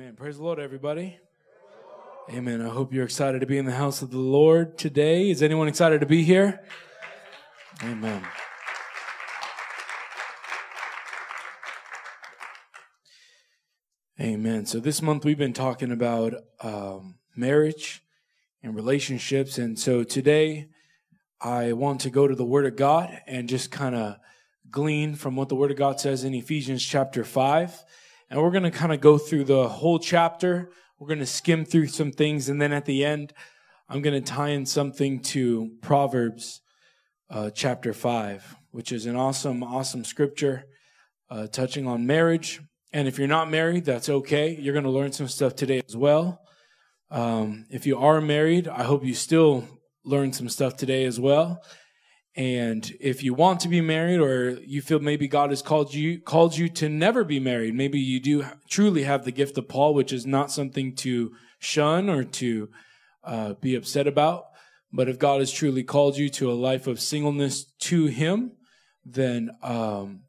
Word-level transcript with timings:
Amen. 0.00 0.14
Praise 0.14 0.36
the 0.36 0.44
Lord, 0.44 0.60
everybody. 0.60 1.18
Amen. 2.30 2.62
I 2.62 2.68
hope 2.68 2.92
you're 2.92 3.04
excited 3.04 3.40
to 3.40 3.46
be 3.46 3.58
in 3.58 3.64
the 3.64 3.72
house 3.72 4.00
of 4.00 4.12
the 4.12 4.18
Lord 4.18 4.78
today. 4.78 5.28
Is 5.28 5.42
anyone 5.42 5.66
excited 5.66 6.02
to 6.02 6.06
be 6.06 6.22
here? 6.22 6.60
Amen. 7.82 8.24
Amen. 14.20 14.66
So 14.66 14.78
this 14.78 15.02
month 15.02 15.24
we've 15.24 15.36
been 15.36 15.52
talking 15.52 15.90
about 15.90 16.34
um, 16.60 17.16
marriage 17.34 18.04
and 18.62 18.76
relationships. 18.76 19.58
And 19.58 19.76
so 19.76 20.04
today 20.04 20.68
I 21.40 21.72
want 21.72 22.02
to 22.02 22.10
go 22.10 22.28
to 22.28 22.36
the 22.36 22.44
Word 22.44 22.66
of 22.66 22.76
God 22.76 23.20
and 23.26 23.48
just 23.48 23.72
kind 23.72 23.96
of 23.96 24.18
glean 24.70 25.16
from 25.16 25.34
what 25.34 25.48
the 25.48 25.56
Word 25.56 25.72
of 25.72 25.76
God 25.76 25.98
says 25.98 26.22
in 26.22 26.34
Ephesians 26.34 26.84
chapter 26.84 27.24
5. 27.24 27.82
And 28.30 28.42
we're 28.42 28.50
going 28.50 28.64
to 28.64 28.70
kind 28.70 28.92
of 28.92 29.00
go 29.00 29.16
through 29.16 29.44
the 29.44 29.68
whole 29.68 29.98
chapter. 29.98 30.70
We're 30.98 31.08
going 31.08 31.20
to 31.20 31.26
skim 31.26 31.64
through 31.64 31.86
some 31.86 32.12
things. 32.12 32.48
And 32.48 32.60
then 32.60 32.72
at 32.72 32.84
the 32.84 33.04
end, 33.04 33.32
I'm 33.88 34.02
going 34.02 34.22
to 34.22 34.32
tie 34.32 34.50
in 34.50 34.66
something 34.66 35.20
to 35.20 35.70
Proverbs 35.80 36.60
uh, 37.30 37.50
chapter 37.50 37.94
5, 37.94 38.56
which 38.70 38.92
is 38.92 39.06
an 39.06 39.16
awesome, 39.16 39.62
awesome 39.62 40.04
scripture 40.04 40.64
uh, 41.30 41.46
touching 41.46 41.86
on 41.86 42.06
marriage. 42.06 42.60
And 42.92 43.08
if 43.08 43.18
you're 43.18 43.28
not 43.28 43.50
married, 43.50 43.86
that's 43.86 44.08
okay. 44.08 44.54
You're 44.58 44.74
going 44.74 44.84
to 44.84 44.90
learn 44.90 45.12
some 45.12 45.28
stuff 45.28 45.54
today 45.54 45.82
as 45.86 45.96
well. 45.96 46.40
Um, 47.10 47.66
if 47.70 47.86
you 47.86 47.98
are 47.98 48.20
married, 48.20 48.68
I 48.68 48.82
hope 48.82 49.04
you 49.04 49.14
still 49.14 49.66
learn 50.04 50.34
some 50.34 50.48
stuff 50.50 50.76
today 50.76 51.04
as 51.04 51.18
well. 51.18 51.62
And 52.38 52.96
if 53.00 53.24
you 53.24 53.34
want 53.34 53.58
to 53.60 53.68
be 53.68 53.80
married 53.80 54.20
or 54.20 54.50
you 54.64 54.80
feel 54.80 55.00
maybe 55.00 55.26
God 55.26 55.50
has 55.50 55.60
called 55.60 55.92
you 55.92 56.20
called 56.20 56.56
you 56.56 56.68
to 56.68 56.88
never 56.88 57.24
be 57.24 57.40
married, 57.40 57.74
maybe 57.74 57.98
you 57.98 58.20
do 58.20 58.46
truly 58.70 59.02
have 59.02 59.24
the 59.24 59.32
gift 59.32 59.58
of 59.58 59.68
Paul, 59.68 59.92
which 59.92 60.12
is 60.12 60.24
not 60.24 60.52
something 60.52 60.94
to 60.96 61.32
shun 61.58 62.08
or 62.08 62.22
to 62.22 62.70
uh, 63.24 63.54
be 63.54 63.74
upset 63.74 64.06
about. 64.06 64.44
But 64.92 65.08
if 65.08 65.18
God 65.18 65.40
has 65.40 65.50
truly 65.50 65.82
called 65.82 66.16
you 66.16 66.28
to 66.28 66.48
a 66.48 66.54
life 66.54 66.86
of 66.86 67.00
singleness 67.00 67.64
to 67.80 68.06
Him, 68.06 68.52
then 69.04 69.50
um, 69.60 70.20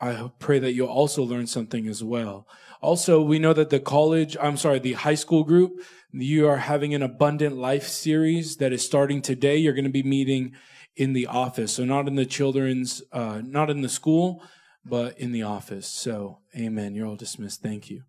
I 0.00 0.30
pray 0.38 0.58
that 0.58 0.72
you'll 0.72 0.88
also 0.88 1.22
learn 1.22 1.46
something 1.46 1.86
as 1.86 2.02
well. 2.02 2.48
Also, 2.80 3.20
we 3.20 3.38
know 3.38 3.52
that 3.52 3.68
the 3.68 3.78
college, 3.78 4.38
I'm 4.40 4.56
sorry, 4.56 4.78
the 4.78 4.94
high 4.94 5.14
school 5.14 5.44
group, 5.44 5.82
you 6.12 6.48
are 6.48 6.56
having 6.56 6.94
an 6.94 7.02
abundant 7.02 7.58
life 7.58 7.86
series 7.86 8.56
that 8.56 8.72
is 8.72 8.82
starting 8.82 9.20
today. 9.20 9.58
You're 9.58 9.74
going 9.74 9.84
to 9.84 9.90
be 9.90 10.02
meeting 10.02 10.54
in 10.96 11.12
the 11.12 11.26
office. 11.26 11.72
So 11.72 11.84
not 11.84 12.08
in 12.08 12.16
the 12.16 12.26
children's, 12.26 13.02
uh, 13.12 13.42
not 13.44 13.70
in 13.70 13.82
the 13.82 13.88
school, 13.88 14.42
but 14.84 15.18
in 15.18 15.32
the 15.32 15.42
office. 15.42 15.86
So, 15.86 16.38
amen. 16.56 16.94
You're 16.94 17.06
all 17.06 17.16
dismissed. 17.16 17.62
Thank 17.62 17.90
you. 17.90 18.02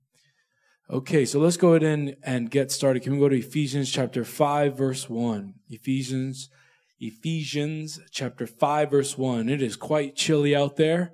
Okay, 0.89 1.25
so 1.25 1.39
let's 1.39 1.57
go 1.57 1.73
ahead 1.73 1.83
and, 1.83 2.15
and 2.23 2.49
get 2.49 2.71
started. 2.71 3.03
Can 3.03 3.13
we 3.13 3.19
go 3.19 3.27
to 3.27 3.37
Ephesians 3.37 3.91
chapter 3.91 4.23
5, 4.23 4.77
verse 4.77 5.09
1? 5.09 5.55
Ephesians, 5.69 6.49
Ephesians 6.97 7.99
chapter 8.09 8.47
5, 8.47 8.91
verse 8.91 9.17
1. 9.17 9.49
It 9.49 9.61
is 9.61 9.75
quite 9.75 10.15
chilly 10.15 10.55
out 10.55 10.77
there, 10.77 11.11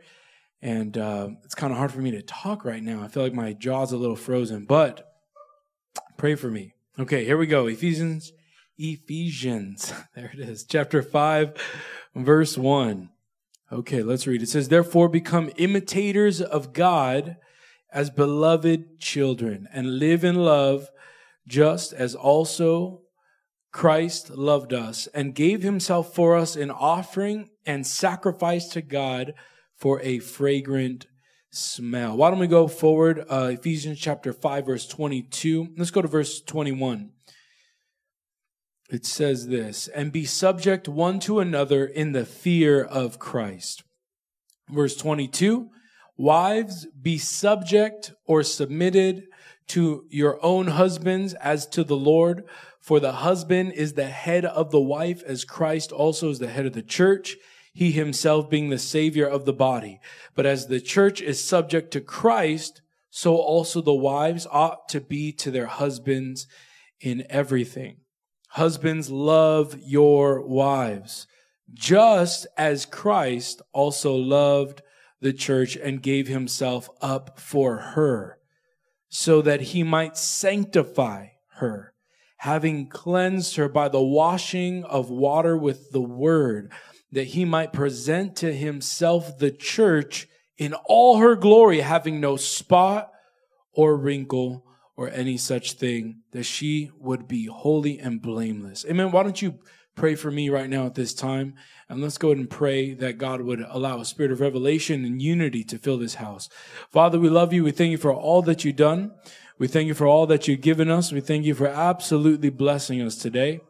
and 0.62 0.96
uh, 0.96 1.30
it's 1.44 1.56
kind 1.56 1.72
of 1.72 1.80
hard 1.80 1.92
for 1.92 2.02
me 2.02 2.12
to 2.12 2.22
talk 2.22 2.64
right 2.66 2.84
now. 2.84 3.02
I 3.02 3.08
feel 3.08 3.24
like 3.24 3.34
my 3.34 3.54
jaw's 3.54 3.92
a 3.92 3.98
little 3.98 4.16
frozen, 4.16 4.66
but 4.66 5.12
pray 6.18 6.36
for 6.36 6.52
me. 6.52 6.76
Okay, 7.00 7.26
here 7.26 7.38
we 7.38 7.48
go. 7.48 7.66
Ephesians 7.66 8.32
Ephesians. 8.78 9.94
There 10.16 10.32
it 10.34 10.40
is. 10.40 10.64
Chapter 10.64 11.02
5, 11.02 11.54
verse 12.16 12.58
1. 12.58 13.10
Okay, 13.72 14.04
let's 14.04 14.28
read. 14.28 14.44
It 14.44 14.50
says, 14.50 14.70
Therefore 14.70 15.10
become 15.10 15.50
imitators 15.58 16.42
of 16.42 16.74
God 16.74 17.38
as 17.92 18.10
beloved 18.10 19.00
children 19.00 19.68
and 19.74 20.00
live 20.00 20.24
in 20.24 20.36
love 20.36 20.90
just 21.48 21.94
as 21.94 22.16
also 22.16 23.02
Christ 23.72 24.30
loved 24.30 24.72
us 24.72 25.08
and 25.08 25.34
gave 25.34 25.64
himself 25.64 26.14
for 26.14 26.36
us 26.36 26.56
an 26.56 26.70
offering 26.70 27.50
and 27.66 27.86
sacrifice 27.86 28.68
to 28.70 28.82
God 28.82 29.34
for 29.76 30.00
a 30.02 30.20
fragrant 30.20 31.08
smell. 31.50 32.16
Why 32.16 32.30
don't 32.30 32.40
we 32.40 32.48
go 32.48 32.68
forward? 32.68 33.26
Uh, 33.28 33.52
Ephesians 33.54 34.00
chapter 34.00 34.32
5, 34.32 34.66
verse 34.68 34.88
22. 34.88 35.70
Let's 35.78 35.92
go 35.92 36.02
to 36.02 36.08
verse 36.08 36.42
21 36.42 37.12
it 38.94 39.06
says 39.06 39.48
this, 39.48 39.88
and 39.90 40.12
be 40.12 40.26
subject 40.26 40.88
one 40.88 41.20
to 41.22 41.40
another 41.40 41.86
in 41.86 42.12
the 42.12 42.26
fear 42.26 42.84
of 42.84 43.20
Christ. 43.20 43.84
Verse 44.70 44.96
22, 44.96 45.70
wives, 46.18 46.88
be 47.02 47.18
subject 47.18 48.14
or 48.26 48.44
submitted 48.44 49.24
to 49.68 50.06
your 50.10 50.44
own 50.44 50.68
husbands 50.68 51.34
as 51.36 51.66
to 51.68 51.84
the 51.84 51.96
Lord, 51.96 52.44
for 52.80 53.00
the 53.00 53.14
husband 53.14 53.74
is 53.74 53.94
the 53.94 54.06
head 54.06 54.46
of 54.46 54.72
the 54.72 54.82
wife 54.82 55.24
as 55.24 55.46
Christ 55.46 55.92
also 55.92 56.30
is 56.30 56.40
the 56.40 56.48
head 56.48 56.66
of 56.66 56.74
the 56.74 56.84
church, 56.84 57.38
he 57.74 57.92
himself 57.92 58.50
being 58.50 58.70
the 58.70 58.78
savior 58.78 59.28
of 59.28 59.46
the 59.46 59.54
body. 59.54 60.00
But 60.36 60.46
as 60.46 60.68
the 60.68 60.82
church 60.82 61.22
is 61.22 61.44
subject 61.44 61.92
to 61.92 62.02
Christ, 62.02 62.82
so 63.10 63.36
also 63.38 63.82
the 63.82 63.94
wives 63.94 64.46
ought 64.52 64.90
to 64.90 65.02
be 65.02 65.32
to 65.34 65.50
their 65.50 65.66
husbands 65.68 66.46
in 67.00 67.26
everything. 67.30 67.98
Husbands, 68.54 69.10
love 69.10 69.76
your 69.84 70.40
wives, 70.46 71.26
just 71.74 72.46
as 72.56 72.86
Christ 72.86 73.64
also 73.72 74.14
loved 74.14 74.84
the 75.22 75.34
church 75.34 75.76
and 75.76 76.04
gave 76.04 76.28
himself 76.28 76.88
up 77.02 77.40
for 77.40 77.78
her, 77.78 78.38
so 79.10 79.42
that 79.42 79.62
he 79.62 79.82
might 79.82 80.18
sanctify 80.18 81.30
her, 81.56 81.96
having 82.38 82.90
cleansed 82.90 83.56
her 83.56 83.68
by 83.68 83.90
the 83.90 84.04
washing 84.04 84.84
of 84.84 85.10
water 85.10 85.58
with 85.58 85.90
the 85.90 86.02
word, 86.02 86.72
that 87.12 87.30
he 87.30 87.46
might 87.46 87.74
present 87.74 88.36
to 88.36 88.54
himself 88.54 89.40
the 89.40 89.50
church 89.50 90.28
in 90.60 90.76
all 90.86 91.18
her 91.18 91.36
glory, 91.36 91.80
having 91.80 92.22
no 92.22 92.36
spot 92.36 93.10
or 93.74 93.98
wrinkle 93.98 94.64
or 94.96 95.10
any 95.10 95.38
such 95.38 95.74
thing, 95.74 96.22
that 96.32 96.44
she 96.44 96.92
would 97.00 97.28
be 97.28 97.46
holy 97.46 98.00
and 98.00 98.22
blameless. 98.22 98.86
Amen. 98.88 99.12
Why 99.12 99.24
don't 99.24 99.42
you 99.42 99.60
pray 99.96 100.16
for 100.16 100.32
me 100.32 100.50
right 100.50 100.70
now 100.70 100.86
at 100.86 100.96
this 100.96 101.14
time? 101.14 101.56
And 101.90 102.02
let's 102.02 102.18
go 102.18 102.30
ahead 102.30 102.38
and 102.38 102.50
pray 102.50 102.94
that 102.94 103.18
God 103.18 103.42
would 103.42 103.62
allow 103.68 104.00
a 104.00 104.06
spirit 104.06 104.32
of 104.32 104.40
revelation 104.40 105.04
and 105.06 105.22
unity 105.22 105.64
to 105.66 105.78
fill 105.78 105.98
this 105.98 106.16
house. 106.16 106.50
Father, 106.92 107.20
we 107.20 107.30
love 107.30 107.54
you. 107.54 107.64
We 107.64 107.72
thank 107.72 107.92
you 107.92 107.98
for 107.98 108.14
all 108.14 108.42
that 108.44 108.64
you've 108.64 108.76
done. 108.76 109.12
We 109.58 109.68
thank 109.68 109.88
you 109.88 109.94
for 109.94 110.08
all 110.08 110.26
that 110.28 110.48
you've 110.48 110.62
given 110.62 110.90
us. 110.90 111.12
We 111.12 111.22
thank 111.22 111.46
you 111.46 111.54
for 111.54 111.68
absolutely 111.68 112.50
blessing 112.50 113.02
us 113.02 113.16
today. 113.16 113.62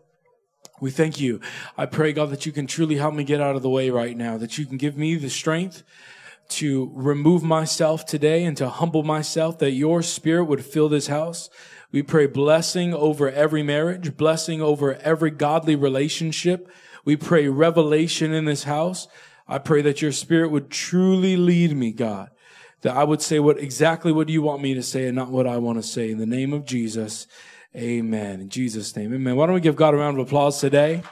We 0.82 0.92
thank 0.92 1.20
you. 1.20 1.40
I 1.78 1.86
pray, 1.86 2.14
God, 2.14 2.30
that 2.32 2.46
you 2.46 2.52
can 2.52 2.68
truly 2.68 2.96
help 2.98 3.14
me 3.14 3.24
get 3.24 3.42
out 3.42 3.56
of 3.56 3.62
the 3.62 3.70
way 3.70 3.90
right 3.90 4.18
now, 4.18 4.38
that 4.38 4.58
you 4.58 4.66
can 4.66 4.78
give 4.78 4.98
me 4.98 5.16
the 5.16 5.30
strength 5.30 5.84
to 6.50 6.92
remove 6.94 7.44
myself 7.44 8.06
today 8.06 8.44
and 8.44 8.56
to 8.58 8.70
humble 8.70 9.04
myself 9.04 9.60
that 9.60 9.72
your 9.72 10.02
spirit 10.02 10.46
would 10.46 10.64
fill 10.64 10.90
this 10.90 11.08
house. 11.08 11.50
We 11.92 12.02
pray 12.04 12.26
blessing 12.26 12.94
over 12.94 13.30
every 13.30 13.64
marriage, 13.64 14.18
blessing 14.18 14.62
over 14.62 14.96
every 14.96 15.32
godly 15.32 15.76
relationship. 15.76 16.70
We 17.06 17.16
pray 17.16 17.48
revelation 17.48 18.34
in 18.34 18.46
this 18.46 18.64
house. 18.64 19.08
I 19.48 19.60
pray 19.60 19.82
that 19.84 20.02
your 20.02 20.12
spirit 20.12 20.50
would 20.52 20.70
truly 20.70 21.36
lead 21.36 21.76
me, 21.76 21.92
God, 21.92 22.32
that 22.82 22.96
I 22.96 23.04
would 23.04 23.22
say 23.22 23.40
what 23.40 23.60
exactly 23.60 24.12
what 24.12 24.30
you 24.30 24.42
want 24.42 24.62
me 24.62 24.74
to 24.74 24.84
say 24.84 25.06
and 25.06 25.16
not 25.16 25.30
what 25.30 25.48
I 25.48 25.58
want 25.58 25.78
to 25.80 25.84
say. 25.84 26.12
In 26.12 26.18
the 26.18 26.26
name 26.26 26.54
of 26.54 26.66
Jesus, 26.66 27.28
amen. 27.76 28.42
In 28.42 28.50
Jesus' 28.50 28.96
name, 28.96 29.14
amen. 29.14 29.36
Why 29.36 29.46
don't 29.46 29.56
we 29.56 29.62
give 29.62 29.76
God 29.76 29.94
a 29.94 29.98
round 29.98 30.20
of 30.20 30.26
applause 30.26 30.60
today? 30.60 31.04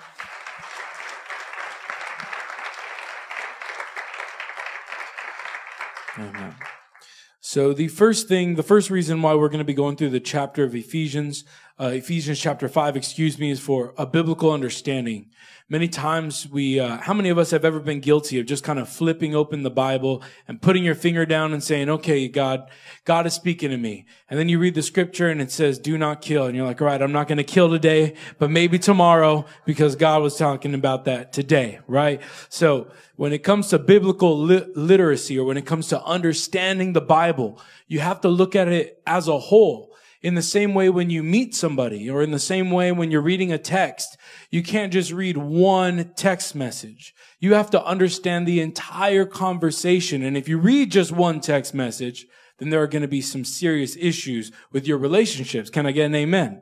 So 7.44 7.74
the 7.74 7.88
first 7.88 8.28
thing, 8.28 8.54
the 8.54 8.62
first 8.64 8.92
reason 8.92 9.24
why 9.24 9.34
we're 9.34 9.50
going 9.50 9.58
to 9.58 9.66
be 9.66 9.74
going 9.74 9.96
through 9.96 10.12
the 10.12 10.20
chapter 10.20 10.64
of 10.64 10.76
Ephesians, 10.76 11.44
uh, 11.80 11.88
Ephesians 11.88 12.40
chapter 12.40 12.68
five, 12.68 12.96
excuse 12.96 13.40
me, 13.40 13.52
is 13.52 13.60
for 13.60 13.94
a 13.98 14.06
biblical 14.06 14.52
understanding. 14.52 15.30
Many 15.70 15.88
times 15.88 16.50
we, 16.50 16.82
uh, 16.82 16.98
how 16.98 17.14
many 17.14 17.30
of 17.30 17.38
us 17.38 17.52
have 17.52 17.64
ever 17.64 17.80
been 17.80 18.02
guilty 18.02 18.38
of 18.40 18.46
just 18.46 18.62
kind 18.62 18.78
of 18.78 18.90
flipping 18.90 19.34
open 19.34 19.64
the 19.64 19.72
Bible 19.72 20.22
and 20.46 20.62
putting 20.62 20.84
your 20.84 20.96
finger 20.96 21.26
down 21.26 21.54
and 21.54 21.64
saying, 21.64 21.90
okay, 21.90 22.28
God, 22.28 22.70
God 23.06 23.26
is 23.26 23.34
speaking 23.34 23.70
to 23.70 23.78
me. 23.78 24.06
And 24.30 24.38
then 24.38 24.50
you 24.50 24.60
read 24.60 24.76
the 24.76 24.82
scripture 24.82 25.30
and 25.30 25.42
it 25.42 25.50
says, 25.50 25.80
do 25.80 25.98
not 25.98 26.22
kill. 26.22 26.46
And 26.46 26.58
you're 26.58 26.66
like, 26.66 26.82
all 26.82 26.88
right, 26.88 27.02
I'm 27.02 27.14
not 27.14 27.30
going 27.30 27.38
to 27.38 27.46
kill 27.46 27.70
today, 27.70 28.16
but 28.38 28.52
maybe 28.52 28.80
tomorrow 28.80 29.46
because 29.64 29.96
God 29.96 30.22
was 30.22 30.36
talking 30.36 30.74
about 30.74 31.06
that 31.06 31.32
today, 31.32 31.80
right? 31.88 32.22
So 32.50 32.92
when 33.16 33.32
it 33.32 33.40
comes 33.40 33.70
to 33.70 33.80
biblical 33.80 34.38
li- 34.38 34.68
literacy 34.76 35.40
or 35.40 35.46
when 35.46 35.56
it 35.56 35.66
comes 35.66 35.88
to 35.88 36.04
understanding 36.04 36.92
the 36.92 37.00
Bible, 37.00 37.62
you 37.88 38.02
have 38.02 38.20
to 38.22 38.28
look 38.28 38.58
at 38.58 38.68
it 38.68 39.02
as 39.08 39.30
a 39.30 39.40
whole. 39.40 39.91
In 40.22 40.36
the 40.36 40.42
same 40.44 40.76
way 40.76 40.90
when 40.90 41.10
you 41.10 41.24
meet 41.24 41.56
somebody 41.56 42.10
or 42.10 42.22
in 42.22 42.30
the 42.30 42.40
same 42.40 42.70
way 42.70 42.92
when 42.92 43.10
you're 43.10 43.22
reading 43.22 43.52
a 43.52 43.58
text, 43.58 44.18
you 44.52 44.62
can't 44.62 44.94
just 44.94 45.12
read 45.12 45.36
one 45.36 46.14
text 46.16 46.54
message. 46.54 47.16
You 47.40 47.56
have 47.56 47.72
to 47.72 47.84
understand 47.84 48.48
the 48.48 48.62
entire 48.62 49.26
conversation. 49.26 50.22
And 50.22 50.38
if 50.38 50.48
you 50.48 50.60
read 50.60 50.92
just 50.92 51.12
one 51.12 51.40
text 51.40 51.74
message, 51.74 52.28
then 52.60 52.70
there 52.70 52.84
are 52.84 52.88
going 52.88 53.02
to 53.02 53.08
be 53.08 53.22
some 53.22 53.44
serious 53.44 53.98
issues 54.00 54.52
with 54.72 54.86
your 54.86 55.00
relationships. 55.00 55.72
Can 55.72 55.88
I 55.88 55.92
get 55.92 56.06
an 56.06 56.16
amen? 56.16 56.62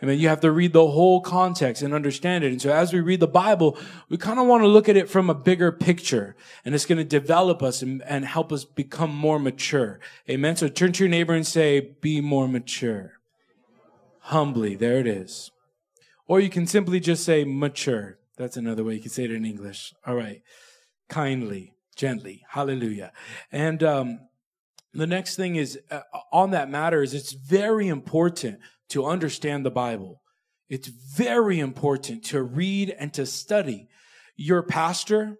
I 0.00 0.06
mean, 0.06 0.18
you 0.18 0.28
have 0.28 0.40
to 0.40 0.50
read 0.50 0.72
the 0.72 0.86
whole 0.86 1.20
context 1.20 1.82
and 1.82 1.94
understand 1.94 2.44
it. 2.44 2.52
And 2.52 2.60
so 2.60 2.70
as 2.70 2.92
we 2.92 3.00
read 3.00 3.20
the 3.20 3.26
Bible, 3.26 3.78
we 4.08 4.18
kind 4.18 4.38
of 4.38 4.46
want 4.46 4.62
to 4.62 4.68
look 4.68 4.88
at 4.88 4.96
it 4.96 5.08
from 5.08 5.30
a 5.30 5.34
bigger 5.34 5.72
picture 5.72 6.36
and 6.64 6.74
it's 6.74 6.84
going 6.84 6.98
to 6.98 7.04
develop 7.04 7.62
us 7.62 7.80
and, 7.80 8.02
and 8.02 8.24
help 8.24 8.52
us 8.52 8.64
become 8.64 9.14
more 9.14 9.38
mature. 9.38 9.98
Amen. 10.28 10.56
So 10.56 10.68
turn 10.68 10.92
to 10.92 11.04
your 11.04 11.10
neighbor 11.10 11.32
and 11.32 11.46
say, 11.46 11.80
be 12.00 12.20
more 12.20 12.46
mature. 12.46 13.14
Humbly. 14.20 14.74
There 14.74 14.98
it 14.98 15.06
is. 15.06 15.50
Or 16.26 16.40
you 16.40 16.50
can 16.50 16.66
simply 16.66 17.00
just 17.00 17.24
say 17.24 17.44
mature. 17.44 18.18
That's 18.36 18.56
another 18.56 18.84
way 18.84 18.94
you 18.94 19.00
can 19.00 19.10
say 19.10 19.24
it 19.24 19.30
in 19.30 19.46
English. 19.46 19.94
All 20.06 20.14
right. 20.14 20.42
Kindly, 21.08 21.72
gently. 21.94 22.44
Hallelujah. 22.50 23.12
And, 23.50 23.82
um, 23.82 24.20
the 24.92 25.06
next 25.06 25.36
thing 25.36 25.56
is 25.56 25.78
uh, 25.90 26.00
on 26.32 26.52
that 26.52 26.70
matter 26.70 27.02
is 27.02 27.12
it's 27.12 27.32
very 27.32 27.88
important 27.88 28.58
to 28.90 29.06
understand 29.06 29.64
the 29.64 29.70
Bible. 29.70 30.22
It's 30.68 30.88
very 30.88 31.60
important 31.60 32.24
to 32.26 32.42
read 32.42 32.94
and 32.98 33.12
to 33.14 33.26
study. 33.26 33.88
Your 34.36 34.62
pastor, 34.62 35.36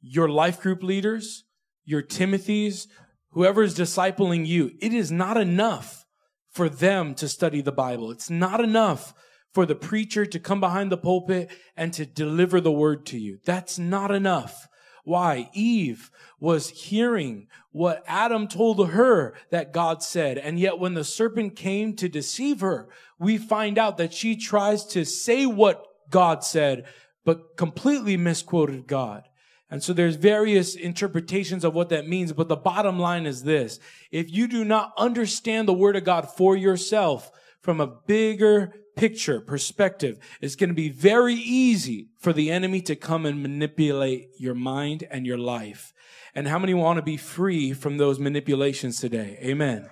your 0.00 0.28
life 0.28 0.60
group 0.60 0.82
leaders, 0.82 1.44
your 1.84 2.02
Timothy's, 2.02 2.88
whoever 3.30 3.62
is 3.62 3.78
discipling 3.78 4.46
you, 4.46 4.72
it 4.80 4.92
is 4.92 5.12
not 5.12 5.36
enough 5.36 6.04
for 6.50 6.68
them 6.68 7.14
to 7.16 7.28
study 7.28 7.60
the 7.60 7.72
Bible. 7.72 8.10
It's 8.10 8.30
not 8.30 8.60
enough 8.60 9.12
for 9.52 9.66
the 9.66 9.74
preacher 9.74 10.26
to 10.26 10.38
come 10.38 10.60
behind 10.60 10.90
the 10.90 10.96
pulpit 10.96 11.50
and 11.76 11.92
to 11.92 12.06
deliver 12.06 12.60
the 12.60 12.72
word 12.72 13.06
to 13.06 13.18
you. 13.18 13.38
That's 13.44 13.78
not 13.78 14.10
enough. 14.10 14.66
Why? 15.06 15.50
Eve 15.52 16.10
was 16.40 16.68
hearing 16.68 17.46
what 17.70 18.02
Adam 18.08 18.48
told 18.48 18.88
her 18.88 19.34
that 19.50 19.72
God 19.72 20.02
said. 20.02 20.36
And 20.36 20.58
yet 20.58 20.80
when 20.80 20.94
the 20.94 21.04
serpent 21.04 21.54
came 21.54 21.94
to 21.94 22.08
deceive 22.08 22.58
her, 22.58 22.88
we 23.16 23.38
find 23.38 23.78
out 23.78 23.98
that 23.98 24.12
she 24.12 24.34
tries 24.34 24.84
to 24.86 25.04
say 25.04 25.46
what 25.46 25.86
God 26.10 26.42
said, 26.42 26.86
but 27.24 27.56
completely 27.56 28.16
misquoted 28.16 28.88
God. 28.88 29.28
And 29.70 29.80
so 29.80 29.92
there's 29.92 30.16
various 30.16 30.74
interpretations 30.74 31.62
of 31.62 31.72
what 31.72 31.90
that 31.90 32.08
means, 32.08 32.32
but 32.32 32.48
the 32.48 32.56
bottom 32.56 32.98
line 32.98 33.26
is 33.26 33.44
this. 33.44 33.78
If 34.10 34.32
you 34.32 34.48
do 34.48 34.64
not 34.64 34.92
understand 34.98 35.68
the 35.68 35.72
word 35.72 35.94
of 35.94 36.02
God 36.02 36.28
for 36.28 36.56
yourself 36.56 37.30
from 37.60 37.80
a 37.80 37.86
bigger 37.86 38.74
picture, 38.96 39.40
perspective, 39.40 40.18
it's 40.40 40.56
going 40.56 40.70
to 40.70 40.74
be 40.74 40.88
very 40.88 41.34
easy 41.34 42.08
for 42.18 42.32
the 42.32 42.50
enemy 42.50 42.80
to 42.80 42.96
come 42.96 43.24
and 43.26 43.42
manipulate 43.42 44.30
your 44.38 44.54
mind 44.54 45.06
and 45.10 45.26
your 45.26 45.38
life. 45.38 45.92
And 46.34 46.48
how 46.48 46.58
many 46.58 46.74
want 46.74 46.96
to 46.96 47.02
be 47.02 47.16
free 47.16 47.72
from 47.72 47.98
those 47.98 48.18
manipulations 48.18 48.98
today? 48.98 49.38
Amen. 49.42 49.88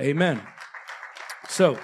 Amen. 0.00 0.40
So, 1.48 1.78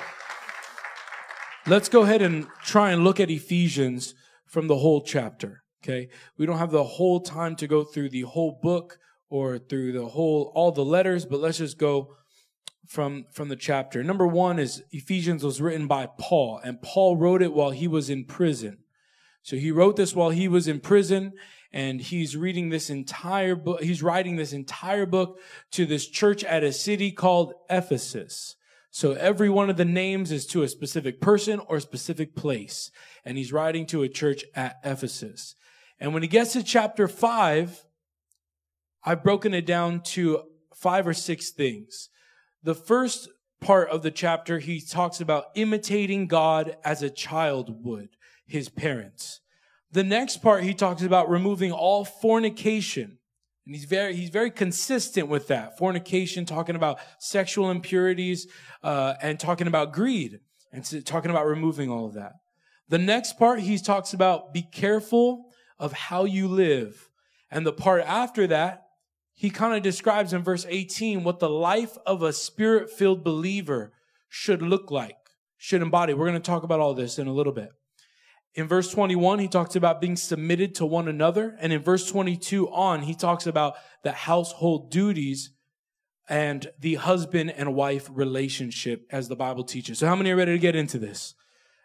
let's 1.66 1.88
go 1.88 2.02
ahead 2.02 2.22
and 2.22 2.46
try 2.62 2.90
and 2.92 3.04
look 3.04 3.20
at 3.20 3.30
Ephesians 3.30 4.14
from 4.46 4.68
the 4.68 4.78
whole 4.78 5.02
chapter. 5.02 5.62
Okay. 5.82 6.08
We 6.36 6.46
don't 6.46 6.58
have 6.58 6.70
the 6.70 6.84
whole 6.84 7.20
time 7.20 7.56
to 7.56 7.66
go 7.66 7.84
through 7.84 8.10
the 8.10 8.22
whole 8.22 8.58
book 8.62 8.98
or 9.28 9.58
through 9.58 9.92
the 9.92 10.06
whole, 10.06 10.52
all 10.54 10.72
the 10.72 10.84
letters, 10.84 11.24
but 11.24 11.40
let's 11.40 11.58
just 11.58 11.78
go 11.78 12.16
from 12.90 13.24
from 13.30 13.48
the 13.48 13.56
chapter. 13.56 14.02
Number 14.02 14.26
one 14.26 14.58
is 14.58 14.82
Ephesians 14.90 15.44
was 15.44 15.60
written 15.60 15.86
by 15.86 16.06
Paul, 16.18 16.60
and 16.64 16.82
Paul 16.82 17.16
wrote 17.16 17.40
it 17.40 17.52
while 17.52 17.70
he 17.70 17.86
was 17.86 18.10
in 18.10 18.24
prison. 18.24 18.78
So 19.42 19.56
he 19.56 19.70
wrote 19.70 19.94
this 19.94 20.14
while 20.14 20.30
he 20.30 20.48
was 20.48 20.66
in 20.66 20.80
prison, 20.80 21.34
and 21.72 22.00
he's 22.00 22.36
reading 22.36 22.68
this 22.68 22.90
entire 22.90 23.54
book. 23.54 23.80
He's 23.80 24.02
writing 24.02 24.34
this 24.34 24.52
entire 24.52 25.06
book 25.06 25.38
to 25.70 25.86
this 25.86 26.08
church 26.08 26.42
at 26.42 26.64
a 26.64 26.72
city 26.72 27.12
called 27.12 27.54
Ephesus. 27.70 28.56
So 28.90 29.12
every 29.12 29.48
one 29.48 29.70
of 29.70 29.76
the 29.76 29.84
names 29.84 30.32
is 30.32 30.44
to 30.48 30.64
a 30.64 30.68
specific 30.68 31.20
person 31.20 31.60
or 31.68 31.76
a 31.76 31.80
specific 31.80 32.34
place, 32.34 32.90
and 33.24 33.38
he's 33.38 33.52
writing 33.52 33.86
to 33.86 34.02
a 34.02 34.08
church 34.08 34.44
at 34.56 34.80
Ephesus. 34.84 35.54
And 36.00 36.12
when 36.12 36.24
he 36.24 36.28
gets 36.28 36.54
to 36.54 36.64
chapter 36.64 37.06
five, 37.06 37.84
I've 39.04 39.22
broken 39.22 39.54
it 39.54 39.64
down 39.64 40.02
to 40.06 40.42
five 40.74 41.06
or 41.06 41.14
six 41.14 41.50
things. 41.50 42.09
The 42.62 42.74
first 42.74 43.28
part 43.60 43.88
of 43.90 44.02
the 44.02 44.10
chapter, 44.10 44.58
he 44.58 44.80
talks 44.80 45.20
about 45.20 45.46
imitating 45.54 46.26
God 46.26 46.76
as 46.84 47.02
a 47.02 47.10
child 47.10 47.84
would 47.84 48.10
his 48.46 48.68
parents. 48.68 49.40
The 49.92 50.04
next 50.04 50.38
part, 50.38 50.64
he 50.64 50.74
talks 50.74 51.02
about 51.02 51.28
removing 51.28 51.72
all 51.72 52.04
fornication. 52.04 53.18
And 53.66 53.74
he's 53.74 53.84
very, 53.84 54.14
he's 54.14 54.30
very 54.30 54.50
consistent 54.50 55.28
with 55.28 55.48
that. 55.48 55.78
Fornication, 55.78 56.44
talking 56.44 56.76
about 56.76 56.98
sexual 57.18 57.70
impurities, 57.70 58.46
uh, 58.82 59.14
and 59.22 59.38
talking 59.38 59.66
about 59.66 59.92
greed, 59.92 60.40
and 60.72 61.06
talking 61.06 61.30
about 61.30 61.46
removing 61.46 61.90
all 61.90 62.06
of 62.06 62.14
that. 62.14 62.32
The 62.88 62.98
next 62.98 63.38
part, 63.38 63.60
he 63.60 63.78
talks 63.78 64.12
about 64.12 64.52
be 64.52 64.62
careful 64.62 65.46
of 65.78 65.92
how 65.92 66.24
you 66.24 66.48
live. 66.48 67.08
And 67.50 67.64
the 67.64 67.72
part 67.72 68.02
after 68.02 68.46
that, 68.48 68.84
he 69.40 69.48
kind 69.48 69.74
of 69.74 69.82
describes 69.82 70.34
in 70.34 70.42
verse 70.42 70.66
18 70.68 71.24
what 71.24 71.38
the 71.38 71.48
life 71.48 71.96
of 72.04 72.22
a 72.22 72.30
spirit 72.30 72.90
filled 72.90 73.24
believer 73.24 73.90
should 74.28 74.60
look 74.60 74.90
like, 74.90 75.16
should 75.56 75.80
embody. 75.80 76.12
We're 76.12 76.26
going 76.26 76.34
to 76.34 76.46
talk 76.46 76.62
about 76.62 76.78
all 76.78 76.92
this 76.92 77.18
in 77.18 77.26
a 77.26 77.32
little 77.32 77.54
bit. 77.54 77.70
In 78.54 78.68
verse 78.68 78.90
21, 78.92 79.38
he 79.38 79.48
talks 79.48 79.74
about 79.74 79.98
being 79.98 80.16
submitted 80.16 80.74
to 80.74 80.84
one 80.84 81.08
another. 81.08 81.56
And 81.58 81.72
in 81.72 81.80
verse 81.80 82.06
22 82.10 82.68
on, 82.68 83.00
he 83.00 83.14
talks 83.14 83.46
about 83.46 83.76
the 84.04 84.12
household 84.12 84.90
duties 84.90 85.52
and 86.28 86.70
the 86.78 86.96
husband 86.96 87.50
and 87.50 87.74
wife 87.74 88.10
relationship 88.12 89.06
as 89.10 89.28
the 89.28 89.36
Bible 89.36 89.64
teaches. 89.64 90.00
So 90.00 90.06
how 90.06 90.16
many 90.16 90.32
are 90.32 90.36
ready 90.36 90.52
to 90.52 90.58
get 90.58 90.76
into 90.76 90.98
this? 90.98 91.34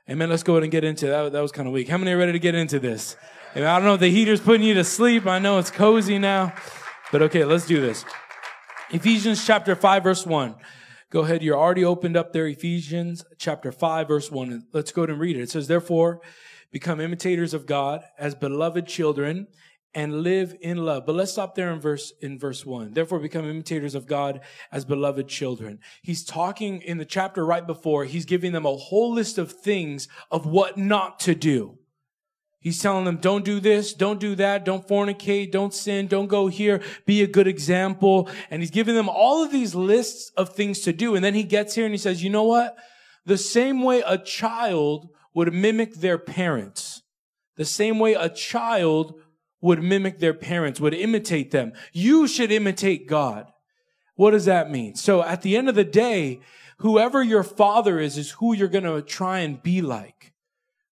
Amen. 0.09 0.29
Let's 0.29 0.43
go 0.43 0.55
ahead 0.55 0.63
and 0.63 0.73
get 0.73 0.83
into 0.83 1.07
that. 1.07 1.31
That 1.31 1.39
was 1.39 1.53
kind 1.53 1.69
of 1.69 1.73
weak. 1.73 1.87
How 1.87 1.97
many 1.97 2.11
are 2.11 2.17
ready 2.17 2.33
to 2.33 2.39
get 2.39 2.53
into 2.53 2.79
this? 2.79 3.15
I 3.55 3.61
don't 3.61 3.85
know 3.85 3.93
if 3.93 4.01
the 4.01 4.11
heater's 4.11 4.41
putting 4.41 4.67
you 4.67 4.73
to 4.73 4.83
sleep. 4.83 5.25
I 5.25 5.39
know 5.39 5.57
it's 5.57 5.71
cozy 5.71 6.19
now. 6.19 6.53
But 7.15 7.21
okay, 7.21 7.45
let's 7.45 7.65
do 7.65 7.79
this. 7.79 8.03
Ephesians 8.89 9.45
chapter 9.45 9.73
5 9.73 10.03
verse 10.03 10.25
1. 10.25 10.53
Go 11.09 11.21
ahead. 11.21 11.41
You're 11.41 11.57
already 11.57 11.85
opened 11.85 12.17
up 12.17 12.33
there. 12.33 12.45
Ephesians 12.45 13.23
chapter 13.38 13.71
5 13.71 14.09
verse 14.09 14.29
1. 14.29 14.67
Let's 14.73 14.91
go 14.91 15.03
ahead 15.03 15.12
and 15.12 15.19
read 15.21 15.38
it. 15.38 15.44
It 15.44 15.50
says, 15.50 15.69
therefore, 15.69 16.19
become 16.73 17.00
imitators 17.00 17.53
of 17.53 17.67
God 17.67 18.01
as 18.19 18.35
beloved 18.35 18.85
children 18.85 19.47
and 19.94 20.23
live 20.23 20.57
in 20.59 20.79
love. 20.79 21.06
But 21.06 21.15
let's 21.15 21.31
stop 21.31 21.56
there 21.56 21.71
in 21.71 21.79
verse, 21.79 22.12
in 22.21 22.38
verse 22.38 22.65
one. 22.65 22.91
Therefore 22.91 23.19
become 23.19 23.50
imitators 23.50 23.95
of 23.95 24.07
God 24.07 24.41
as 24.69 24.83
beloved 24.83 25.29
children. 25.29 25.79
He's 26.01 26.25
talking 26.25 26.81
in 26.81 26.97
the 26.97 27.06
chapter 27.06 27.45
right 27.45 27.65
before, 27.65 28.03
he's 28.03 28.25
giving 28.25 28.51
them 28.51 28.65
a 28.65 28.75
whole 28.75 29.13
list 29.13 29.38
of 29.38 29.53
things 29.53 30.10
of 30.29 30.45
what 30.45 30.77
not 30.77 31.22
to 31.22 31.34
do. 31.34 31.77
He's 32.65 32.81
telling 32.81 33.05
them, 33.05 33.17
don't 33.17 33.45
do 33.45 33.60
this, 33.60 33.93
don't 33.93 34.19
do 34.19 34.34
that, 34.38 34.65
don't 34.65 34.88
fornicate, 34.88 35.51
don't 35.51 35.72
sin, 35.72 36.07
don't 36.07 36.25
go 36.25 36.48
here, 36.48 36.81
be 37.05 37.22
a 37.22 37.27
good 37.27 37.45
example. 37.45 38.27
And 38.50 38.60
he's 38.60 38.72
giving 38.72 38.95
them 38.95 39.07
all 39.07 39.43
of 39.43 39.51
these 39.51 39.75
lists 39.75 40.31
of 40.36 40.55
things 40.55 40.79
to 40.79 40.91
do. 40.91 41.13
And 41.13 41.24
then 41.24 41.36
he 41.36 41.43
gets 41.43 41.75
here 41.75 41.86
and 41.86 41.93
he 41.93 42.00
says, 42.00 42.24
you 42.24 42.31
know 42.31 42.45
what? 42.45 42.75
The 43.24 43.38
same 43.38 43.84
way 43.84 44.01
a 44.03 44.17
child 44.17 45.10
would 45.36 45.53
mimic 45.53 45.93
their 45.93 46.17
parents, 46.17 47.03
the 47.55 47.65
same 47.65 48.00
way 48.00 48.15
a 48.15 48.29
child 48.29 49.13
would 49.62 49.84
mimic 49.84 50.17
their 50.17 50.34
parents, 50.34 50.81
would 50.81 50.95
imitate 50.95 51.51
them. 51.51 51.72
You 51.93 52.27
should 52.27 52.51
imitate 52.51 53.07
God. 53.07 53.45
What 54.15 54.31
does 54.31 54.45
that 54.45 54.72
mean? 54.72 54.95
So 54.95 55.22
at 55.22 55.43
the 55.43 55.55
end 55.55 55.69
of 55.69 55.75
the 55.75 55.84
day, 55.84 56.39
whoever 56.79 57.22
your 57.22 57.43
father 57.43 58.00
is, 58.00 58.17
is 58.17 58.31
who 58.31 58.55
you're 58.55 58.67
going 58.69 58.86
to 58.86 59.03
try 59.03 59.41
and 59.41 59.62
be 59.62 59.84
like. 59.84 60.31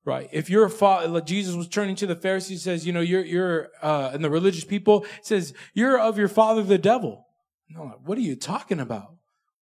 Right. 0.05 0.29
If 0.33 0.49
you're 0.49 0.65
a 0.65 0.69
father, 0.69 1.21
Jesus 1.21 1.55
was 1.55 1.69
turning 1.69 1.95
to 1.95 2.07
the 2.07 2.15
Pharisees, 2.15 2.61
says, 2.61 2.85
you 2.85 2.91
know, 2.91 2.99
you're, 2.99 3.23
you're, 3.23 3.69
uh, 3.81 4.11
and 4.13 4.21
the 4.21 4.29
religious 4.29 4.65
people 4.65 5.05
says, 5.21 5.53
you're 5.73 5.97
of 5.97 6.17
your 6.17 6.27
father, 6.27 6.61
the 6.61 6.77
devil. 6.77 7.25
No, 7.69 7.99
what 8.03 8.17
are 8.17 8.21
you 8.21 8.35
talking 8.35 8.81
about? 8.81 9.15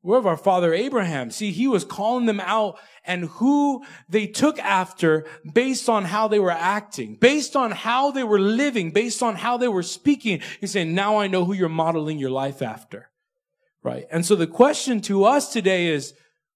We're 0.02 0.16
of 0.16 0.26
our 0.26 0.38
father 0.38 0.73
Abraham. 0.73 1.30
See, 1.30 1.50
he 1.50 1.68
was 1.68 1.85
calling 1.85 2.25
them 2.25 2.40
out 2.40 2.78
and 3.04 3.26
who 3.26 3.85
they 4.09 4.26
took 4.26 4.59
after 4.59 5.26
based 5.52 5.90
on 5.90 6.06
how 6.06 6.26
they 6.26 6.38
were 6.38 6.50
acting, 6.50 7.16
based 7.16 7.54
on 7.54 7.70
how 7.70 8.11
they 8.11 8.25
were 8.25 8.40
living, 8.40 8.92
based 8.92 9.23
on 9.23 9.37
how 9.37 9.59
they 9.59 9.68
were 9.68 9.82
speaking. 9.82 10.40
He's 10.59 10.70
saying, 10.70 10.94
now 10.94 11.18
I 11.18 11.26
know 11.26 11.44
who 11.44 11.52
you're 11.52 11.68
modeling 11.68 12.18
your 12.18 12.30
life 12.30 12.62
after. 12.62 13.11
Right. 13.82 14.06
And 14.11 14.25
so 14.25 14.37
the 14.37 14.47
question 14.47 15.02
to 15.02 15.25
us 15.25 15.52
today 15.52 15.88
is, 15.88 16.14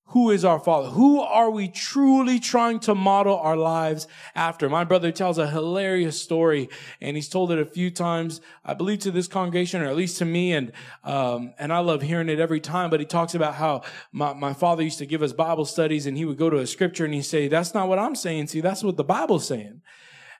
who 0.09 0.31
is 0.31 0.45
our 0.45 0.61
father? 0.61 0.91
Who 0.91 1.21
are 1.21 1.51
we 1.51 1.67
truly 1.67 2.39
trying 2.39 2.79
to 2.81 2.95
model 2.95 3.39
our 3.39 3.57
lives 3.57 4.07
after? 4.35 4.69
My 4.69 4.85
brother 4.85 5.11
tells 5.11 5.39
a 5.39 5.49
hilarious 5.49 6.21
story 6.21 6.69
and 7.01 7.17
he's 7.17 7.29
told 7.29 7.51
it 7.51 7.59
a 7.59 7.65
few 7.65 7.91
times, 7.91 8.41
I 8.65 8.75
believe 8.75 9.01
to 9.01 9.11
this 9.11 9.29
congregation 9.29 9.81
or 9.83 9.87
at 9.87 9.97
least 9.97 10.19
to 10.19 10.25
me. 10.25 10.53
And, 10.53 10.73
um, 11.03 11.55
and 11.59 11.73
I 11.73 11.79
love 11.79 12.03
hearing 12.03 12.29
it 12.29 12.39
every 12.39 12.61
time, 12.61 12.91
but 12.91 13.01
he 13.01 13.07
talks 13.07 13.35
about 13.35 13.55
how 13.55 13.83
my, 14.13 14.35
my 14.35 14.53
father 14.53 14.83
used 14.83 14.99
to 14.99 15.07
give 15.07 15.23
us 15.23 15.33
Bible 15.33 15.65
studies 15.65 16.07
and 16.07 16.17
he 16.17 16.25
would 16.25 16.39
go 16.39 16.51
to 16.51 16.59
a 16.59 16.67
scripture 16.67 17.07
and 17.07 17.15
he'd 17.15 17.23
say, 17.23 17.49
that's 17.49 17.75
not 17.75 17.89
what 17.89 17.99
I'm 17.99 18.15
saying. 18.15 18.49
See, 18.49 18.61
that's 18.61 18.85
what 18.85 18.97
the 18.97 19.05
Bible's 19.05 19.49
saying. 19.49 19.81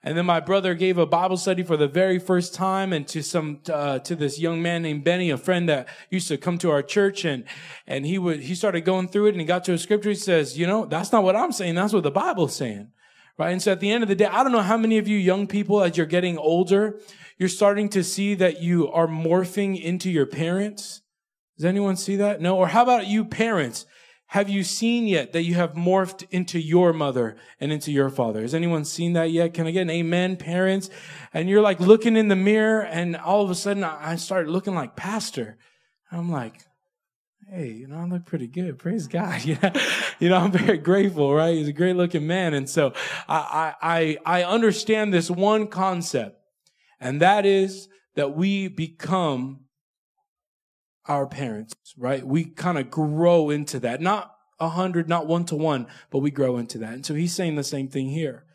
And 0.05 0.15
then 0.15 0.27
my 0.27 0.39
brother 0.39 0.75
gave 0.75 0.99
a 0.99 1.07
Bible 1.07 1.35
study 1.35 1.63
for 1.63 1.77
the 1.77 1.87
very 1.87 2.19
first 2.19 2.53
time 2.53 2.93
and 2.93 3.07
to 3.07 3.23
some, 3.23 3.61
uh, 3.73 3.97
to 3.99 4.15
this 4.15 4.39
young 4.39 4.61
man 4.61 4.83
named 4.83 5.03
Benny, 5.03 5.31
a 5.31 5.37
friend 5.37 5.67
that 5.67 5.87
used 6.11 6.27
to 6.27 6.37
come 6.37 6.59
to 6.59 6.69
our 6.69 6.83
church 6.83 7.25
and, 7.25 7.43
and 7.87 8.05
he 8.05 8.19
would, 8.19 8.41
he 8.41 8.53
started 8.53 8.81
going 8.81 9.07
through 9.07 9.25
it 9.25 9.31
and 9.31 9.41
he 9.41 9.47
got 9.47 9.63
to 9.63 9.73
a 9.73 9.79
scripture. 9.79 10.09
He 10.09 10.15
says, 10.15 10.59
you 10.59 10.67
know, 10.67 10.85
that's 10.85 11.11
not 11.11 11.23
what 11.23 11.35
I'm 11.35 11.51
saying. 11.51 11.73
That's 11.73 11.91
what 11.91 12.03
the 12.03 12.11
Bible's 12.11 12.55
saying. 12.55 12.91
Right. 13.39 13.49
And 13.49 13.59
so 13.59 13.71
at 13.71 13.79
the 13.79 13.91
end 13.91 14.03
of 14.03 14.07
the 14.07 14.15
day, 14.15 14.27
I 14.27 14.43
don't 14.43 14.51
know 14.51 14.61
how 14.61 14.77
many 14.77 14.99
of 14.99 15.07
you 15.07 15.17
young 15.17 15.47
people, 15.47 15.81
as 15.81 15.97
you're 15.97 16.05
getting 16.05 16.37
older, 16.37 16.99
you're 17.39 17.49
starting 17.49 17.89
to 17.89 18.03
see 18.03 18.35
that 18.35 18.61
you 18.61 18.89
are 18.91 19.07
morphing 19.07 19.81
into 19.81 20.11
your 20.11 20.27
parents. 20.27 21.01
Does 21.57 21.65
anyone 21.65 21.95
see 21.95 22.15
that? 22.17 22.41
No. 22.41 22.57
Or 22.57 22.67
how 22.67 22.83
about 22.83 23.07
you 23.07 23.25
parents? 23.25 23.87
Have 24.35 24.49
you 24.49 24.65
seen 24.65 25.07
yet 25.07 25.31
that 25.31 25.43
you 25.43 25.53
have 25.53 25.75
morphed 25.75 26.25
into 26.29 26.59
your 26.59 26.91
mother 26.91 27.37
and 27.57 27.71
into 27.71 27.89
your 27.89 28.09
father? 28.09 28.41
Has 28.41 28.53
anyone 28.53 28.83
seen 28.83 29.13
that 29.13 29.31
yet? 29.31 29.53
Can 29.53 29.65
I 29.65 29.71
get 29.71 29.83
an 29.83 29.89
amen, 29.89 30.35
parents? 30.35 30.89
And 31.33 31.47
you're 31.47 31.61
like 31.61 31.79
looking 31.79 32.17
in 32.17 32.27
the 32.27 32.35
mirror 32.35 32.81
and 32.81 33.15
all 33.15 33.45
of 33.45 33.49
a 33.49 33.55
sudden 33.55 33.85
I 33.85 34.17
start 34.17 34.49
looking 34.49 34.75
like 34.75 34.97
pastor. 34.97 35.57
I'm 36.11 36.29
like, 36.29 36.59
hey, 37.49 37.69
you 37.69 37.87
know, 37.87 37.95
I 37.95 38.03
look 38.07 38.25
pretty 38.25 38.47
good. 38.47 38.77
Praise 38.77 39.07
God. 39.07 39.41
You 39.45 39.57
know, 39.63 39.71
you 40.19 40.27
know, 40.27 40.35
I'm 40.35 40.51
very 40.51 40.79
grateful, 40.79 41.33
right? 41.33 41.55
He's 41.55 41.69
a 41.69 41.71
great 41.71 41.95
looking 41.95 42.27
man. 42.27 42.53
And 42.53 42.69
so 42.69 42.91
I, 43.29 43.73
I, 43.81 44.17
I 44.25 44.43
understand 44.43 45.13
this 45.13 45.31
one 45.31 45.67
concept, 45.67 46.41
and 46.99 47.21
that 47.21 47.45
is 47.45 47.87
that 48.15 48.35
we 48.35 48.67
become 48.67 49.61
our 51.07 51.27
parents, 51.27 51.73
right? 51.97 52.25
We 52.25 52.45
kind 52.45 52.77
of 52.77 52.89
grow 52.89 53.49
into 53.49 53.79
that. 53.79 54.01
Not 54.01 54.35
a 54.59 54.69
hundred, 54.69 55.09
not 55.09 55.27
one 55.27 55.45
to 55.45 55.55
one, 55.55 55.87
but 56.09 56.19
we 56.19 56.31
grow 56.31 56.57
into 56.57 56.77
that. 56.79 56.93
And 56.93 57.05
so 57.05 57.13
he's 57.13 57.35
saying 57.35 57.55
the 57.55 57.63
same 57.63 57.87
thing 57.87 58.09
here. 58.09 58.45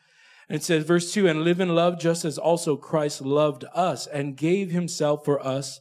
And 0.48 0.56
it 0.56 0.64
says, 0.64 0.84
verse 0.84 1.12
two, 1.12 1.28
and 1.28 1.42
live 1.42 1.60
in 1.60 1.74
love 1.74 2.00
just 2.00 2.24
as 2.24 2.38
also 2.38 2.76
Christ 2.76 3.20
loved 3.20 3.64
us 3.72 4.06
and 4.06 4.36
gave 4.36 4.70
himself 4.70 5.24
for 5.24 5.44
us 5.46 5.80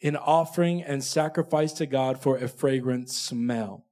in 0.00 0.16
offering 0.16 0.82
and 0.82 1.04
sacrifice 1.04 1.72
to 1.74 1.86
God 1.86 2.20
for 2.20 2.36
a 2.36 2.48
fragrant 2.48 3.10
smell. 3.10 3.84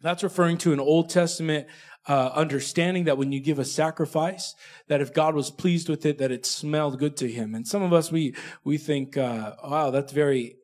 That's 0.00 0.22
referring 0.22 0.58
to 0.58 0.72
an 0.72 0.80
Old 0.80 1.10
Testament 1.10 1.66
uh, 2.08 2.30
understanding 2.34 3.04
that 3.04 3.16
when 3.16 3.32
you 3.32 3.40
give 3.40 3.58
a 3.58 3.64
sacrifice, 3.64 4.54
that 4.88 5.00
if 5.00 5.14
God 5.14 5.34
was 5.34 5.50
pleased 5.50 5.88
with 5.88 6.04
it, 6.04 6.18
that 6.18 6.32
it 6.32 6.44
smelled 6.44 6.98
good 6.98 7.16
to 7.18 7.30
Him. 7.30 7.54
And 7.54 7.66
some 7.66 7.82
of 7.82 7.92
us 7.92 8.10
we 8.10 8.34
we 8.64 8.76
think, 8.76 9.16
uh, 9.16 9.54
wow, 9.62 9.90
that's 9.90 10.12
very 10.12 10.56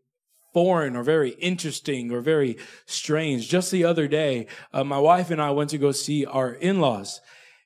foreign 0.58 0.96
or 0.96 1.04
very 1.04 1.30
interesting 1.50 2.10
or 2.10 2.20
very 2.20 2.56
strange. 2.84 3.48
Just 3.48 3.70
the 3.70 3.84
other 3.84 4.08
day, 4.08 4.48
uh, 4.72 4.82
my 4.82 4.98
wife 4.98 5.30
and 5.30 5.40
I 5.40 5.52
went 5.52 5.70
to 5.70 5.78
go 5.78 5.92
see 5.92 6.26
our 6.26 6.52
in-laws. 6.54 7.20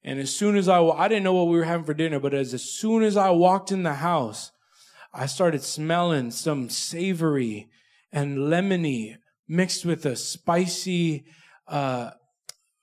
And 0.04 0.20
as 0.20 0.36
soon 0.36 0.56
as 0.56 0.68
I, 0.68 0.78
I 0.82 1.08
didn't 1.08 1.24
know 1.24 1.32
what 1.32 1.48
we 1.48 1.56
were 1.56 1.64
having 1.72 1.86
for 1.86 1.94
dinner, 1.94 2.20
but 2.20 2.34
as, 2.34 2.52
as 2.52 2.64
soon 2.64 3.02
as 3.02 3.16
I 3.16 3.30
walked 3.30 3.72
in 3.72 3.82
the 3.82 3.94
house, 3.94 4.50
I 5.14 5.24
started 5.24 5.62
smelling 5.62 6.32
some 6.32 6.68
savory 6.68 7.70
and 8.12 8.36
lemony 8.36 9.16
mixed 9.48 9.86
with 9.86 10.04
a 10.04 10.14
spicy, 10.14 11.24
uh, 11.66 12.10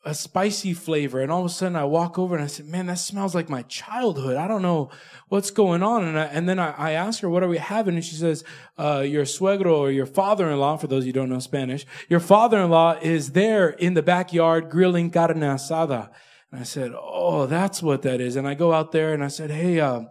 a 0.05 0.13
spicy 0.13 0.73
flavor. 0.73 1.19
And 1.19 1.31
all 1.31 1.41
of 1.41 1.45
a 1.45 1.49
sudden 1.49 1.75
I 1.75 1.83
walk 1.83 2.17
over 2.17 2.35
and 2.35 2.43
I 2.43 2.47
said, 2.47 2.67
man, 2.67 2.85
that 2.85 2.99
smells 2.99 3.35
like 3.35 3.49
my 3.49 3.63
childhood. 3.63 4.37
I 4.37 4.47
don't 4.47 4.61
know 4.61 4.89
what's 5.27 5.51
going 5.51 5.83
on. 5.83 6.05
And, 6.05 6.17
I, 6.17 6.25
and 6.25 6.47
then 6.47 6.57
I, 6.57 6.71
I 6.71 6.91
ask 6.91 7.21
her, 7.21 7.29
what 7.29 7.43
are 7.43 7.49
we 7.49 7.57
having? 7.57 7.95
And 7.95 8.05
she 8.05 8.15
says, 8.15 8.45
uh, 8.77 9.03
your 9.05 9.25
suegro 9.25 9.77
or 9.77 9.91
your 9.91 10.05
father-in-law, 10.05 10.77
for 10.77 10.87
those 10.87 11.05
you 11.05 11.11
don't 11.11 11.29
know 11.29 11.39
Spanish, 11.39 11.85
your 12.07 12.21
father-in-law 12.21 12.99
is 13.01 13.31
there 13.31 13.69
in 13.69 13.93
the 13.93 14.01
backyard 14.01 14.69
grilling 14.69 15.11
carne 15.11 15.41
asada. 15.41 16.09
And 16.51 16.61
I 16.61 16.63
said, 16.63 16.93
oh, 16.95 17.45
that's 17.45 17.83
what 17.83 18.01
that 18.03 18.21
is. 18.21 18.37
And 18.37 18.47
I 18.47 18.53
go 18.53 18.71
out 18.71 18.93
there 18.93 19.13
and 19.13 19.23
I 19.23 19.27
said, 19.27 19.51
hey, 19.51 19.81
uh, 19.81 20.03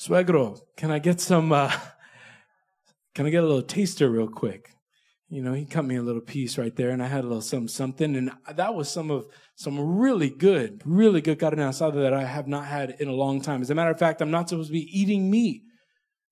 suegro, 0.00 0.58
can 0.76 0.90
I 0.90 0.98
get 0.98 1.20
some, 1.20 1.52
uh, 1.52 1.70
can 3.14 3.26
I 3.26 3.30
get 3.30 3.44
a 3.44 3.46
little 3.46 3.62
taster 3.62 4.08
real 4.08 4.28
quick? 4.28 4.71
You 5.32 5.40
know, 5.40 5.54
he 5.54 5.64
cut 5.64 5.86
me 5.86 5.96
a 5.96 6.02
little 6.02 6.20
piece 6.20 6.58
right 6.58 6.76
there, 6.76 6.90
and 6.90 7.02
I 7.02 7.06
had 7.06 7.24
a 7.24 7.26
little 7.26 7.40
something, 7.40 7.66
something, 7.66 8.16
and 8.16 8.32
that 8.54 8.74
was 8.74 8.90
some 8.90 9.10
of 9.10 9.24
some 9.54 9.96
really 9.96 10.28
good, 10.28 10.82
really 10.84 11.22
good 11.22 11.38
carne 11.38 11.56
asada 11.56 12.02
that 12.02 12.12
I 12.12 12.24
have 12.24 12.46
not 12.46 12.66
had 12.66 12.96
in 12.98 13.08
a 13.08 13.14
long 13.14 13.40
time. 13.40 13.62
As 13.62 13.70
a 13.70 13.74
matter 13.74 13.90
of 13.90 13.98
fact, 13.98 14.20
I'm 14.20 14.30
not 14.30 14.50
supposed 14.50 14.68
to 14.68 14.74
be 14.74 14.90
eating 14.92 15.30
meat, 15.30 15.62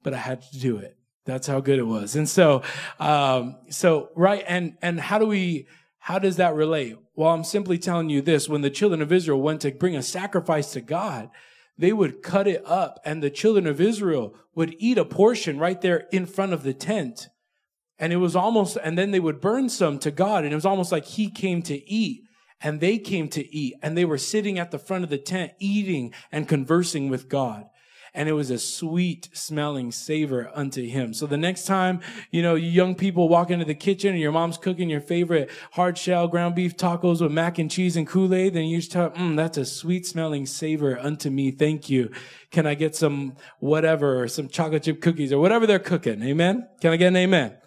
but 0.03 0.13
I 0.13 0.19
had 0.19 0.43
to 0.43 0.59
do 0.59 0.77
it. 0.77 0.99
That's 1.25 1.47
how 1.47 1.61
good 1.61 1.79
it 1.79 1.87
was. 1.87 2.15
And 2.15 2.29
so, 2.29 2.63
um, 2.99 3.57
so 3.71 4.11
right, 4.17 4.45
and 4.47 4.77
and 4.83 5.01
how 5.01 5.19
do 5.19 5.25
we? 5.25 5.67
How 6.01 6.19
does 6.19 6.37
that 6.37 6.55
relate? 6.55 6.97
Well, 7.15 7.31
I'm 7.31 7.45
simply 7.45 7.79
telling 7.79 8.11
you 8.11 8.21
this: 8.21 8.51
when 8.51 8.61
the 8.61 8.69
children 8.69 9.01
of 9.01 9.13
Israel 9.13 9.41
went 9.41 9.63
to 9.63 9.71
bring 9.71 9.97
a 9.97 10.03
sacrifice 10.03 10.73
to 10.73 10.83
God, 10.83 11.31
they 11.79 11.95
would 11.95 12.23
cut 12.23 12.47
it 12.47 12.63
up, 12.67 13.01
and 13.07 13.23
the 13.23 13.31
children 13.31 13.67
of 13.67 13.81
Israel 13.81 14.35
would 14.55 14.77
eat 14.79 14.99
a 14.99 15.07
portion 15.07 15.59
right 15.59 15.81
there 15.81 16.07
in 16.13 16.27
front 16.27 16.53
of 16.53 16.65
the 16.65 16.75
tent 16.75 17.31
and 18.01 18.15
it 18.15 18.17
was 18.17 18.35
almost, 18.35 18.79
and 18.83 18.97
then 18.97 19.11
they 19.11 19.21
would 19.21 19.43
burn 19.43 19.69
some 19.69 19.99
to 20.01 20.11
God. 20.11 20.45
And 20.45 20.53
it 20.53 20.57
was 20.57 20.65
almost 20.65 20.91
like 20.91 21.05
he 21.05 21.31
came 21.31 21.61
to 21.63 21.89
eat 21.89 22.25
and 22.63 22.81
they 22.81 22.99
came 22.99 23.29
to 23.29 23.55
eat 23.55 23.75
and 23.83 23.97
they 23.97 24.07
were 24.07 24.19
sitting 24.19 24.59
at 24.59 24.71
the 24.71 24.79
front 24.79 25.05
of 25.05 25.11
the 25.11 25.19
tent 25.19 25.53
eating 25.59 26.15
and 26.33 26.49
conversing 26.49 27.11
with 27.11 27.29
God. 27.29 27.67
And 28.13 28.29
it 28.29 28.33
was 28.33 28.51
a 28.51 28.59
sweet 28.59 29.29
smelling 29.35 29.93
savor 29.93 30.51
unto 30.53 30.85
him. 30.85 31.15
So 31.15 31.27
the 31.27 31.37
next 31.37 31.65
time, 31.65 32.01
you 32.33 32.43
know, 32.43 32.57
you 32.57 32.69
young 32.69 32.97
people 32.97 33.29
walk 33.29 33.51
into 33.51 33.65
the 33.65 33.75
kitchen 33.75 34.13
and 34.13 34.21
your 34.21 34.33
mom's 34.33 34.59
cooking 34.59 34.91
your 34.91 35.01
favorite 35.01 35.49
hard 35.73 35.97
shell 35.97 36.27
ground 36.27 36.57
beef 36.57 36.77
tacos 36.77 37.21
with 37.21 37.31
mac 37.31 37.59
and 37.59 37.71
cheese 37.71 37.97
and 37.97 38.09
Kool-Aid, 38.09 38.55
then 38.55 38.65
you 38.65 38.79
just 38.79 38.91
tell, 38.91 39.11
mm, 39.11 39.37
that's 39.37 39.59
a 39.59 39.65
sweet 39.65 40.07
smelling 40.07 40.47
savor 40.47 40.99
unto 40.99 41.31
me. 41.31 41.53
Thank 41.53 41.89
you. 41.89 42.11
Can 42.51 42.67
I 42.67 42.75
get 42.75 42.97
some 42.97 43.37
whatever 43.61 44.21
or 44.21 44.27
some 44.27 44.49
chocolate 44.49 44.85
chip 44.85 45.01
cookies 45.01 45.33
or 45.33 45.39
whatever 45.39 45.67
they're 45.67 45.79
cooking? 45.79 46.21
Amen. 46.23 46.67
Can 46.81 46.93
I 46.93 46.97
get 46.97 47.09
an 47.09 47.17
amen? 47.17 47.60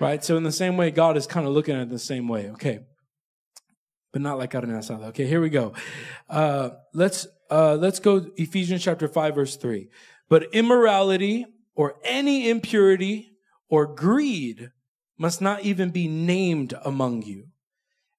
Right? 0.00 0.24
So 0.24 0.36
in 0.36 0.42
the 0.42 0.52
same 0.52 0.76
way, 0.76 0.90
God 0.90 1.16
is 1.16 1.26
kind 1.26 1.46
of 1.46 1.52
looking 1.52 1.76
at 1.76 1.82
it 1.82 1.90
the 1.90 1.98
same 1.98 2.26
way. 2.26 2.50
Okay. 2.50 2.80
But 4.12 4.22
not 4.22 4.38
like 4.38 4.50
carne 4.50 4.70
asada. 4.70 5.08
Okay, 5.08 5.26
here 5.26 5.40
we 5.40 5.50
go. 5.50 5.74
Uh, 6.28 6.70
let's, 6.92 7.28
uh, 7.50 7.74
let's 7.74 8.00
go 8.00 8.26
Ephesians 8.36 8.82
chapter 8.82 9.06
5 9.06 9.34
verse 9.34 9.56
3. 9.56 9.88
But 10.28 10.52
immorality 10.52 11.46
or 11.76 11.94
any 12.02 12.48
impurity 12.50 13.30
or 13.68 13.86
greed 13.86 14.70
must 15.16 15.40
not 15.40 15.62
even 15.62 15.90
be 15.90 16.08
named 16.08 16.74
among 16.84 17.22
you 17.22 17.50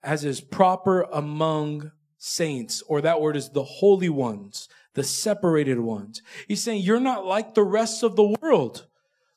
as 0.03 0.25
is 0.25 0.41
proper 0.41 1.03
among 1.03 1.91
saints, 2.17 2.81
or 2.87 3.01
that 3.01 3.21
word 3.21 3.35
is 3.35 3.49
the 3.49 3.63
holy 3.63 4.09
ones, 4.09 4.67
the 4.93 5.03
separated 5.03 5.79
ones. 5.79 6.21
He's 6.47 6.63
saying 6.63 6.83
you're 6.83 6.99
not 6.99 7.25
like 7.25 7.53
the 7.53 7.63
rest 7.63 8.03
of 8.03 8.15
the 8.15 8.35
world. 8.41 8.87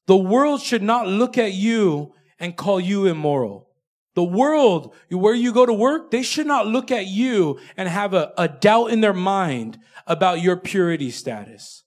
The 0.06 0.16
world 0.16 0.60
should 0.60 0.82
not 0.82 1.06
look 1.06 1.38
at 1.38 1.52
you 1.52 2.12
and 2.38 2.56
call 2.56 2.80
you 2.80 3.06
immoral. 3.06 3.68
The 4.14 4.24
world, 4.24 4.94
where 5.10 5.34
you 5.34 5.52
go 5.52 5.66
to 5.66 5.72
work, 5.72 6.10
they 6.10 6.22
should 6.22 6.46
not 6.46 6.66
look 6.66 6.90
at 6.92 7.06
you 7.06 7.58
and 7.76 7.88
have 7.88 8.14
a, 8.14 8.32
a 8.38 8.46
doubt 8.48 8.90
in 8.90 9.00
their 9.00 9.12
mind 9.12 9.78
about 10.06 10.40
your 10.40 10.56
purity 10.56 11.10
status. 11.10 11.82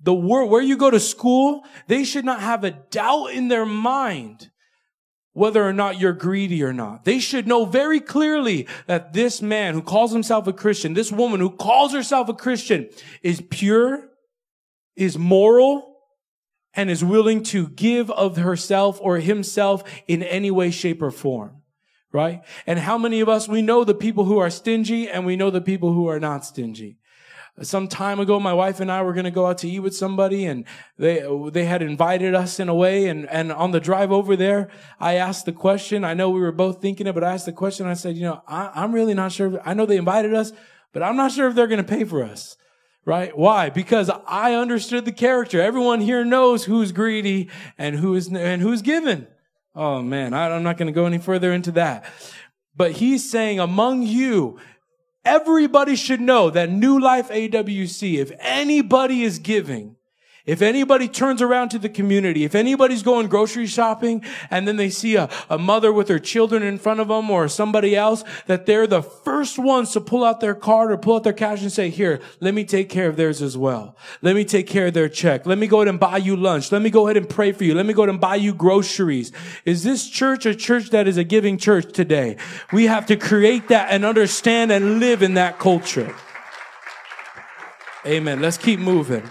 The 0.00 0.14
world, 0.14 0.50
where 0.50 0.62
you 0.62 0.76
go 0.76 0.90
to 0.90 1.00
school, 1.00 1.64
they 1.88 2.04
should 2.04 2.24
not 2.24 2.40
have 2.40 2.62
a 2.64 2.70
doubt 2.70 3.32
in 3.32 3.48
their 3.48 3.66
mind 3.66 4.50
whether 5.32 5.66
or 5.66 5.72
not 5.72 6.00
you're 6.00 6.12
greedy 6.12 6.62
or 6.62 6.72
not. 6.72 7.04
They 7.04 7.18
should 7.18 7.46
know 7.46 7.64
very 7.64 8.00
clearly 8.00 8.66
that 8.86 9.12
this 9.12 9.40
man 9.40 9.74
who 9.74 9.82
calls 9.82 10.12
himself 10.12 10.46
a 10.46 10.52
Christian, 10.52 10.94
this 10.94 11.12
woman 11.12 11.40
who 11.40 11.50
calls 11.50 11.92
herself 11.92 12.28
a 12.28 12.34
Christian 12.34 12.88
is 13.22 13.42
pure, 13.50 14.08
is 14.96 15.18
moral, 15.18 15.89
and 16.74 16.90
is 16.90 17.04
willing 17.04 17.42
to 17.42 17.68
give 17.68 18.10
of 18.10 18.36
herself 18.36 18.98
or 19.00 19.18
himself 19.18 19.82
in 20.06 20.22
any 20.22 20.50
way, 20.50 20.70
shape, 20.70 21.02
or 21.02 21.10
form. 21.10 21.62
Right? 22.12 22.42
And 22.66 22.78
how 22.80 22.98
many 22.98 23.20
of 23.20 23.28
us, 23.28 23.48
we 23.48 23.62
know 23.62 23.84
the 23.84 23.94
people 23.94 24.24
who 24.24 24.38
are 24.38 24.50
stingy 24.50 25.08
and 25.08 25.24
we 25.24 25.36
know 25.36 25.50
the 25.50 25.60
people 25.60 25.92
who 25.92 26.08
are 26.08 26.18
not 26.18 26.44
stingy. 26.44 26.98
Some 27.62 27.88
time 27.88 28.18
ago, 28.18 28.40
my 28.40 28.54
wife 28.54 28.80
and 28.80 28.90
I 28.90 29.02
were 29.02 29.12
going 29.12 29.24
to 29.24 29.30
go 29.30 29.46
out 29.46 29.58
to 29.58 29.68
eat 29.68 29.80
with 29.80 29.94
somebody 29.94 30.46
and 30.46 30.64
they, 30.96 31.24
they 31.52 31.66
had 31.66 31.82
invited 31.82 32.34
us 32.34 32.58
in 32.58 32.68
a 32.68 32.74
way. 32.74 33.06
And, 33.06 33.28
and 33.28 33.52
on 33.52 33.70
the 33.70 33.80
drive 33.80 34.10
over 34.10 34.34
there, 34.34 34.70
I 34.98 35.16
asked 35.16 35.44
the 35.44 35.52
question. 35.52 36.04
I 36.04 36.14
know 36.14 36.30
we 36.30 36.40
were 36.40 36.52
both 36.52 36.80
thinking 36.80 37.06
it, 37.06 37.12
but 37.12 37.22
I 37.22 37.34
asked 37.34 37.46
the 37.46 37.52
question. 37.52 37.86
I 37.86 37.94
said, 37.94 38.16
you 38.16 38.22
know, 38.22 38.42
I, 38.48 38.70
I'm 38.74 38.92
really 38.92 39.14
not 39.14 39.30
sure. 39.30 39.60
I 39.64 39.74
know 39.74 39.86
they 39.86 39.98
invited 39.98 40.32
us, 40.32 40.52
but 40.92 41.02
I'm 41.02 41.16
not 41.16 41.32
sure 41.32 41.48
if 41.48 41.54
they're 41.54 41.66
going 41.66 41.84
to 41.84 41.88
pay 41.96 42.04
for 42.04 42.24
us 42.24 42.56
right? 43.04 43.36
Why? 43.36 43.70
Because 43.70 44.10
I 44.26 44.54
understood 44.54 45.04
the 45.04 45.12
character. 45.12 45.60
Everyone 45.60 46.00
here 46.00 46.24
knows 46.24 46.64
who's 46.64 46.92
greedy 46.92 47.48
and 47.78 47.96
who's 47.96 48.28
and 48.28 48.62
who's 48.62 48.82
given. 48.82 49.26
Oh 49.74 50.02
man, 50.02 50.34
I'm 50.34 50.62
not 50.62 50.76
going 50.76 50.86
to 50.86 50.92
go 50.92 51.06
any 51.06 51.18
further 51.18 51.52
into 51.52 51.72
that. 51.72 52.04
But 52.76 52.92
he's 52.92 53.28
saying 53.30 53.60
among 53.60 54.02
you, 54.02 54.58
everybody 55.24 55.96
should 55.96 56.20
know 56.20 56.50
that 56.50 56.70
New 56.70 56.98
Life 56.98 57.28
AWC, 57.28 58.18
if 58.18 58.32
anybody 58.38 59.22
is 59.22 59.38
giving, 59.38 59.96
If 60.46 60.62
anybody 60.62 61.06
turns 61.08 61.42
around 61.42 61.68
to 61.70 61.78
the 61.78 61.88
community, 61.88 62.44
if 62.44 62.54
anybody's 62.54 63.02
going 63.02 63.28
grocery 63.28 63.66
shopping 63.66 64.24
and 64.50 64.66
then 64.66 64.76
they 64.76 64.90
see 64.90 65.16
a, 65.16 65.28
a 65.48 65.58
mother 65.58 65.92
with 65.92 66.08
her 66.08 66.18
children 66.18 66.62
in 66.62 66.78
front 66.78 67.00
of 67.00 67.08
them 67.08 67.30
or 67.30 67.48
somebody 67.48 67.94
else, 67.94 68.24
that 68.46 68.66
they're 68.66 68.86
the 68.86 69.02
first 69.02 69.58
ones 69.58 69.92
to 69.92 70.00
pull 70.00 70.24
out 70.24 70.40
their 70.40 70.54
card 70.54 70.90
or 70.90 70.96
pull 70.96 71.16
out 71.16 71.24
their 71.24 71.32
cash 71.32 71.62
and 71.62 71.70
say, 71.70 71.90
here, 71.90 72.20
let 72.40 72.54
me 72.54 72.64
take 72.64 72.88
care 72.88 73.08
of 73.08 73.16
theirs 73.16 73.42
as 73.42 73.56
well. 73.56 73.96
Let 74.22 74.34
me 74.34 74.44
take 74.44 74.66
care 74.66 74.86
of 74.86 74.94
their 74.94 75.08
check. 75.08 75.46
Let 75.46 75.58
me 75.58 75.66
go 75.66 75.78
ahead 75.78 75.88
and 75.88 76.00
buy 76.00 76.16
you 76.16 76.36
lunch. 76.36 76.72
Let 76.72 76.82
me 76.82 76.90
go 76.90 77.06
ahead 77.06 77.16
and 77.16 77.28
pray 77.28 77.52
for 77.52 77.64
you. 77.64 77.74
Let 77.74 77.86
me 77.86 77.92
go 77.92 78.02
ahead 78.02 78.10
and 78.10 78.20
buy 78.20 78.36
you 78.36 78.54
groceries. 78.54 79.32
Is 79.64 79.84
this 79.84 80.08
church 80.08 80.46
a 80.46 80.54
church 80.54 80.90
that 80.90 81.06
is 81.06 81.16
a 81.16 81.24
giving 81.24 81.58
church 81.58 81.92
today? 81.92 82.36
We 82.72 82.86
have 82.86 83.06
to 83.06 83.16
create 83.16 83.68
that 83.68 83.90
and 83.90 84.04
understand 84.04 84.72
and 84.72 85.00
live 85.00 85.22
in 85.22 85.34
that 85.34 85.58
culture. 85.58 86.14
Amen. 88.06 88.40
Let's 88.40 88.56
keep 88.56 88.80
moving. 88.80 89.28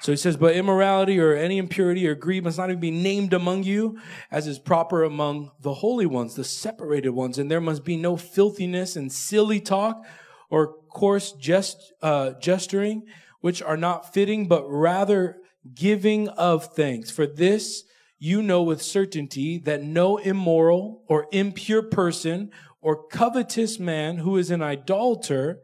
So 0.00 0.12
he 0.12 0.16
says, 0.16 0.36
but 0.36 0.56
immorality 0.56 1.20
or 1.20 1.34
any 1.34 1.58
impurity 1.58 2.08
or 2.08 2.14
greed 2.14 2.44
must 2.44 2.56
not 2.56 2.70
even 2.70 2.80
be 2.80 2.90
named 2.90 3.34
among 3.34 3.64
you 3.64 3.98
as 4.30 4.46
is 4.46 4.58
proper 4.58 5.04
among 5.04 5.52
the 5.60 5.74
holy 5.74 6.06
ones, 6.06 6.34
the 6.34 6.44
separated 6.44 7.10
ones. 7.10 7.38
And 7.38 7.50
there 7.50 7.60
must 7.60 7.84
be 7.84 7.96
no 7.96 8.16
filthiness 8.16 8.96
and 8.96 9.12
silly 9.12 9.60
talk 9.60 10.02
or 10.48 10.74
coarse 10.88 11.32
jest, 11.32 11.92
uh, 12.02 12.32
gesturing, 12.40 13.06
which 13.40 13.62
are 13.62 13.76
not 13.76 14.12
fitting, 14.12 14.48
but 14.48 14.64
rather 14.66 15.36
giving 15.74 16.28
of 16.28 16.64
thanks. 16.74 17.10
For 17.10 17.26
this 17.26 17.84
you 18.18 18.42
know 18.42 18.62
with 18.62 18.82
certainty 18.82 19.58
that 19.58 19.82
no 19.82 20.16
immoral 20.18 21.02
or 21.08 21.26
impure 21.32 21.82
person 21.82 22.50
or 22.80 23.06
covetous 23.08 23.78
man 23.78 24.18
who 24.18 24.36
is 24.36 24.50
an 24.50 24.62
idolater 24.62 25.60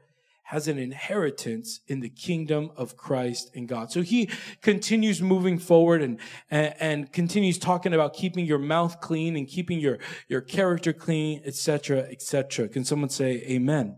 has 0.47 0.69
an 0.69 0.79
inheritance 0.79 1.81
in 1.89 1.99
the 1.99 2.09
kingdom 2.09 2.71
of 2.77 2.97
Christ 2.97 3.51
and 3.57 3.67
God. 3.67 3.91
So 3.91 4.03
he 4.03 4.31
continues 4.63 5.21
moving 5.21 5.59
forward 5.59 6.03
and, 6.03 6.21
and, 6.49 6.75
and 6.79 7.13
continues 7.13 7.59
talking 7.59 7.93
about 7.93 8.15
keeping 8.15 8.47
your 8.47 8.61
mouth 8.61 9.01
clean 9.01 9.37
and 9.37 9.49
keeping 9.49 9.81
your, 9.81 9.99
your 10.29 10.41
character 10.41 10.93
clean, 10.93 11.43
etc., 11.45 12.03
etc. 12.13 12.69
Can 12.69 12.85
someone 12.85 13.09
say 13.09 13.43
amen? 13.49 13.97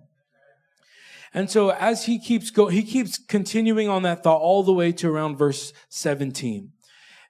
And 1.35 1.51
so 1.51 1.69
as 1.69 2.07
he 2.07 2.19
keeps 2.19 2.51
go, 2.51 2.69
he 2.69 2.83
keeps 2.83 3.19
continuing 3.19 3.91
on 3.91 4.03
that 4.05 4.23
thought 4.23 4.41
all 4.41 4.63
the 4.63 4.73
way 4.73 4.91
to 4.93 5.11
around 5.11 5.37
verse 5.37 5.75
17. 5.91 6.73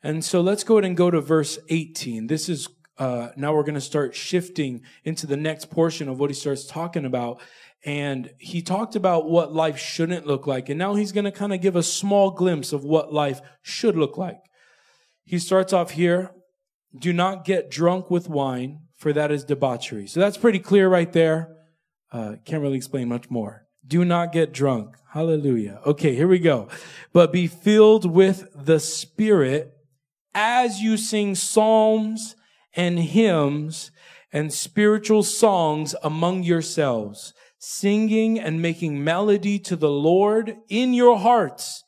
And 0.00 0.24
so 0.24 0.40
let's 0.40 0.62
go 0.62 0.76
ahead 0.76 0.84
and 0.84 0.96
go 0.96 1.10
to 1.10 1.20
verse 1.20 1.58
18. 1.68 2.28
This 2.28 2.48
is, 2.48 2.68
uh, 2.98 3.30
now 3.36 3.52
we're 3.52 3.64
going 3.64 3.74
to 3.74 3.80
start 3.80 4.14
shifting 4.14 4.82
into 5.02 5.26
the 5.26 5.36
next 5.36 5.72
portion 5.72 6.08
of 6.08 6.20
what 6.20 6.30
he 6.30 6.34
starts 6.34 6.66
talking 6.66 7.04
about 7.04 7.40
and 7.84 8.30
he 8.38 8.60
talked 8.60 8.96
about 8.96 9.30
what 9.30 9.52
life 9.52 9.78
shouldn't 9.78 10.26
look 10.26 10.46
like. 10.46 10.68
And 10.68 10.78
now 10.78 10.94
he's 10.94 11.12
going 11.12 11.24
to 11.24 11.32
kind 11.32 11.52
of 11.52 11.60
give 11.60 11.76
a 11.76 11.82
small 11.82 12.30
glimpse 12.30 12.72
of 12.72 12.84
what 12.84 13.12
life 13.12 13.40
should 13.62 13.96
look 13.96 14.18
like. 14.18 14.40
He 15.24 15.38
starts 15.38 15.72
off 15.72 15.92
here. 15.92 16.32
Do 16.98 17.12
not 17.12 17.44
get 17.44 17.70
drunk 17.70 18.10
with 18.10 18.28
wine, 18.28 18.80
for 18.96 19.12
that 19.12 19.30
is 19.30 19.44
debauchery. 19.44 20.06
So 20.06 20.20
that's 20.20 20.38
pretty 20.38 20.58
clear 20.58 20.88
right 20.88 21.12
there. 21.12 21.54
Uh, 22.10 22.36
can't 22.44 22.62
really 22.62 22.76
explain 22.78 23.08
much 23.08 23.30
more. 23.30 23.66
Do 23.86 24.04
not 24.04 24.32
get 24.32 24.52
drunk. 24.52 24.96
Hallelujah. 25.12 25.80
Okay, 25.86 26.14
here 26.14 26.28
we 26.28 26.38
go. 26.38 26.68
But 27.12 27.32
be 27.32 27.46
filled 27.46 28.10
with 28.10 28.48
the 28.54 28.80
Spirit 28.80 29.72
as 30.34 30.80
you 30.80 30.96
sing 30.96 31.34
psalms 31.34 32.34
and 32.74 32.98
hymns 32.98 33.90
and 34.32 34.52
spiritual 34.52 35.22
songs 35.22 35.94
among 36.02 36.42
yourselves 36.42 37.32
singing 37.58 38.38
and 38.38 38.62
making 38.62 39.02
melody 39.02 39.58
to 39.58 39.76
the 39.76 39.90
Lord 39.90 40.56
in 40.68 40.94
your 40.94 41.18
hearts, 41.18 41.84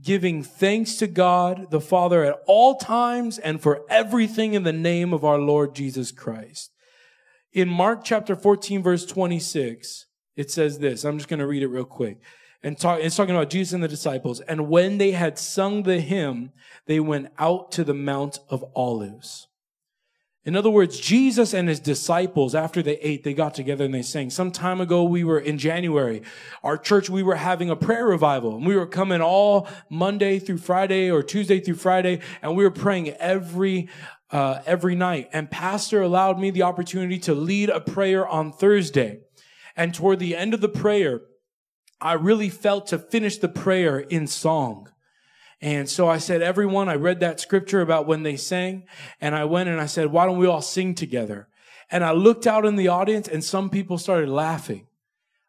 giving 0.00 0.42
thanks 0.42 0.96
to 0.96 1.06
God 1.06 1.70
the 1.70 1.80
Father 1.80 2.24
at 2.24 2.40
all 2.46 2.76
times 2.76 3.38
and 3.38 3.60
for 3.60 3.82
everything 3.88 4.54
in 4.54 4.62
the 4.62 4.72
name 4.72 5.12
of 5.12 5.24
our 5.24 5.38
Lord 5.38 5.74
Jesus 5.74 6.10
Christ. 6.10 6.72
In 7.52 7.68
Mark 7.68 8.02
chapter 8.02 8.34
14 8.34 8.82
verse 8.82 9.04
26, 9.04 10.06
it 10.36 10.50
says 10.50 10.78
this. 10.78 11.04
I'm 11.04 11.18
just 11.18 11.28
going 11.28 11.40
to 11.40 11.46
read 11.46 11.62
it 11.62 11.68
real 11.68 11.84
quick. 11.84 12.18
And 12.62 12.78
talk, 12.78 13.00
it's 13.00 13.16
talking 13.16 13.34
about 13.34 13.50
Jesus 13.50 13.72
and 13.74 13.82
the 13.82 13.88
disciples. 13.88 14.40
And 14.40 14.68
when 14.68 14.98
they 14.98 15.10
had 15.10 15.38
sung 15.38 15.82
the 15.82 16.00
hymn, 16.00 16.52
they 16.86 17.00
went 17.00 17.28
out 17.38 17.72
to 17.72 17.84
the 17.84 17.94
Mount 17.94 18.38
of 18.48 18.64
Olives. 18.74 19.48
In 20.44 20.56
other 20.56 20.70
words, 20.70 20.98
Jesus 20.98 21.54
and 21.54 21.68
his 21.68 21.78
disciples, 21.78 22.52
after 22.52 22.82
they 22.82 22.96
ate, 22.96 23.22
they 23.22 23.32
got 23.32 23.54
together 23.54 23.84
and 23.84 23.94
they 23.94 24.02
sang. 24.02 24.28
Some 24.28 24.50
time 24.50 24.80
ago, 24.80 25.04
we 25.04 25.22
were 25.22 25.38
in 25.38 25.56
January. 25.56 26.22
Our 26.64 26.76
church, 26.76 27.08
we 27.08 27.22
were 27.22 27.36
having 27.36 27.70
a 27.70 27.76
prayer 27.76 28.06
revival 28.06 28.56
and 28.56 28.66
we 28.66 28.74
were 28.74 28.86
coming 28.86 29.20
all 29.20 29.68
Monday 29.88 30.40
through 30.40 30.58
Friday 30.58 31.10
or 31.10 31.22
Tuesday 31.22 31.60
through 31.60 31.76
Friday 31.76 32.18
and 32.42 32.56
we 32.56 32.64
were 32.64 32.72
praying 32.72 33.10
every, 33.10 33.88
uh, 34.32 34.62
every 34.66 34.96
night. 34.96 35.30
And 35.32 35.48
pastor 35.48 36.02
allowed 36.02 36.40
me 36.40 36.50
the 36.50 36.62
opportunity 36.62 37.20
to 37.20 37.34
lead 37.34 37.70
a 37.70 37.80
prayer 37.80 38.26
on 38.26 38.50
Thursday. 38.52 39.20
And 39.76 39.94
toward 39.94 40.18
the 40.18 40.34
end 40.34 40.54
of 40.54 40.60
the 40.60 40.68
prayer, 40.68 41.20
I 42.00 42.14
really 42.14 42.48
felt 42.48 42.88
to 42.88 42.98
finish 42.98 43.38
the 43.38 43.48
prayer 43.48 44.00
in 44.00 44.26
song. 44.26 44.91
And 45.62 45.88
so 45.88 46.08
I 46.08 46.18
said, 46.18 46.42
everyone, 46.42 46.88
I 46.88 46.96
read 46.96 47.20
that 47.20 47.38
scripture 47.38 47.80
about 47.80 48.08
when 48.08 48.24
they 48.24 48.36
sang 48.36 48.84
and 49.20 49.32
I 49.32 49.44
went 49.44 49.68
and 49.68 49.80
I 49.80 49.86
said, 49.86 50.08
why 50.08 50.26
don't 50.26 50.38
we 50.38 50.48
all 50.48 50.60
sing 50.60 50.94
together? 50.96 51.48
And 51.88 52.04
I 52.04 52.10
looked 52.10 52.48
out 52.48 52.66
in 52.66 52.74
the 52.74 52.88
audience 52.88 53.28
and 53.28 53.44
some 53.44 53.70
people 53.70 53.96
started 53.96 54.28
laughing. 54.28 54.88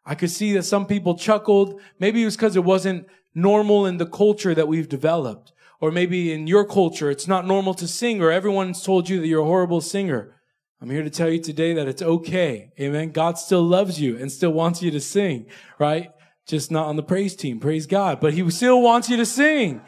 I 0.06 0.14
could 0.14 0.30
see 0.30 0.52
that 0.52 0.62
some 0.62 0.86
people 0.86 1.16
chuckled. 1.16 1.80
Maybe 1.98 2.22
it 2.22 2.26
was 2.26 2.36
because 2.36 2.54
it 2.54 2.62
wasn't 2.62 3.08
normal 3.34 3.86
in 3.86 3.96
the 3.96 4.06
culture 4.06 4.54
that 4.54 4.68
we've 4.68 4.88
developed. 4.88 5.52
Or 5.80 5.90
maybe 5.90 6.32
in 6.32 6.46
your 6.46 6.64
culture, 6.64 7.10
it's 7.10 7.26
not 7.26 7.44
normal 7.44 7.74
to 7.74 7.88
sing 7.88 8.22
or 8.22 8.30
everyone's 8.30 8.84
told 8.84 9.08
you 9.08 9.20
that 9.20 9.26
you're 9.26 9.42
a 9.42 9.46
horrible 9.46 9.80
singer. 9.80 10.40
I'm 10.80 10.90
here 10.90 11.02
to 11.02 11.10
tell 11.10 11.30
you 11.30 11.40
today 11.40 11.74
that 11.74 11.88
it's 11.88 12.02
okay. 12.02 12.70
Amen. 12.78 13.10
God 13.10 13.36
still 13.36 13.62
loves 13.62 14.00
you 14.00 14.16
and 14.16 14.30
still 14.30 14.52
wants 14.52 14.80
you 14.80 14.92
to 14.92 15.00
sing, 15.00 15.46
right? 15.80 16.12
Just 16.46 16.70
not 16.70 16.86
on 16.86 16.96
the 16.96 17.02
praise 17.02 17.34
team. 17.34 17.58
Praise 17.58 17.86
God. 17.86 18.20
But 18.20 18.34
he 18.34 18.48
still 18.50 18.80
wants 18.80 19.10
you 19.10 19.16
to 19.16 19.26
sing. 19.26 19.80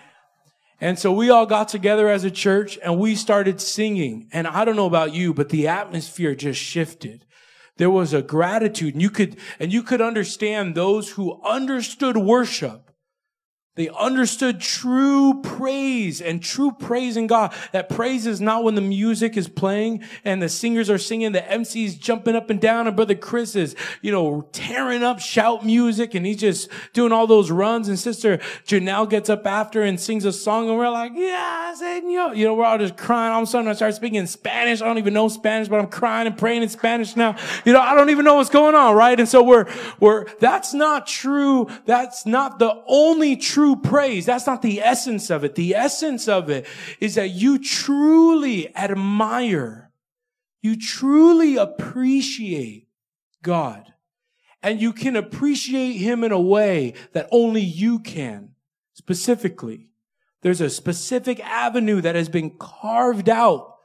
And 0.81 0.99
so 0.99 1.11
we 1.13 1.31
all 1.31 1.47
got 1.47 1.69
together 1.69 2.09
as 2.09 2.25
a 2.25 2.31
church 2.31 2.79
and 2.83 2.99
we 2.99 3.15
started 3.15 3.61
singing. 3.61 4.29
And 4.33 4.47
I 4.47 4.65
don't 4.65 4.77
know 4.77 4.87
about 4.87 5.15
you, 5.15 5.33
but 5.33 5.49
the 5.49 5.69
atmosphere 5.69 6.35
just 6.35 6.61
shifted. 6.61 7.25
There 7.79 7.91
was 7.91 8.13
a 8.13 8.23
gratitude 8.23 8.95
and 8.95 9.03
you 9.03 9.11
could, 9.11 9.37
and 9.59 9.73
you 9.73 9.83
could 9.83 10.01
understand 10.01 10.75
those 10.75 11.11
who 11.11 11.41
understood 11.43 12.17
worship 12.17 12.86
they 13.77 13.91
understood 13.91 14.59
true 14.59 15.43
praise 15.43 16.23
and 16.23 16.43
true 16.43 16.73
praise 16.73 17.19
in 17.19 17.27
God. 17.27 17.55
That 17.73 17.91
praise 17.91 18.27
is 18.27 18.41
not 18.41 18.65
when 18.65 18.75
the 18.75 18.81
music 18.81 19.37
is 19.37 19.49
playing 19.49 20.03
and 20.25 20.43
the 20.43 20.49
singers 20.49 20.89
are 20.89 20.97
singing, 20.97 21.33
the 21.33 21.53
MC's 21.53 21.95
jumping 21.95 22.35
up 22.35 22.49
and 22.49 22.59
down, 22.59 22.87
and 22.87 22.97
Brother 22.97 23.15
Chris 23.15 23.55
is, 23.55 23.77
you 24.01 24.11
know, 24.11 24.49
tearing 24.53 25.03
up 25.03 25.21
shout 25.21 25.65
music 25.65 26.15
and 26.15 26.25
he's 26.25 26.39
just 26.39 26.71
doing 26.95 27.13
all 27.13 27.27
those 27.27 27.51
runs. 27.51 27.89
And 27.89 27.99
Sister 27.99 28.39
Janelle 28.67 29.11
gets 29.11 29.29
up 29.29 29.47
after 29.47 29.83
and 29.83 30.01
sings 30.01 30.25
a 30.25 30.33
song 30.33 30.71
and 30.71 30.79
we're 30.79 30.89
like, 30.89 31.13
yeah, 31.15 31.75
Senor. 31.75 32.35
You 32.35 32.47
know, 32.47 32.55
we're 32.55 32.65
all 32.65 32.79
just 32.79 32.97
crying. 32.97 33.35
All 33.35 33.43
of 33.43 33.49
a 33.49 33.51
sudden 33.51 33.69
I 33.69 33.75
start 33.75 33.95
speaking 33.95 34.17
in 34.17 34.27
Spanish. 34.27 34.81
I 34.81 34.87
don't 34.87 34.99
even 34.99 35.13
know 35.13 35.29
Spanish, 35.29 35.69
but 35.69 35.81
I'm 35.81 35.89
crying 35.89 36.27
and 36.27 36.39
praying 36.39 36.63
in 36.63 36.71
Spanish 36.71 37.15
now. 37.15 37.37
You 37.67 37.75
know, 37.75 37.81
I 37.81 37.95
don't 37.95 38.09
even 38.09 38.25
know 38.25 38.37
what's 38.37 38.49
going 38.49 38.75
on, 38.75 38.97
right? 38.97 39.21
And 39.21 39.29
so 39.29 39.43
we're, 39.43 39.67
we're, 40.01 40.25
that's 40.39 40.73
not 40.73 41.07
true. 41.07 41.69
That's 41.85 42.25
not 42.25 42.59
the 42.59 42.83
only 42.87 43.37
true 43.37 43.66
true 43.67 43.77
praise. 43.77 44.27
That's 44.27 44.47
not 44.47 44.63
the 44.63 44.81
essence 44.81 45.31
of 45.31 45.45
it. 45.45 45.55
The 45.55 45.75
essence 45.75 46.29
of 46.29 46.51
it 46.51 46.67
is 47.01 47.17
that 47.17 47.31
you 47.31 47.59
truly 47.59 48.75
admire, 48.77 49.91
you 50.63 50.77
truly 50.77 51.57
appreciate 51.57 52.89
God. 53.43 53.93
And 54.63 54.81
you 54.81 54.93
can 54.93 55.15
appreciate 55.15 55.93
Him 55.93 56.25
in 56.25 56.33
a 56.33 56.41
way 56.41 56.95
that 57.13 57.29
only 57.31 57.61
you 57.61 57.99
can. 58.01 58.51
Specifically, 58.95 59.91
there's 60.43 60.61
a 60.61 60.71
specific 60.71 61.39
avenue 61.41 62.01
that 62.01 62.15
has 62.15 62.29
been 62.29 62.51
carved 62.51 63.29
out 63.29 63.76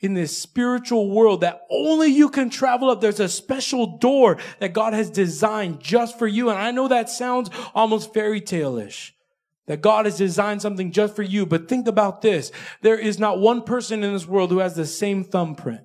in 0.00 0.14
this 0.14 0.36
spiritual 0.36 1.10
world 1.10 1.40
that 1.40 1.62
only 1.70 2.08
you 2.08 2.28
can 2.28 2.50
travel 2.50 2.90
up. 2.90 3.00
There's 3.00 3.20
a 3.20 3.28
special 3.28 3.98
door 3.98 4.38
that 4.60 4.72
God 4.72 4.92
has 4.92 5.10
designed 5.10 5.80
just 5.80 6.18
for 6.18 6.26
you. 6.26 6.50
And 6.50 6.58
I 6.58 6.70
know 6.70 6.88
that 6.88 7.10
sounds 7.10 7.50
almost 7.74 8.14
fairy 8.14 8.40
tale-ish. 8.40 9.14
That 9.66 9.82
God 9.82 10.06
has 10.06 10.16
designed 10.16 10.62
something 10.62 10.92
just 10.92 11.14
for 11.14 11.22
you. 11.22 11.44
But 11.44 11.68
think 11.68 11.88
about 11.88 12.22
this. 12.22 12.52
There 12.80 12.98
is 12.98 13.18
not 13.18 13.38
one 13.38 13.62
person 13.62 14.02
in 14.02 14.14
this 14.14 14.26
world 14.26 14.50
who 14.50 14.60
has 14.60 14.74
the 14.74 14.86
same 14.86 15.24
thumbprint. 15.24 15.82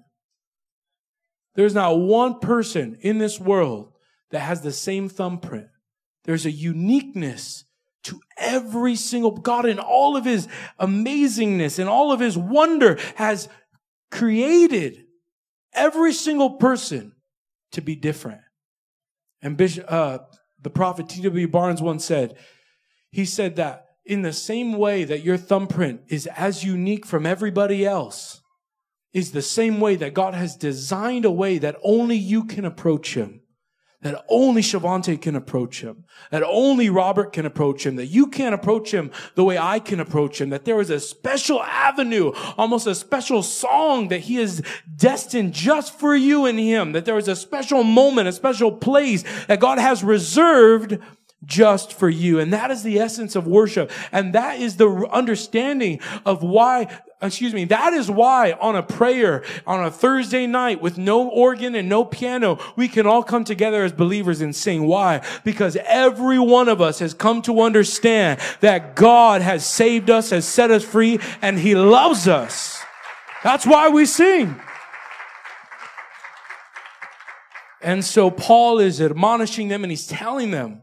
There's 1.55 1.73
not 1.73 1.99
one 1.99 2.39
person 2.39 2.97
in 3.01 3.17
this 3.17 3.39
world 3.39 3.91
that 4.31 4.39
has 4.39 4.61
the 4.61 4.71
same 4.71 5.09
thumbprint. 5.09 5.67
There's 6.23 6.45
a 6.45 6.51
uniqueness 6.51 7.65
to 8.03 8.21
every 8.37 8.95
single 8.95 9.31
God 9.31 9.65
in 9.65 9.79
all 9.79 10.17
of 10.17 10.25
his 10.25 10.47
amazingness 10.79 11.79
and 11.79 11.89
all 11.89 12.11
of 12.11 12.19
his 12.19 12.37
wonder 12.37 12.97
has 13.15 13.49
created 14.13 15.05
every 15.73 16.13
single 16.13 16.51
person 16.51 17.13
to 17.71 17.81
be 17.81 17.95
different. 17.95 18.41
And 19.41 19.57
Bishop, 19.57 19.85
uh, 19.87 20.19
the 20.61 20.69
prophet 20.69 21.09
T.W. 21.09 21.47
Barnes 21.47 21.81
once 21.81 22.05
said, 22.05 22.37
he 23.11 23.25
said 23.25 23.55
that 23.55 23.87
in 24.05 24.21
the 24.21 24.33
same 24.33 24.73
way 24.73 25.03
that 25.03 25.23
your 25.23 25.37
thumbprint 25.37 26.01
is 26.09 26.27
as 26.27 26.63
unique 26.63 27.05
from 27.05 27.25
everybody 27.25 27.85
else, 27.85 28.41
is 29.13 29.31
the 29.31 29.41
same 29.41 29.79
way 29.79 29.95
that 29.95 30.13
God 30.13 30.33
has 30.33 30.55
designed 30.55 31.25
a 31.25 31.31
way 31.31 31.57
that 31.57 31.77
only 31.83 32.15
you 32.15 32.45
can 32.45 32.65
approach 32.65 33.15
Him 33.15 33.41
that 34.03 34.23
only 34.29 34.61
Shavante 34.61 35.19
can 35.19 35.35
approach 35.35 35.81
him, 35.81 36.03
that 36.29 36.43
only 36.43 36.89
Robert 36.89 37.33
can 37.33 37.45
approach 37.45 37.85
him, 37.85 37.95
that 37.95 38.07
you 38.07 38.27
can't 38.27 38.53
approach 38.53 38.93
him 38.93 39.11
the 39.35 39.43
way 39.43 39.57
I 39.57 39.79
can 39.79 39.99
approach 39.99 40.39
him, 40.39 40.49
that 40.49 40.65
there 40.65 40.79
is 40.79 40.89
a 40.89 40.99
special 40.99 41.61
avenue, 41.63 42.33
almost 42.57 42.85
a 42.85 42.95
special 42.95 43.41
song 43.41 44.09
that 44.09 44.19
he 44.19 44.37
is 44.37 44.61
destined 44.95 45.53
just 45.53 45.97
for 45.97 46.15
you 46.15 46.45
and 46.45 46.59
him, 46.59 46.91
that 46.91 47.05
there 47.05 47.17
is 47.17 47.27
a 47.27 47.35
special 47.35 47.83
moment, 47.83 48.27
a 48.27 48.33
special 48.33 48.71
place 48.71 49.23
that 49.47 49.59
God 49.59 49.79
has 49.79 50.03
reserved 50.03 50.99
just 51.45 51.93
for 51.93 52.09
you. 52.09 52.39
And 52.39 52.53
that 52.53 52.71
is 52.71 52.83
the 52.83 52.99
essence 52.99 53.35
of 53.35 53.47
worship. 53.47 53.91
And 54.11 54.33
that 54.33 54.59
is 54.59 54.77
the 54.77 54.87
understanding 55.11 55.99
of 56.25 56.43
why 56.43 57.01
excuse 57.21 57.53
me, 57.53 57.63
that 57.63 57.93
is 57.93 58.11
why 58.11 58.51
on 58.51 58.75
a 58.75 58.83
prayer 58.83 59.43
on 59.65 59.85
a 59.85 59.89
Thursday 59.89 60.45
night 60.45 60.81
with 60.81 60.97
no 60.97 61.29
organ 61.29 61.73
and 61.73 61.87
no 61.87 62.03
piano, 62.03 62.59
we 62.75 62.89
can 62.89 63.07
all 63.07 63.23
come 63.23 63.45
together 63.45 63.85
as 63.85 63.93
believers 63.93 64.41
and 64.41 64.53
sing. 64.53 64.85
Why? 64.85 65.25
Because 65.45 65.77
every 65.85 66.37
one 66.37 66.67
of 66.67 66.81
us 66.81 66.99
has 66.99 67.13
come 67.13 67.41
to 67.43 67.61
understand 67.61 68.41
that 68.59 68.95
God 68.95 69.41
has 69.41 69.65
saved 69.65 70.09
us, 70.09 70.31
has 70.31 70.45
set 70.45 70.69
us 70.69 70.83
free, 70.83 71.19
and 71.41 71.57
He 71.57 71.75
loves 71.75 72.27
us. 72.27 72.83
That's 73.43 73.65
why 73.65 73.89
we 73.89 74.05
sing. 74.05 74.59
And 77.81 78.03
so 78.03 78.31
Paul 78.31 78.79
is 78.79 79.01
admonishing 79.01 79.67
them 79.67 79.83
and 79.83 79.91
he's 79.91 80.07
telling 80.07 80.51
them, 80.51 80.81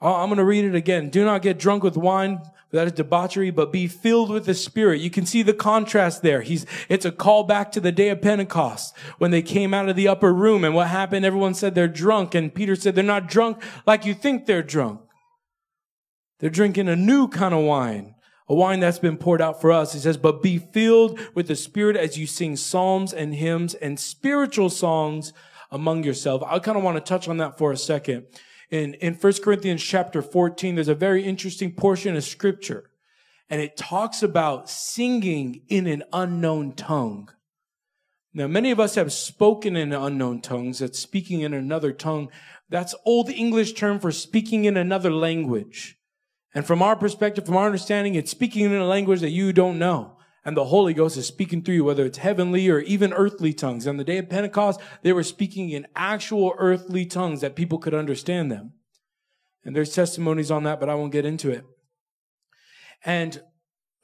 Uh, 0.00 0.16
I'm 0.16 0.28
going 0.28 0.38
to 0.38 0.44
read 0.44 0.64
it 0.64 0.74
again. 0.74 1.08
Do 1.08 1.24
not 1.24 1.42
get 1.42 1.58
drunk 1.58 1.82
with 1.82 1.96
wine. 1.96 2.40
That 2.72 2.88
is 2.88 2.92
debauchery, 2.92 3.50
but 3.50 3.72
be 3.72 3.86
filled 3.86 4.28
with 4.28 4.44
the 4.44 4.54
Spirit. 4.54 5.00
You 5.00 5.08
can 5.08 5.24
see 5.24 5.42
the 5.42 5.54
contrast 5.54 6.22
there. 6.22 6.42
He's, 6.42 6.66
it's 6.88 7.04
a 7.06 7.12
call 7.12 7.44
back 7.44 7.72
to 7.72 7.80
the 7.80 7.92
day 7.92 8.10
of 8.10 8.20
Pentecost 8.20 8.94
when 9.18 9.30
they 9.30 9.40
came 9.40 9.72
out 9.72 9.88
of 9.88 9.96
the 9.96 10.08
upper 10.08 10.34
room 10.34 10.64
and 10.64 10.74
what 10.74 10.88
happened? 10.88 11.24
Everyone 11.24 11.54
said 11.54 11.74
they're 11.74 11.88
drunk 11.88 12.34
and 12.34 12.54
Peter 12.54 12.76
said 12.76 12.94
they're 12.94 13.04
not 13.04 13.28
drunk 13.28 13.62
like 13.86 14.04
you 14.04 14.12
think 14.12 14.44
they're 14.44 14.62
drunk. 14.62 15.00
They're 16.40 16.50
drinking 16.50 16.88
a 16.88 16.96
new 16.96 17.28
kind 17.28 17.54
of 17.54 17.64
wine, 17.64 18.16
a 18.48 18.54
wine 18.54 18.80
that's 18.80 18.98
been 18.98 19.16
poured 19.16 19.40
out 19.40 19.60
for 19.60 19.72
us. 19.72 19.94
He 19.94 20.00
says, 20.00 20.18
but 20.18 20.42
be 20.42 20.58
filled 20.58 21.18
with 21.34 21.46
the 21.46 21.56
Spirit 21.56 21.96
as 21.96 22.18
you 22.18 22.26
sing 22.26 22.56
psalms 22.56 23.14
and 23.14 23.34
hymns 23.34 23.74
and 23.74 23.98
spiritual 23.98 24.68
songs 24.68 25.32
among 25.70 26.04
yourself. 26.04 26.42
I 26.44 26.58
kind 26.58 26.76
of 26.76 26.84
want 26.84 26.96
to 26.96 27.00
touch 27.00 27.28
on 27.28 27.38
that 27.38 27.56
for 27.56 27.72
a 27.72 27.76
second 27.76 28.26
in, 28.70 28.94
in 28.94 29.14
1 29.14 29.32
Corinthians 29.42 29.82
chapter 29.82 30.22
14, 30.22 30.74
there's 30.74 30.88
a 30.88 30.94
very 30.94 31.24
interesting 31.24 31.72
portion 31.72 32.16
of 32.16 32.24
scripture. 32.24 32.90
And 33.48 33.60
it 33.60 33.76
talks 33.76 34.22
about 34.22 34.68
singing 34.68 35.62
in 35.68 35.86
an 35.86 36.02
unknown 36.12 36.72
tongue. 36.72 37.30
Now, 38.34 38.48
many 38.48 38.70
of 38.70 38.80
us 38.80 38.96
have 38.96 39.12
spoken 39.12 39.76
in 39.76 39.92
unknown 39.92 40.40
tongues. 40.42 40.80
That's 40.80 40.98
speaking 40.98 41.40
in 41.40 41.54
another 41.54 41.92
tongue. 41.92 42.28
That's 42.68 42.94
old 43.04 43.30
English 43.30 43.74
term 43.74 44.00
for 44.00 44.10
speaking 44.10 44.64
in 44.64 44.76
another 44.76 45.10
language. 45.10 45.96
And 46.54 46.66
from 46.66 46.82
our 46.82 46.96
perspective, 46.96 47.46
from 47.46 47.56
our 47.56 47.66
understanding, 47.66 48.14
it's 48.14 48.30
speaking 48.30 48.64
in 48.64 48.74
a 48.74 48.84
language 48.84 49.20
that 49.20 49.30
you 49.30 49.52
don't 49.52 49.78
know 49.78 50.15
and 50.46 50.56
the 50.56 50.66
Holy 50.66 50.94
Ghost 50.94 51.16
is 51.16 51.26
speaking 51.26 51.60
through 51.60 51.74
you, 51.74 51.84
whether 51.84 52.06
it's 52.06 52.18
heavenly 52.18 52.68
or 52.68 52.78
even 52.78 53.12
earthly 53.12 53.52
tongues. 53.52 53.84
On 53.88 53.96
the 53.96 54.04
day 54.04 54.18
of 54.18 54.30
Pentecost, 54.30 54.80
they 55.02 55.12
were 55.12 55.24
speaking 55.24 55.70
in 55.70 55.88
actual 55.96 56.54
earthly 56.56 57.04
tongues 57.04 57.40
that 57.40 57.56
people 57.56 57.78
could 57.78 57.94
understand 57.94 58.52
them. 58.52 58.74
And 59.64 59.74
there's 59.74 59.92
testimonies 59.92 60.52
on 60.52 60.62
that, 60.62 60.78
but 60.78 60.88
I 60.88 60.94
won't 60.94 61.10
get 61.10 61.26
into 61.26 61.50
it. 61.50 61.64
And 63.04 63.42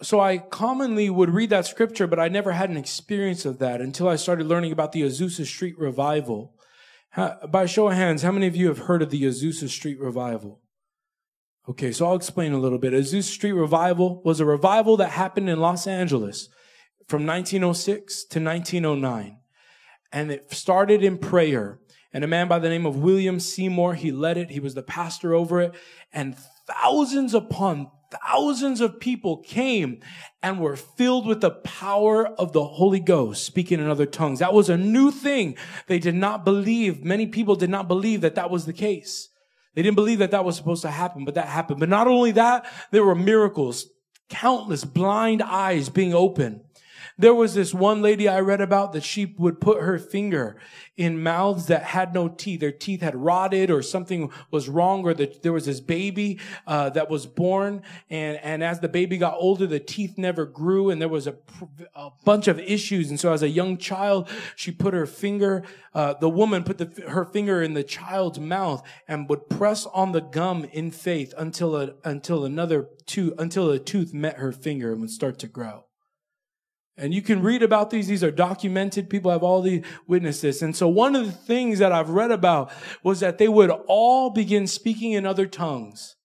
so 0.02 0.18
I 0.18 0.38
commonly 0.38 1.09
would 1.09 1.31
read 1.31 1.50
that 1.50 1.66
scripture, 1.66 2.09
but 2.09 2.18
I 2.18 2.26
never 2.26 2.50
had 2.50 2.70
an 2.70 2.76
experience 2.76 3.46
of 3.46 3.61
that 3.61 3.81
until 3.81 4.09
I 4.09 4.16
started 4.16 4.48
learning 4.48 4.72
about 4.72 4.90
the 4.90 5.02
Azusa 5.02 5.46
Street 5.46 5.78
revival. 5.78 6.57
by 7.48 7.66
show 7.66 7.87
of 7.87 7.94
hands, 7.94 8.22
how 8.22 8.33
many 8.33 8.48
of 8.48 8.57
you 8.57 8.66
have 8.66 8.78
heard 8.78 9.02
of 9.02 9.11
the 9.11 9.22
Azusa 9.22 9.68
Street 9.68 10.00
revival? 10.00 10.62
Okay, 11.68 11.92
so 11.92 12.07
I'll 12.07 12.16
explain 12.16 12.53
a 12.53 12.59
little 12.59 12.79
bit. 12.79 12.92
Azusa 12.92 13.22
Street 13.22 13.53
Revival 13.53 14.20
was 14.25 14.40
a 14.40 14.44
revival 14.44 14.96
that 14.96 15.11
happened 15.11 15.48
in 15.48 15.61
Los 15.61 15.87
Angeles 15.87 16.48
from 17.07 17.25
1906 17.25 18.25
to 18.25 18.40
1909. 18.40 19.38
And 20.12 20.33
it 20.33 20.53
started 20.53 21.05
in 21.05 21.18
prayer. 21.18 21.79
And 22.12 22.25
a 22.25 22.27
man 22.27 22.48
by 22.48 22.59
the 22.59 22.68
name 22.68 22.85
of 22.85 22.96
William 22.96 23.38
Seymour, 23.38 23.94
he 23.94 24.11
led 24.11 24.37
it. 24.37 24.51
He 24.51 24.61
was 24.61 24.75
the 24.75 24.83
pastor 24.83 25.35
over 25.35 25.61
it. 25.61 25.75
And 26.12 26.37
thousands 26.66 27.33
upon 27.33 27.90
thousands 28.11 28.81
of 28.81 29.01
people 29.01 29.38
came 29.38 30.01
and 30.42 30.61
were 30.61 30.77
filled 30.77 31.27
with 31.27 31.40
the 31.40 31.51
power 31.51 32.27
of 32.27 32.53
the 32.53 32.64
Holy 32.64 33.01
Ghost, 33.01 33.44
speaking 33.44 33.81
in 33.81 33.88
other 33.88 34.05
tongues. 34.05 34.40
That 34.40 34.53
was 34.53 34.68
a 34.68 34.77
new 34.77 35.11
thing. 35.11 35.57
They 35.87 35.98
did 35.98 36.14
not 36.14 36.44
believe, 36.44 37.05
many 37.05 37.27
people 37.27 37.55
did 37.55 37.70
not 37.70 37.88
believe 37.88 38.20
that 38.20 38.35
that 38.35 38.51
was 38.51 38.66
the 38.66 38.72
case. 38.72 39.29
They 39.74 39.82
didn't 39.82 39.96
believe 39.96 40.18
that 40.18 40.32
that 40.32 40.44
was 40.44 40.56
supposed 40.56 40.82
to 40.82 40.90
happen, 40.90 41.24
but 41.24 41.35
that 41.35 41.46
happened. 41.46 41.80
But 41.80 41.88
not 41.88 42.06
only 42.06 42.32
that, 42.32 42.66
there 42.90 43.04
were 43.04 43.14
miracles, 43.14 43.87
countless 44.28 44.85
blind 44.85 45.42
eyes 45.42 45.88
being 45.88 46.14
opened. 46.14 46.61
There 47.18 47.35
was 47.35 47.55
this 47.55 47.75
one 47.75 48.01
lady 48.01 48.29
I 48.29 48.40
read 48.40 48.61
about 48.61 48.92
that 48.92 49.05
she 49.05 49.35
would 49.38 49.61
put 49.61 49.83
her 49.83 49.98
finger 49.98 50.57
in 50.96 51.22
mouths 51.22 51.66
that 51.66 51.83
had 51.83 52.14
no 52.14 52.29
teeth. 52.29 52.61
Their 52.61 52.72
teeth 52.72 53.03
had 53.03 53.14
rotted 53.14 53.70
or 53.70 53.83
something 53.83 54.31
was 54.51 54.68
wrong 54.68 55.05
or 55.05 55.12
there 55.14 55.53
was 55.53 55.66
this 55.66 55.81
baby 55.81 56.38
uh, 56.66 56.90
that 56.90 57.11
was 57.11 57.27
born. 57.27 57.83
And, 58.09 58.38
and 58.38 58.64
as 58.64 58.81
the 58.81 58.88
baby 58.88 59.18
got 59.18 59.35
older, 59.38 59.66
the 59.66 59.81
teeth 59.81 60.16
never 60.16 60.46
grew 60.46 60.90
and 60.90 61.01
there 61.01 61.09
was 61.09 61.27
a, 61.27 61.37
a 61.94 62.11
bunch 62.25 62.48
of 62.48 62.59
issues. 62.59 63.11
And 63.11 63.20
so 63.20 63.33
as 63.33 63.42
a 63.42 63.48
young 63.48 63.77
child, 63.77 64.29
she 64.57 64.70
put 64.70 64.94
her 64.94 65.07
finger, 65.07 65.64
uh, 65.94 66.14
the 66.14 66.31
woman 66.31 66.64
put 66.64 66.79
the, 66.79 67.09
her 67.09 67.27
finger 67.27 67.62
in 67.62 67.75
the 67.75 67.85
child's 67.85 68.40
mouth 68.40 68.83
and 69.07 69.29
would 69.29 69.51
press 69.51 69.87
on 69.87 70.12
the 70.12 70.20
gum 70.20 70.64
in 70.72 70.90
faith 70.90 71.35
until 71.37 71.77
a, 71.77 71.94
until 72.05 72.44
another 72.44 72.88
tooth, 73.07 73.35
until 73.38 73.70
a 73.70 73.79
tooth 73.79 74.14
met 74.14 74.38
her 74.38 74.53
finger 74.53 74.92
and 74.92 75.01
would 75.03 75.11
start 75.11 75.38
to 75.40 75.46
grow. 75.46 75.85
And 76.96 77.14
you 77.14 77.22
can 77.22 77.42
read 77.42 77.62
about 77.62 77.90
these. 77.90 78.09
These 78.09 78.22
are 78.22 78.31
documented. 78.31 79.09
People 79.09 79.31
have 79.31 79.42
all 79.42 79.62
the 79.62 79.83
witnesses. 80.07 80.61
And 80.61 80.76
so 80.76 80.88
one 80.88 81.16
of 81.16 81.24
the 81.24 81.33
things 81.33 81.78
that 81.78 81.92
I've 81.92 82.11
read 82.11 82.31
about 82.31 82.70
was 83.02 83.20
that 83.20 83.38
they 83.38 83.48
would 83.48 83.70
all 83.87 84.31
begin 84.31 84.66
speaking 84.66 85.12
in 85.12 85.24
other 85.24 85.46
tongues. 85.46 86.16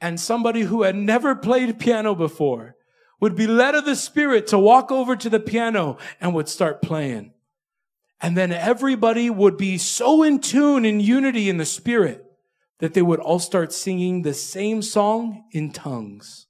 And 0.00 0.20
somebody 0.20 0.62
who 0.62 0.82
had 0.82 0.96
never 0.96 1.34
played 1.34 1.78
piano 1.78 2.14
before 2.14 2.74
would 3.20 3.36
be 3.36 3.46
led 3.46 3.74
of 3.74 3.84
the 3.84 3.96
spirit 3.96 4.46
to 4.48 4.58
walk 4.58 4.90
over 4.90 5.16
to 5.16 5.30
the 5.30 5.40
piano 5.40 5.96
and 6.20 6.34
would 6.34 6.48
start 6.48 6.82
playing. 6.82 7.32
And 8.20 8.36
then 8.36 8.52
everybody 8.52 9.30
would 9.30 9.56
be 9.56 9.78
so 9.78 10.22
in 10.22 10.40
tune 10.40 10.84
in 10.84 11.00
unity 11.00 11.48
in 11.48 11.58
the 11.58 11.64
spirit 11.64 12.24
that 12.78 12.94
they 12.94 13.02
would 13.02 13.20
all 13.20 13.38
start 13.38 13.72
singing 13.72 14.22
the 14.22 14.34
same 14.34 14.82
song 14.82 15.44
in 15.52 15.70
tongues. 15.70 16.46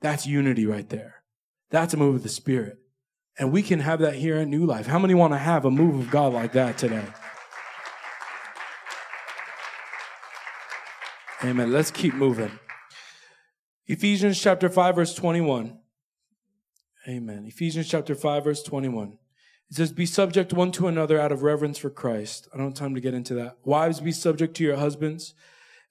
That's 0.00 0.26
unity 0.26 0.66
right 0.66 0.88
there. 0.88 1.17
That's 1.70 1.94
a 1.94 1.96
move 1.96 2.16
of 2.16 2.22
the 2.22 2.28
Spirit. 2.28 2.78
And 3.38 3.52
we 3.52 3.62
can 3.62 3.80
have 3.80 4.00
that 4.00 4.14
here 4.14 4.36
at 4.38 4.48
New 4.48 4.66
Life. 4.66 4.86
How 4.86 4.98
many 4.98 5.14
want 5.14 5.32
to 5.32 5.38
have 5.38 5.64
a 5.64 5.70
move 5.70 6.00
of 6.00 6.10
God 6.10 6.32
like 6.32 6.52
that 6.52 6.76
today? 6.76 7.04
Amen. 11.44 11.70
Let's 11.70 11.92
keep 11.92 12.14
moving. 12.14 12.50
Ephesians 13.86 14.40
chapter 14.40 14.68
5, 14.68 14.96
verse 14.96 15.14
21. 15.14 15.78
Amen. 17.08 17.44
Ephesians 17.46 17.88
chapter 17.88 18.14
5, 18.14 18.44
verse 18.44 18.62
21. 18.62 19.16
It 19.70 19.76
says, 19.76 19.92
Be 19.92 20.04
subject 20.04 20.52
one 20.52 20.72
to 20.72 20.88
another 20.88 21.20
out 21.20 21.30
of 21.30 21.42
reverence 21.42 21.78
for 21.78 21.90
Christ. 21.90 22.48
I 22.52 22.56
don't 22.56 22.66
have 22.66 22.74
time 22.74 22.94
to 22.96 23.00
get 23.00 23.14
into 23.14 23.34
that. 23.34 23.58
Wives, 23.64 24.00
be 24.00 24.12
subject 24.12 24.56
to 24.56 24.64
your 24.64 24.76
husbands 24.76 25.34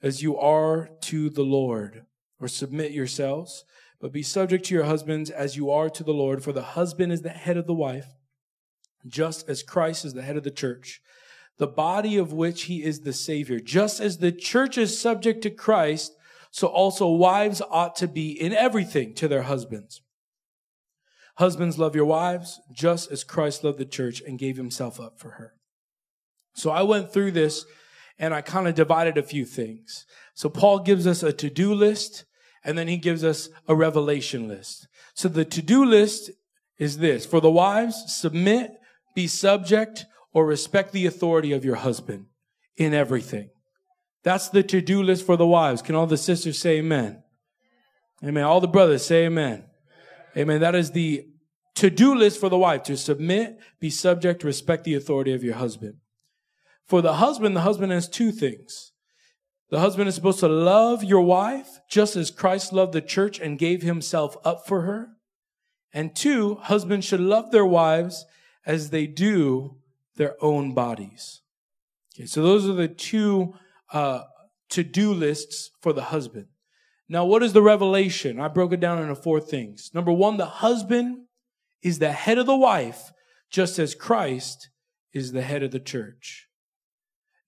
as 0.02 0.22
you 0.22 0.38
are 0.38 0.90
to 1.02 1.30
the 1.30 1.44
Lord, 1.44 2.06
or 2.40 2.48
submit 2.48 2.92
yourselves 2.92 3.64
but 4.00 4.14
be 4.14 4.24
subject 4.24 4.66
to 4.66 4.76
your 4.76 4.84
husbands 4.84 5.30
as 5.30 5.58
you 5.58 5.72
are 5.72 5.90
to 5.90 6.04
the 6.04 6.14
Lord, 6.14 6.44
for 6.44 6.52
the 6.52 6.62
husband 6.62 7.12
is 7.12 7.22
the 7.22 7.30
head 7.30 7.58
of 7.58 7.68
the 7.68 7.74
wife, 7.74 8.08
just 9.08 9.50
as 9.50 9.64
Christ 9.64 10.06
is 10.06 10.14
the 10.14 10.22
head 10.22 10.38
of 10.38 10.44
the 10.44 10.52
church, 10.52 11.02
the 11.58 11.68
body 11.68 12.18
of 12.18 12.34
which 12.34 12.64
he 12.64 12.84
is 12.84 13.02
the 13.02 13.14
Savior. 13.14 13.60
Just 13.60 14.00
as 14.00 14.20
the 14.20 14.32
church 14.32 14.78
is 14.78 15.00
subject 15.00 15.42
to 15.44 15.50
Christ, 15.50 16.14
so 16.52 16.68
also 16.68 17.08
wives 17.08 17.62
ought 17.70 17.96
to 17.98 18.08
be 18.08 18.32
in 18.32 18.54
everything 18.54 19.14
to 19.16 19.28
their 19.28 19.44
husbands. 19.44 20.02
Husbands, 21.38 21.78
love 21.78 21.96
your 21.96 22.06
wives, 22.06 22.60
just 22.72 23.12
as 23.12 23.24
Christ 23.24 23.64
loved 23.64 23.78
the 23.78 23.86
church 23.86 24.22
and 24.26 24.40
gave 24.40 24.58
himself 24.58 25.00
up 25.00 25.20
for 25.20 25.32
her. 25.32 25.54
So 26.56 26.72
I 26.72 26.82
went 26.82 27.14
through 27.14 27.32
this 27.32 27.66
and 28.18 28.34
I 28.34 28.42
kind 28.42 28.68
of 28.68 28.74
divided 28.74 29.18
a 29.18 29.24
few 29.24 29.46
things. 29.46 30.06
So 30.34 30.50
Paul 30.50 30.80
gives 30.80 31.06
us 31.06 31.22
a 31.22 31.32
to-do 31.32 31.74
list 31.74 32.26
and 32.68 32.78
then 32.78 32.90
he 32.90 32.98
gives 32.98 33.24
us 33.24 33.50
a 33.68 33.74
revelation 33.74 34.48
list. 34.48 34.90
So 35.16 35.30
the 35.30 35.46
to-do 35.46 35.86
list 35.86 36.30
is 36.78 36.98
this. 36.98 37.26
For 37.26 37.40
the 37.40 37.50
wives, 37.50 38.14
submit, 38.14 38.72
be 39.16 39.26
subject, 39.26 40.06
or 40.34 40.46
respect 40.46 40.92
the 40.92 41.06
authority 41.06 41.54
of 41.54 41.64
your 41.64 41.78
husband 41.78 42.26
in 42.76 42.94
everything. 42.94 43.50
That's 44.24 44.50
the 44.50 44.64
to-do 44.64 45.02
list 45.02 45.26
for 45.26 45.38
the 45.38 45.48
wives. 45.48 45.82
Can 45.82 45.96
all 45.96 46.08
the 46.08 46.18
sisters 46.18 46.60
say 46.60 46.80
amen? 46.80 47.24
Amen. 48.24 48.44
All 48.44 48.60
the 48.60 48.68
brothers 48.68 49.06
say 49.06 49.26
amen. 49.26 49.64
Amen. 50.36 50.60
That 50.60 50.76
is 50.76 50.92
the 50.92 51.26
to-do 51.76 52.16
list 52.16 52.38
for 52.38 52.50
the 52.50 52.58
wife 52.58 52.84
to 52.84 52.98
submit, 52.98 53.58
be 53.80 53.90
subject, 53.90 54.44
respect 54.44 54.84
the 54.84 54.96
authority 54.96 55.34
of 55.34 55.44
your 55.44 55.56
husband. 55.56 55.96
For 56.86 57.02
the 57.02 57.14
husband, 57.14 57.56
the 57.56 57.62
husband 57.62 57.94
has 57.94 58.10
two 58.10 58.32
things. 58.32 58.92
The 59.70 59.80
husband 59.80 60.08
is 60.08 60.16
supposed 60.16 60.40
to 60.40 60.48
love 60.48 61.04
your 61.04 61.22
wife 61.22 61.80
just 61.90 62.16
as 62.16 62.32
Christ 62.32 62.72
loved 62.72 62.94
the 62.94 63.02
church 63.02 63.40
and 63.40 63.60
gave 63.60 63.82
himself 63.82 64.38
up 64.46 64.66
for 64.66 64.82
her. 64.82 65.10
And 65.94 66.16
two, 66.16 66.56
husbands 66.56 67.06
should 67.06 67.20
love 67.20 67.52
their 67.52 67.66
wives 67.66 68.26
as 68.66 68.90
they 68.90 69.08
do 69.08 69.78
their 70.16 70.36
own 70.42 70.74
bodies. 70.74 71.42
Okay, 72.16 72.26
so 72.28 72.42
those 72.42 72.68
are 72.68 72.74
the 72.74 72.88
two 72.88 73.54
uh, 73.92 74.24
to-do 74.70 75.14
lists 75.14 75.72
for 75.82 75.94
the 75.94 76.06
husband. 76.06 76.48
Now, 77.10 77.26
what 77.26 77.44
is 77.44 77.54
the 77.54 77.62
revelation? 77.62 78.40
I 78.40 78.50
broke 78.50 78.74
it 78.74 78.80
down 78.80 79.02
into 79.02 79.16
four 79.16 79.40
things. 79.40 79.92
Number 79.94 80.12
one, 80.12 80.38
the 80.38 80.46
husband 80.46 81.26
is 81.82 82.00
the 82.00 82.12
head 82.12 82.38
of 82.38 82.46
the 82.46 82.56
wife, 82.56 83.12
just 83.50 83.80
as 83.80 83.96
Christ 83.96 84.70
is 85.14 85.32
the 85.32 85.42
head 85.42 85.64
of 85.64 85.72
the 85.72 85.80
church. 85.80 86.48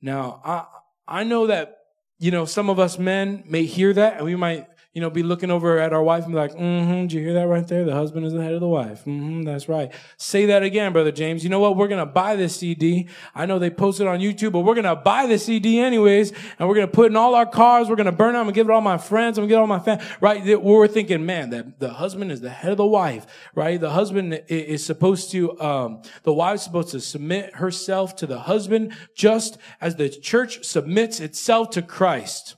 Now, 0.01 0.41
I, 0.45 0.65
I 1.07 1.23
know 1.25 1.47
that, 1.47 1.78
you 2.19 2.31
know, 2.31 2.45
some 2.45 2.69
of 2.69 2.79
us 2.79 2.99
men 2.99 3.43
may 3.47 3.63
hear 3.63 3.93
that 3.93 4.17
and 4.17 4.25
we 4.25 4.35
might 4.35 4.67
you 4.93 5.01
know, 5.01 5.11
be 5.11 5.21
looking 5.21 5.51
over 5.51 5.77
at 5.77 5.93
our 5.93 6.01
wife 6.01 6.23
and 6.23 6.33
be 6.33 6.39
like, 6.39 6.53
mm-hmm, 6.53 7.01
did 7.01 7.13
you 7.13 7.21
hear 7.21 7.33
that 7.33 7.47
right 7.47 7.67
there? 7.67 7.85
The 7.85 7.93
husband 7.93 8.25
is 8.25 8.33
the 8.33 8.41
head 8.41 8.53
of 8.53 8.59
the 8.59 8.67
wife. 8.67 9.05
Mm-hmm, 9.05 9.43
that's 9.43 9.69
right. 9.69 9.93
Say 10.17 10.47
that 10.47 10.63
again, 10.63 10.93
Brother 10.93 11.11
James. 11.11 11.43
You 11.43 11.51
know 11.51 11.59
what? 11.59 11.77
We're 11.77 11.87
going 11.87 11.99
to 11.99 12.11
buy 12.11 12.35
this 12.35 12.55
CD. 12.55 13.07
I 13.35 13.45
know 13.45 13.59
they 13.59 13.69
posted 13.69 14.07
on 14.07 14.19
YouTube, 14.19 14.51
but 14.51 14.61
we're 14.61 14.73
going 14.73 14.85
to 14.85 14.95
buy 14.95 15.27
the 15.27 15.37
CD 15.37 15.79
anyways, 15.79 16.31
and 16.57 16.67
we're 16.67 16.73
going 16.73 16.87
to 16.87 16.91
put 16.91 17.11
in 17.11 17.15
all 17.15 17.35
our 17.35 17.45
cars. 17.45 17.87
We're 17.87 17.97
going 17.97 18.07
to 18.07 18.11
burn 18.11 18.33
it. 18.33 18.39
I'm 18.39 18.45
going 18.45 18.55
to 18.55 18.59
give 18.59 18.65
it 18.65 18.69
to 18.69 18.73
all 18.73 18.81
my 18.81 18.97
friends. 18.97 19.37
I'm 19.37 19.43
going 19.43 19.49
to 19.49 19.53
get 19.53 19.59
all 19.59 19.67
my 19.67 19.77
family, 19.79 20.03
right? 20.21 20.59
We're 20.59 20.87
thinking, 20.87 21.23
man, 21.23 21.51
that 21.51 21.79
the 21.79 21.93
husband 21.93 22.31
is 22.31 22.41
the 22.41 22.49
head 22.49 22.71
of 22.71 22.77
the 22.77 22.85
wife, 22.85 23.27
right? 23.53 23.79
The 23.79 23.91
husband 23.91 24.41
is 24.47 24.83
supposed 24.83 25.29
to, 25.31 25.59
um, 25.61 26.01
the 26.23 26.33
wife's 26.33 26.63
supposed 26.63 26.89
to 26.89 26.99
submit 26.99 27.57
herself 27.57 28.15
to 28.17 28.25
the 28.25 28.39
husband 28.39 28.93
just 29.15 29.59
as 29.81 29.97
the 29.97 30.09
church 30.09 30.63
submits 30.65 31.19
itself 31.19 31.69
to 31.71 31.83
Christ. 31.83 32.55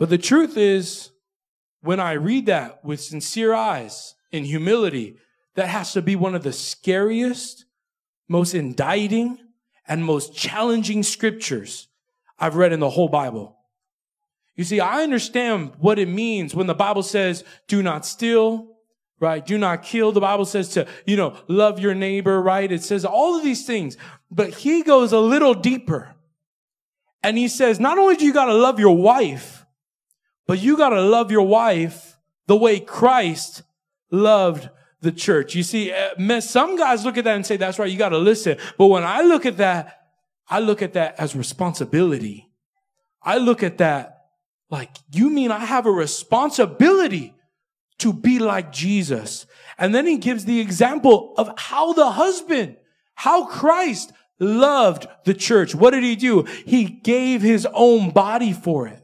But 0.00 0.08
the 0.08 0.18
truth 0.18 0.56
is, 0.56 1.10
when 1.82 2.00
I 2.00 2.12
read 2.12 2.46
that 2.46 2.82
with 2.82 3.02
sincere 3.02 3.52
eyes 3.52 4.14
in 4.32 4.44
humility, 4.44 5.18
that 5.56 5.68
has 5.68 5.92
to 5.92 6.00
be 6.00 6.16
one 6.16 6.34
of 6.34 6.42
the 6.42 6.54
scariest, 6.54 7.66
most 8.26 8.54
indicting, 8.54 9.38
and 9.86 10.02
most 10.02 10.34
challenging 10.34 11.02
scriptures 11.02 11.88
I've 12.38 12.56
read 12.56 12.72
in 12.72 12.80
the 12.80 12.88
whole 12.88 13.10
Bible. 13.10 13.58
You 14.56 14.64
see, 14.64 14.80
I 14.80 15.02
understand 15.02 15.72
what 15.78 15.98
it 15.98 16.08
means 16.08 16.54
when 16.54 16.66
the 16.66 16.74
Bible 16.74 17.02
says, 17.02 17.44
do 17.68 17.82
not 17.82 18.06
steal, 18.06 18.68
right? 19.18 19.44
Do 19.44 19.58
not 19.58 19.82
kill. 19.82 20.12
The 20.12 20.20
Bible 20.20 20.46
says 20.46 20.70
to, 20.70 20.86
you 21.04 21.16
know, 21.16 21.36
love 21.46 21.78
your 21.78 21.94
neighbor, 21.94 22.40
right? 22.40 22.72
It 22.72 22.82
says 22.82 23.04
all 23.04 23.36
of 23.36 23.44
these 23.44 23.66
things, 23.66 23.98
but 24.30 24.54
he 24.54 24.82
goes 24.82 25.12
a 25.12 25.20
little 25.20 25.52
deeper. 25.52 26.14
And 27.22 27.36
he 27.36 27.48
says, 27.48 27.78
not 27.78 27.98
only 27.98 28.16
do 28.16 28.24
you 28.24 28.32
got 28.32 28.46
to 28.46 28.54
love 28.54 28.80
your 28.80 28.96
wife, 28.96 29.59
but 30.50 30.58
you 30.58 30.76
got 30.76 30.88
to 30.88 31.00
love 31.00 31.30
your 31.30 31.46
wife 31.46 32.18
the 32.48 32.56
way 32.56 32.80
Christ 32.80 33.62
loved 34.10 34.68
the 35.00 35.12
church. 35.12 35.54
You 35.54 35.62
see, 35.62 35.92
uh, 35.92 36.40
some 36.40 36.76
guys 36.76 37.04
look 37.04 37.16
at 37.16 37.22
that 37.22 37.36
and 37.36 37.46
say, 37.46 37.56
that's 37.56 37.78
right, 37.78 37.88
you 37.88 37.96
got 37.96 38.08
to 38.08 38.18
listen. 38.18 38.58
But 38.76 38.88
when 38.88 39.04
I 39.04 39.20
look 39.20 39.46
at 39.46 39.58
that, 39.58 40.06
I 40.48 40.58
look 40.58 40.82
at 40.82 40.94
that 40.94 41.14
as 41.20 41.36
responsibility. 41.36 42.50
I 43.22 43.38
look 43.38 43.62
at 43.62 43.78
that 43.78 44.24
like, 44.70 44.90
you 45.12 45.30
mean 45.30 45.52
I 45.52 45.64
have 45.64 45.86
a 45.86 45.92
responsibility 45.92 47.32
to 47.98 48.12
be 48.12 48.40
like 48.40 48.72
Jesus? 48.72 49.46
And 49.78 49.94
then 49.94 50.04
he 50.04 50.18
gives 50.18 50.46
the 50.46 50.58
example 50.58 51.32
of 51.38 51.54
how 51.58 51.92
the 51.92 52.10
husband, 52.10 52.74
how 53.14 53.44
Christ 53.44 54.12
loved 54.40 55.06
the 55.24 55.34
church. 55.34 55.76
What 55.76 55.92
did 55.92 56.02
he 56.02 56.16
do? 56.16 56.42
He 56.66 56.86
gave 56.86 57.40
his 57.40 57.68
own 57.72 58.10
body 58.10 58.52
for 58.52 58.88
it. 58.88 58.99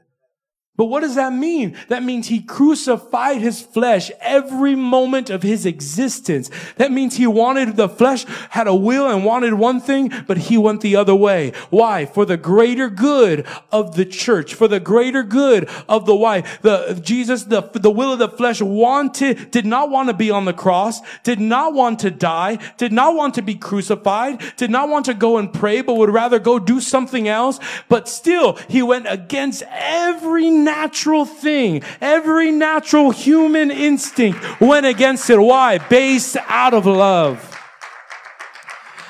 But 0.77 0.87
what 0.87 1.01
does 1.01 1.15
that 1.15 1.33
mean? 1.33 1.77
That 1.89 2.03
means 2.03 2.29
he 2.29 2.41
crucified 2.43 3.41
his 3.41 3.63
flesh 3.63 4.11
every 4.21 4.75
moment 4.75 5.31
of 5.31 5.43
his 5.43 5.65
existence. 5.65 6.51
That 6.77 6.93
means 6.93 7.17
he 7.17 7.27
wanted 7.27 7.77
the 7.77 7.89
flesh, 7.89 8.27
had 8.51 8.67
a 8.67 8.75
will 8.75 9.09
and 9.09 9.25
wanted 9.25 9.55
one 9.55 9.81
thing, 9.81 10.13
but 10.27 10.37
he 10.37 10.59
went 10.59 10.83
the 10.83 10.97
other 10.97 11.15
way. 11.15 11.53
Why? 11.71 12.05
For 12.05 12.27
the 12.27 12.37
greater 12.37 12.91
good 12.91 13.47
of 13.73 13.97
the 13.97 14.05
church, 14.05 14.53
for 14.53 14.69
the 14.69 14.81
greater 14.81 15.23
good 15.23 15.69
of 15.89 16.05
the 16.05 16.15
wife. 16.15 16.61
The, 16.61 17.01
Jesus, 17.03 17.45
the, 17.45 17.63
the 17.63 17.91
will 17.91 18.13
of 18.13 18.19
the 18.19 18.29
flesh 18.29 18.61
wanted, 18.61 19.51
did 19.51 19.65
not 19.65 19.91
want 19.91 20.09
to 20.09 20.15
be 20.15 20.31
on 20.31 20.45
the 20.45 20.53
cross, 20.53 21.01
did 21.23 21.41
not 21.41 21.73
want 21.73 22.01
to 22.01 22.11
die, 22.11 22.59
did 22.77 22.93
not 22.93 23.15
want 23.15 23.35
to 23.35 23.43
be 23.43 23.55
crucified, 23.55 24.43
did 24.57 24.71
not 24.71 24.91
want 24.91 25.07
to 25.07 25.15
go 25.15 25.39
and 25.39 25.53
pray, 25.53 25.81
but 25.81 25.95
would 25.95 26.11
rather 26.11 26.39
go 26.39 26.59
do 26.59 26.81
something 26.81 27.29
else. 27.29 27.59
But 27.89 28.09
still, 28.09 28.59
he 28.69 28.83
went 28.83 29.07
against 29.09 29.63
every 29.71 30.51
natural 30.67 31.25
thing, 31.25 31.83
every 32.03 32.51
natural 32.51 33.11
human 33.11 33.71
instinct 33.71 34.61
went 34.61 34.85
against 34.85 35.31
it. 35.31 35.39
Why? 35.39 35.79
Based 35.79 36.37
out 36.47 36.75
of 36.75 36.85
love. 36.85 37.55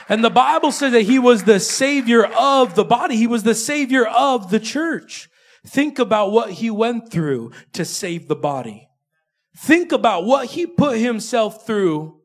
And 0.09 0.23
the 0.23 0.31
Bible 0.31 0.71
says 0.71 0.93
that 0.93 1.03
he 1.03 1.19
was 1.19 1.43
the 1.43 1.59
savior 1.59 2.27
of 2.27 2.77
the 2.77 2.85
body. 2.85 3.17
He 3.17 3.27
was 3.27 3.43
the 3.43 3.57
savior 3.57 4.07
of 4.07 4.51
the 4.51 4.61
church. 4.61 5.29
Think 5.67 5.99
about 5.99 6.31
what 6.31 6.53
he 6.53 6.71
went 6.71 7.11
through 7.11 7.51
to 7.73 7.85
save 7.85 8.29
the 8.29 8.37
body. 8.37 8.89
Think 9.57 9.91
about 9.91 10.25
what 10.25 10.47
he 10.47 10.65
put 10.67 10.99
himself 10.99 11.67
through 11.67 12.21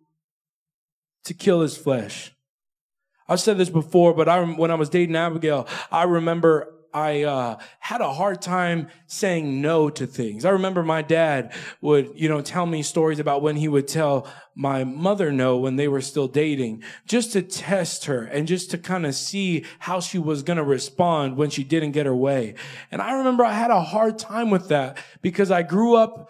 to 1.24 1.34
kill 1.34 1.62
his 1.62 1.76
flesh. 1.76 2.34
I've 3.28 3.40
said 3.40 3.58
this 3.58 3.70
before, 3.70 4.14
but 4.14 4.28
I, 4.28 4.44
when 4.44 4.70
I 4.70 4.76
was 4.76 4.90
dating 4.90 5.16
Abigail, 5.16 5.68
I 5.92 6.04
remember 6.04 6.68
I 6.94 7.24
uh, 7.24 7.58
had 7.80 8.02
a 8.02 8.12
hard 8.12 8.42
time 8.42 8.90
saying 9.08 9.62
no 9.62 9.90
to 9.90 10.06
things. 10.06 10.46
I 10.46 10.50
remember 10.52 10.84
my 10.84 11.02
dad 11.02 11.54
would, 11.82 12.12
you 12.16 12.28
know, 12.30 12.42
tell 12.42 12.66
me 12.66 12.84
stories 12.84 13.20
about 13.20 13.42
when 13.42 13.56
he 13.56 13.68
would 13.68 13.88
tell 13.88 14.28
my 14.56 14.84
mother 14.84 15.32
no 15.32 15.58
when 15.58 15.78
they 15.78 15.88
were 15.88 16.02
still 16.02 16.28
dating, 16.28 16.84
just 17.08 17.32
to 17.34 17.42
test 17.42 18.06
her 18.06 18.24
and 18.24 18.48
just 18.48 18.72
to 18.72 18.78
kind 18.78 19.06
of 19.06 19.16
see 19.16 19.66
how 19.80 20.00
she 20.00 20.20
was 20.20 20.44
going 20.44 20.58
to 20.58 20.64
respond 20.64 21.38
when 21.38 21.50
she 21.50 21.64
didn't 21.64 21.92
get 21.92 22.06
her 22.06 22.16
way. 22.16 22.56
And 22.92 23.02
I 23.02 23.14
remember 23.14 23.46
I 23.46 23.54
had 23.54 23.72
a 23.72 23.82
hard 23.82 24.20
time 24.20 24.50
with 24.50 24.68
that 24.68 24.98
because 25.22 25.52
I 25.52 25.64
grew 25.64 25.96
up, 25.96 26.30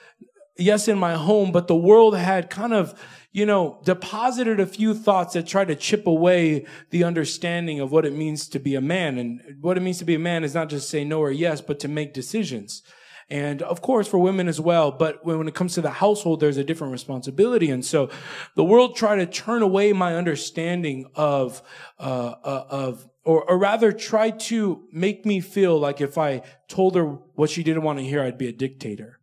yes, 0.57 0.87
in 0.87 0.97
my 0.97 1.15
home, 1.15 1.51
but 1.51 1.67
the 1.67 1.75
world 1.75 2.15
had 2.15 2.49
kind 2.49 2.73
of, 2.73 2.99
you 3.31 3.45
know, 3.45 3.79
deposited 3.83 4.59
a 4.59 4.65
few 4.65 4.93
thoughts 4.93 5.33
that 5.33 5.47
try 5.47 5.63
to 5.65 5.75
chip 5.75 6.05
away 6.05 6.65
the 6.89 7.03
understanding 7.03 7.79
of 7.79 7.91
what 7.91 8.05
it 8.05 8.13
means 8.13 8.47
to 8.49 8.59
be 8.59 8.75
a 8.75 8.81
man. 8.81 9.17
And 9.17 9.41
what 9.61 9.77
it 9.77 9.81
means 9.81 9.99
to 9.99 10.05
be 10.05 10.15
a 10.15 10.19
man 10.19 10.43
is 10.43 10.53
not 10.53 10.69
just 10.69 10.89
say 10.89 11.03
no 11.03 11.19
or 11.19 11.31
yes, 11.31 11.61
but 11.61 11.79
to 11.79 11.87
make 11.87 12.13
decisions. 12.13 12.83
And 13.29 13.61
of 13.61 13.81
course 13.81 14.09
for 14.09 14.19
women 14.19 14.49
as 14.49 14.59
well. 14.59 14.91
But 14.91 15.25
when 15.25 15.47
it 15.47 15.55
comes 15.55 15.73
to 15.75 15.81
the 15.81 15.89
household, 15.89 16.41
there's 16.41 16.57
a 16.57 16.65
different 16.65 16.91
responsibility. 16.91 17.69
And 17.69 17.85
so 17.85 18.09
the 18.55 18.63
world 18.65 18.97
tried 18.97 19.17
to 19.17 19.25
turn 19.25 19.61
away 19.61 19.93
my 19.93 20.17
understanding 20.17 21.09
of, 21.15 21.61
uh, 21.97 22.35
uh, 22.43 22.65
of, 22.69 23.07
or, 23.23 23.49
or 23.49 23.57
rather 23.57 23.93
try 23.93 24.31
to 24.31 24.83
make 24.91 25.25
me 25.25 25.39
feel 25.39 25.79
like 25.79 26.01
if 26.01 26.17
I 26.17 26.41
told 26.67 26.95
her 26.95 27.05
what 27.05 27.49
she 27.49 27.63
didn't 27.63 27.83
want 27.83 27.99
to 27.99 28.05
hear, 28.05 28.21
I'd 28.21 28.37
be 28.37 28.49
a 28.49 28.51
dictator. 28.51 29.20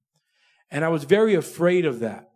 And 0.70 0.84
I 0.84 0.88
was 0.88 1.04
very 1.04 1.34
afraid 1.34 1.84
of 1.84 2.00
that. 2.00 2.28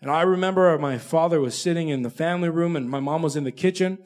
And 0.00 0.10
I 0.10 0.22
remember 0.22 0.78
my 0.78 0.98
father 0.98 1.40
was 1.40 1.60
sitting 1.60 1.88
in 1.88 2.02
the 2.02 2.10
family 2.10 2.48
room 2.48 2.76
and 2.76 2.88
my 2.88 3.00
mom 3.00 3.22
was 3.22 3.36
in 3.36 3.44
the 3.44 3.52
kitchen. 3.52 3.98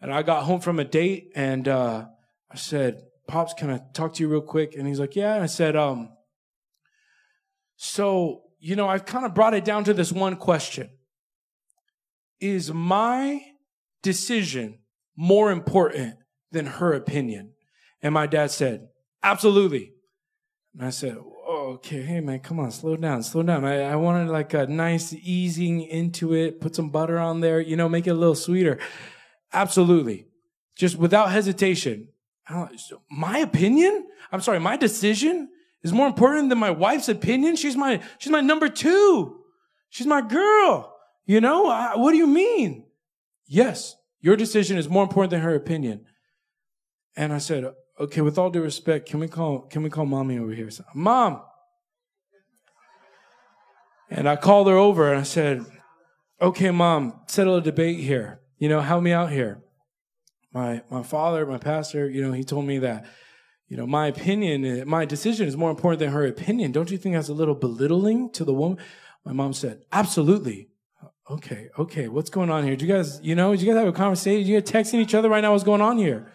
And 0.00 0.12
I 0.12 0.22
got 0.22 0.44
home 0.44 0.60
from 0.60 0.78
a 0.78 0.84
date 0.84 1.30
and 1.34 1.68
uh, 1.68 2.06
I 2.50 2.56
said, 2.56 3.02
Pops, 3.28 3.54
can 3.54 3.70
I 3.70 3.80
talk 3.92 4.14
to 4.14 4.22
you 4.22 4.28
real 4.28 4.40
quick? 4.40 4.74
And 4.76 4.86
he's 4.86 5.00
like, 5.00 5.16
Yeah. 5.16 5.34
And 5.34 5.42
I 5.42 5.46
said, 5.46 5.76
um, 5.76 6.10
so, 7.76 8.42
you 8.58 8.76
know, 8.76 8.88
I've 8.88 9.04
kind 9.04 9.26
of 9.26 9.34
brought 9.34 9.54
it 9.54 9.64
down 9.64 9.84
to 9.84 9.94
this 9.94 10.12
one 10.12 10.36
question. 10.36 10.90
Is 12.40 12.72
my 12.72 13.42
decision 14.02 14.78
more 15.16 15.50
important 15.50 16.16
than 16.52 16.66
her 16.66 16.92
opinion? 16.92 17.52
And 18.02 18.14
my 18.14 18.26
dad 18.26 18.50
said, 18.50 18.88
Absolutely. 19.22 19.92
And 20.74 20.86
I 20.86 20.90
said, 20.90 21.18
okay, 21.48 22.02
hey 22.02 22.20
man, 22.20 22.40
come 22.40 22.58
on, 22.60 22.70
slow 22.70 22.96
down, 22.96 23.22
slow 23.22 23.42
down. 23.42 23.64
I, 23.64 23.82
I 23.82 23.96
wanted 23.96 24.30
like 24.30 24.54
a 24.54 24.66
nice 24.66 25.12
easing 25.12 25.82
into 25.82 26.34
it, 26.34 26.60
put 26.60 26.74
some 26.74 26.90
butter 26.90 27.18
on 27.18 27.40
there, 27.40 27.60
you 27.60 27.76
know, 27.76 27.88
make 27.88 28.06
it 28.06 28.10
a 28.10 28.14
little 28.14 28.34
sweeter. 28.34 28.78
Absolutely. 29.52 30.26
Just 30.76 30.96
without 30.96 31.30
hesitation. 31.30 32.08
My 33.10 33.38
opinion? 33.38 34.06
I'm 34.30 34.40
sorry, 34.40 34.60
my 34.60 34.76
decision 34.76 35.48
is 35.82 35.92
more 35.92 36.06
important 36.06 36.48
than 36.48 36.58
my 36.58 36.70
wife's 36.70 37.08
opinion. 37.08 37.56
She's 37.56 37.76
my, 37.76 38.00
she's 38.18 38.32
my 38.32 38.40
number 38.40 38.68
two. 38.68 39.40
She's 39.88 40.06
my 40.06 40.20
girl. 40.20 40.94
You 41.26 41.40
know, 41.40 41.68
I, 41.68 41.96
what 41.96 42.12
do 42.12 42.18
you 42.18 42.26
mean? 42.26 42.86
Yes, 43.46 43.96
your 44.20 44.36
decision 44.36 44.78
is 44.78 44.88
more 44.88 45.02
important 45.02 45.30
than 45.30 45.40
her 45.40 45.54
opinion. 45.54 46.04
And 47.16 47.32
I 47.32 47.38
said, 47.38 47.64
okay, 47.98 48.20
with 48.20 48.38
all 48.38 48.50
due 48.50 48.62
respect, 48.62 49.08
can 49.08 49.20
we 49.20 49.28
call, 49.28 49.60
can 49.60 49.82
we 49.82 49.90
call 49.90 50.06
mommy 50.06 50.38
over 50.38 50.52
here? 50.52 50.70
Mom, 50.94 51.42
And 54.10 54.28
I 54.28 54.36
called 54.36 54.68
her 54.68 54.76
over 54.76 55.10
and 55.10 55.20
I 55.20 55.24
said, 55.24 55.64
okay, 56.40 56.70
mom, 56.70 57.20
settle 57.26 57.56
a 57.56 57.62
debate 57.62 58.00
here. 58.00 58.40
You 58.58 58.68
know, 58.68 58.80
help 58.80 59.02
me 59.02 59.12
out 59.12 59.30
here. 59.30 59.62
My, 60.52 60.82
my 60.90 61.02
father, 61.02 61.44
my 61.44 61.58
pastor, 61.58 62.08
you 62.08 62.22
know, 62.22 62.32
he 62.32 62.44
told 62.44 62.64
me 62.64 62.78
that, 62.78 63.04
you 63.68 63.76
know, 63.76 63.86
my 63.86 64.06
opinion, 64.06 64.88
my 64.88 65.04
decision 65.04 65.48
is 65.48 65.56
more 65.56 65.70
important 65.70 65.98
than 65.98 66.12
her 66.12 66.24
opinion. 66.24 66.72
Don't 66.72 66.90
you 66.90 66.98
think 66.98 67.14
that's 67.14 67.28
a 67.28 67.34
little 67.34 67.54
belittling 67.54 68.30
to 68.32 68.44
the 68.44 68.54
woman? 68.54 68.78
My 69.24 69.32
mom 69.32 69.52
said, 69.52 69.82
absolutely. 69.92 70.68
Okay, 71.28 71.68
okay, 71.76 72.06
what's 72.06 72.30
going 72.30 72.50
on 72.50 72.62
here? 72.62 72.76
Do 72.76 72.86
you 72.86 72.92
guys, 72.92 73.20
you 73.20 73.34
know, 73.34 73.54
do 73.54 73.60
you 73.60 73.72
guys 73.72 73.78
have 73.80 73.88
a 73.88 73.92
conversation? 73.92 74.46
You 74.46 74.60
guys 74.60 74.70
texting 74.70 75.00
each 75.00 75.14
other 75.14 75.28
right 75.28 75.40
now? 75.40 75.50
What's 75.50 75.64
going 75.64 75.80
on 75.80 75.98
here? 75.98 76.32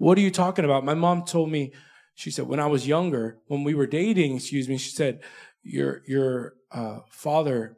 What 0.00 0.16
are 0.16 0.22
you 0.22 0.30
talking 0.30 0.64
about? 0.64 0.82
My 0.82 0.94
mom 0.94 1.26
told 1.26 1.50
me, 1.50 1.74
she 2.14 2.30
said, 2.30 2.46
when 2.46 2.58
I 2.58 2.64
was 2.64 2.88
younger, 2.88 3.38
when 3.48 3.64
we 3.64 3.74
were 3.74 3.86
dating, 3.86 4.34
excuse 4.34 4.66
me, 4.66 4.78
she 4.78 4.92
said, 4.92 5.20
your, 5.62 6.00
your, 6.06 6.54
uh, 6.72 7.00
father, 7.10 7.76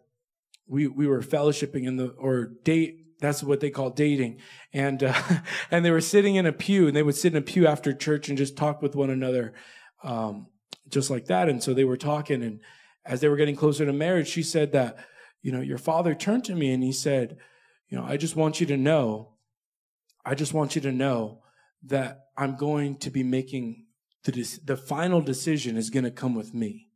we, 0.69 0.87
we 0.87 1.09
were 1.09 1.21
fellowshipping 1.21 1.85
in 1.85 1.97
the, 1.97 2.11
or 2.11 2.53
date, 2.63 3.19
that's 3.19 3.43
what 3.43 3.59
they 3.59 3.71
call 3.71 3.91
dating. 3.91 4.39
And, 4.73 5.03
uh, 5.03 5.21
and 5.73 5.85
they 5.85 5.91
were 5.91 6.01
sitting 6.01 6.37
in 6.37 6.47
a 6.47 6.53
pew 6.53 6.87
and 6.87 6.95
they 6.95 7.03
would 7.03 7.17
sit 7.17 7.33
in 7.33 7.39
a 7.39 7.45
pew 7.45 7.67
after 7.67 7.93
church 7.93 8.29
and 8.29 8.39
just 8.39 8.57
talk 8.57 8.83
with 8.83 8.95
one 8.95 9.11
another, 9.11 9.53
um, 10.05 10.47
just 10.89 11.11
like 11.11 11.25
that. 11.25 11.49
And 11.49 11.61
so 11.61 11.75
they 11.75 11.85
were 11.85 11.97
talking 11.97 12.41
and 12.45 12.61
as 13.05 13.21
they 13.21 13.29
were 13.29 13.37
getting 13.37 13.57
closer 13.57 13.85
to 13.85 13.93
marriage, 13.93 14.29
she 14.29 14.45
said 14.45 14.71
that, 14.71 14.97
you 15.43 15.51
know, 15.51 15.61
your 15.61 15.77
father 15.77 16.15
turned 16.15 16.45
to 16.45 16.55
me 16.55 16.73
and 16.73 16.85
he 16.85 16.93
said, 16.93 17.39
you 17.89 17.99
know, 17.99 18.05
I 18.05 18.17
just 18.17 18.37
want 18.37 18.61
you 18.61 18.67
to 18.69 18.77
know, 18.77 19.33
I 20.25 20.37
just 20.37 20.55
want 20.55 20.77
you 20.77 20.83
to 20.83 20.93
know 20.93 21.41
that 21.85 22.27
I'm 22.37 22.57
going 22.57 22.97
to 22.97 23.11
be 23.11 23.23
making 23.23 23.87
the, 24.25 24.61
the 24.64 24.77
final 24.77 25.21
decision 25.21 25.77
is 25.77 25.90
going 25.90 26.05
to 26.05 26.11
come 26.11 26.35
with 26.35 26.55
me. 26.55 26.88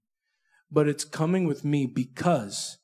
But 0.71 0.89
it's 0.89 1.05
coming 1.05 1.47
with 1.47 1.65
me 1.65 1.87
because 1.87 2.79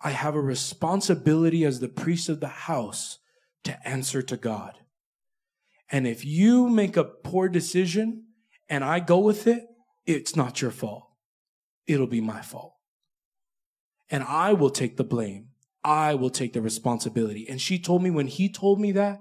I 0.00 0.10
have 0.10 0.34
a 0.34 0.40
responsibility 0.40 1.64
as 1.64 1.80
the 1.80 1.88
priest 1.88 2.28
of 2.28 2.40
the 2.40 2.48
house 2.48 3.18
to 3.64 3.88
answer 3.88 4.22
to 4.22 4.36
God. 4.36 4.78
And 5.90 6.06
if 6.06 6.24
you 6.24 6.68
make 6.68 6.96
a 6.96 7.04
poor 7.04 7.48
decision 7.48 8.24
and 8.68 8.82
I 8.82 9.00
go 9.00 9.18
with 9.18 9.46
it, 9.46 9.64
it's 10.06 10.34
not 10.34 10.60
your 10.60 10.70
fault. 10.70 11.08
It'll 11.86 12.06
be 12.06 12.20
my 12.20 12.40
fault. 12.40 12.74
And 14.10 14.24
I 14.24 14.52
will 14.52 14.70
take 14.70 14.96
the 14.96 15.04
blame. 15.04 15.48
I 15.84 16.14
will 16.14 16.30
take 16.30 16.52
the 16.52 16.62
responsibility. 16.62 17.46
And 17.48 17.60
she 17.60 17.78
told 17.78 18.02
me 18.02 18.10
when 18.10 18.26
he 18.26 18.48
told 18.48 18.80
me 18.80 18.92
that, 18.92 19.20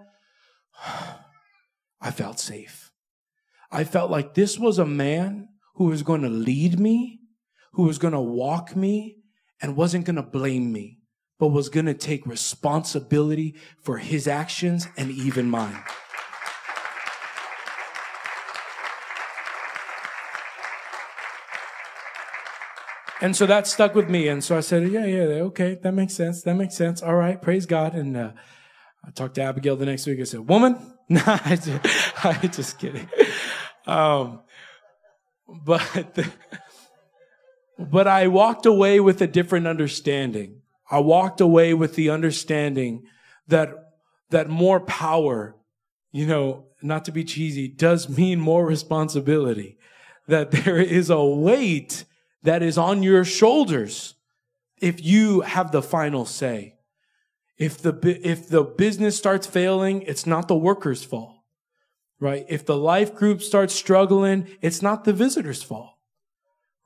I 2.02 2.12
felt 2.12 2.40
safe. 2.40 2.92
I 3.72 3.84
felt 3.84 4.12
like 4.12 4.34
this 4.34 4.58
was 4.58 4.80
a 4.80 4.86
man 4.86 5.48
who 5.76 5.86
was 5.86 6.04
going 6.04 6.22
to 6.24 6.30
lead 6.30 6.80
me, 6.80 7.22
who 7.74 7.84
was 7.84 7.98
going 7.98 8.14
to 8.14 8.20
walk 8.20 8.76
me, 8.76 9.18
and 9.62 9.76
wasn't 9.76 10.06
going 10.06 10.16
to 10.16 10.24
blame 10.24 10.72
me, 10.74 11.00
but 11.40 11.48
was 11.48 11.70
going 11.70 11.86
to 11.86 11.94
take 11.94 12.26
responsibility 12.26 13.56
for 13.82 13.98
his 14.00 14.28
actions 14.28 14.88
and 14.98 15.12
even 15.12 15.50
mine. 15.50 15.84
And 23.22 23.36
so 23.36 23.46
that 23.46 23.68
stuck 23.68 23.94
with 23.94 24.10
me. 24.10 24.28
And 24.28 24.44
so 24.44 24.58
I 24.58 24.62
said, 24.62 24.90
yeah, 24.90 25.06
yeah, 25.06 25.44
okay, 25.44 25.78
that 25.84 25.92
makes 25.92 26.16
sense. 26.16 26.42
That 26.42 26.56
makes 26.56 26.76
sense. 26.76 27.04
All 27.04 27.16
right, 27.16 27.40
praise 27.40 27.68
God. 27.68 27.94
And 27.94 28.18
uh, 28.18 28.32
I 29.06 29.12
talked 29.12 29.36
to 29.36 29.44
Abigail 29.44 29.76
the 29.76 29.86
next 29.86 30.08
week. 30.08 30.20
I 30.20 30.24
said, 30.24 30.50
woman? 30.50 30.76
Nah, 31.26 31.40
I 31.44 31.58
just, 31.58 32.24
I'm 32.26 32.52
just 32.52 32.80
kidding. 32.80 33.10
Um, 33.86 34.40
but, 35.46 36.18
but 37.78 38.08
I 38.08 38.28
walked 38.28 38.66
away 38.66 39.02
with 39.02 39.22
a 39.22 39.28
different 39.28 39.68
understanding. 39.68 40.62
I 40.90 41.00
walked 41.00 41.42
away 41.42 41.74
with 41.74 41.96
the 41.96 42.10
understanding 42.10 43.04
that, 43.50 43.74
that 44.30 44.48
more 44.48 44.80
power, 44.80 45.58
you 46.14 46.26
know, 46.26 46.68
not 46.82 47.04
to 47.06 47.12
be 47.12 47.26
cheesy, 47.26 47.68
does 47.68 48.08
mean 48.08 48.40
more 48.40 48.66
responsibility. 48.66 49.78
That 50.30 50.52
there 50.52 50.80
is 50.80 51.10
a 51.10 51.22
weight 51.22 52.06
that 52.44 52.64
is 52.64 52.78
on 52.78 53.04
your 53.04 53.26
shoulders 53.26 54.16
if 54.78 55.04
you 55.04 55.42
have 55.42 55.74
the 55.74 55.82
final 55.82 56.26
say. 56.26 56.76
If 57.62 57.78
the, 57.78 57.96
if 58.24 58.50
the 58.50 58.64
business 58.64 59.16
starts 59.16 59.46
failing, 59.46 60.02
it's 60.02 60.26
not 60.26 60.48
the 60.48 60.56
worker's 60.56 61.04
fault, 61.04 61.36
right? 62.20 62.44
If 62.50 62.66
the 62.66 62.76
life 62.76 63.14
group 63.14 63.44
starts 63.44 63.76
struggling, 63.76 64.48
it's 64.62 64.82
not 64.82 65.04
the 65.04 65.14
visitor's 65.14 65.62
fault, 65.62 65.94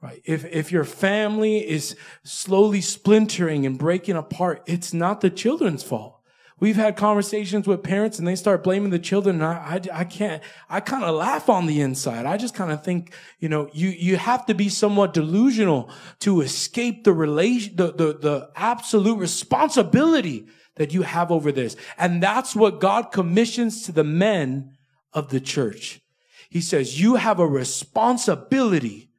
right? 0.02 0.22
If, 0.26 0.44
if 0.44 0.74
your 0.74 0.84
family 0.84 1.66
is 1.66 1.96
slowly 2.26 2.82
splintering 2.82 3.66
and 3.66 3.80
breaking 3.80 4.18
apart, 4.18 4.64
it's 4.66 4.94
not 4.94 5.22
the 5.22 5.30
children's 5.30 5.82
fault. 5.82 6.20
We've 6.60 6.76
had 6.76 6.98
conversations 6.98 7.68
with 7.68 7.82
parents 7.82 8.20
and 8.20 8.28
they 8.28 8.36
start 8.36 8.62
blaming 8.62 8.90
the 8.90 9.00
children. 9.00 9.38
And 9.38 9.46
I, 9.46 9.80
I, 9.94 10.00
I 10.02 10.04
can't, 10.04 10.44
I 10.70 10.82
kind 10.82 11.06
of 11.06 11.16
laugh 11.16 11.48
on 11.48 11.68
the 11.68 11.80
inside. 11.80 12.26
I 12.26 12.36
just 12.36 12.54
kind 12.54 12.72
of 12.74 12.84
think, 12.84 13.14
you 13.40 13.48
know, 13.48 13.70
you, 13.72 13.90
you 13.90 14.18
have 14.18 14.46
to 14.48 14.54
be 14.54 14.68
somewhat 14.68 15.14
delusional 15.14 15.90
to 16.20 16.42
escape 16.42 17.06
the 17.06 17.14
relation, 17.14 17.78
the, 17.78 17.94
the, 17.94 18.18
the 18.18 18.50
absolute 18.58 19.20
responsibility 19.20 20.48
that 20.76 20.94
you 20.94 21.04
have 21.04 21.32
over 21.32 21.52
this. 21.52 21.76
And 21.98 22.22
that's 22.22 22.56
what 22.56 22.80
God 22.80 23.12
commissions 23.12 23.84
to 23.84 23.92
the 23.92 24.04
men 24.04 24.78
of 25.14 25.30
the 25.30 25.40
church. 25.40 26.02
He 26.50 26.62
says, 26.62 27.00
you 27.00 27.16
have 27.16 27.40
a 27.40 27.48
responsibility 27.48 29.10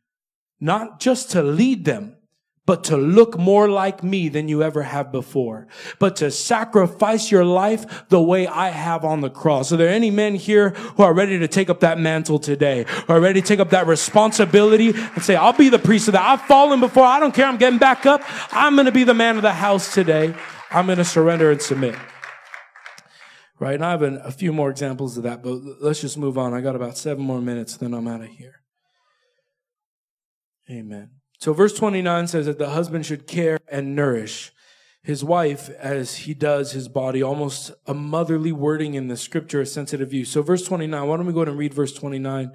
not 0.61 1.01
just 1.01 1.31
to 1.33 1.43
lead 1.43 1.85
them, 1.85 2.17
but 2.65 2.83
to 2.83 2.97
look 2.97 3.39
more 3.39 3.69
like 3.69 4.03
me 4.03 4.29
than 4.29 4.49
you 4.49 4.61
ever 4.61 4.83
have 4.83 5.13
before, 5.13 5.69
but 6.01 6.17
to 6.17 6.33
sacrifice 6.33 7.31
your 7.31 7.45
life 7.45 8.09
the 8.09 8.21
way 8.21 8.47
I 8.49 8.71
have 8.71 9.05
on 9.05 9.21
the 9.21 9.31
cross. 9.31 9.71
Are 9.71 9.77
there 9.77 9.89
any 9.89 10.11
men 10.11 10.35
here 10.35 10.71
who 10.71 11.05
are 11.05 11.15
ready 11.15 11.39
to 11.39 11.47
take 11.47 11.71
up 11.71 11.81
that 11.81 12.01
mantle 12.01 12.41
today, 12.41 12.85
who 13.07 13.13
are 13.13 13.21
ready 13.21 13.41
to 13.41 13.47
take 13.47 13.61
up 13.61 13.71
that 13.71 13.87
responsibility 13.87 14.89
and 14.89 15.23
say, 15.23 15.37
I'll 15.37 15.53
be 15.53 15.69
the 15.69 15.79
priest 15.79 16.09
of 16.09 16.13
that. 16.13 16.29
I've 16.29 16.43
fallen 16.43 16.81
before. 16.81 17.05
I 17.05 17.21
don't 17.21 17.33
care. 17.33 17.47
I'm 17.47 17.57
getting 17.57 17.79
back 17.79 18.05
up. 18.05 18.23
I'm 18.51 18.75
going 18.75 18.87
to 18.87 18.93
be 18.93 19.05
the 19.05 19.15
man 19.15 19.37
of 19.37 19.43
the 19.43 19.53
house 19.53 19.95
today. 19.95 20.35
I'm 20.71 20.87
going 20.87 20.99
to 20.99 21.05
surrender 21.05 21.51
and 21.51 21.63
submit. 21.63 21.95
Right. 23.59 23.75
And 23.75 23.85
I 23.85 23.93
have 23.93 24.03
a 24.03 24.31
few 24.31 24.53
more 24.53 24.71
examples 24.71 25.17
of 25.17 25.23
that, 25.23 25.43
but 25.43 25.59
let's 25.81 26.01
just 26.01 26.19
move 26.19 26.37
on. 26.37 26.53
I 26.53 26.61
got 26.61 26.77
about 26.77 26.99
seven 26.99 27.25
more 27.25 27.41
minutes, 27.41 27.77
then 27.77 27.95
I'm 27.95 28.07
out 28.07 28.21
of 28.21 28.29
here. 28.29 28.61
Amen. 30.69 31.11
So 31.39 31.53
verse 31.53 31.73
29 31.73 32.27
says 32.27 32.47
that 32.47 32.59
the 32.59 32.71
husband 32.71 33.07
should 33.07 33.27
care 33.27 33.59
and 33.71 33.95
nourish 33.95 34.53
his 35.03 35.23
wife 35.23 35.71
as 35.71 36.17
he 36.17 36.35
does 36.35 36.73
his 36.73 36.89
body, 36.89 37.23
almost 37.23 37.71
a 37.87 37.95
motherly 37.95 38.51
wording 38.51 38.95
in 38.95 39.07
the 39.07 39.17
scripture, 39.17 39.61
a 39.61 39.67
sensitive 39.67 40.11
view. 40.11 40.25
So 40.25 40.43
verse 40.43 40.67
29, 40.67 41.07
why 41.07 41.17
don't 41.17 41.27
we 41.27 41.33
go 41.33 41.41
ahead 41.41 41.49
and 41.49 41.59
read 41.59 41.73
verse 41.73 41.93
29? 41.93 42.51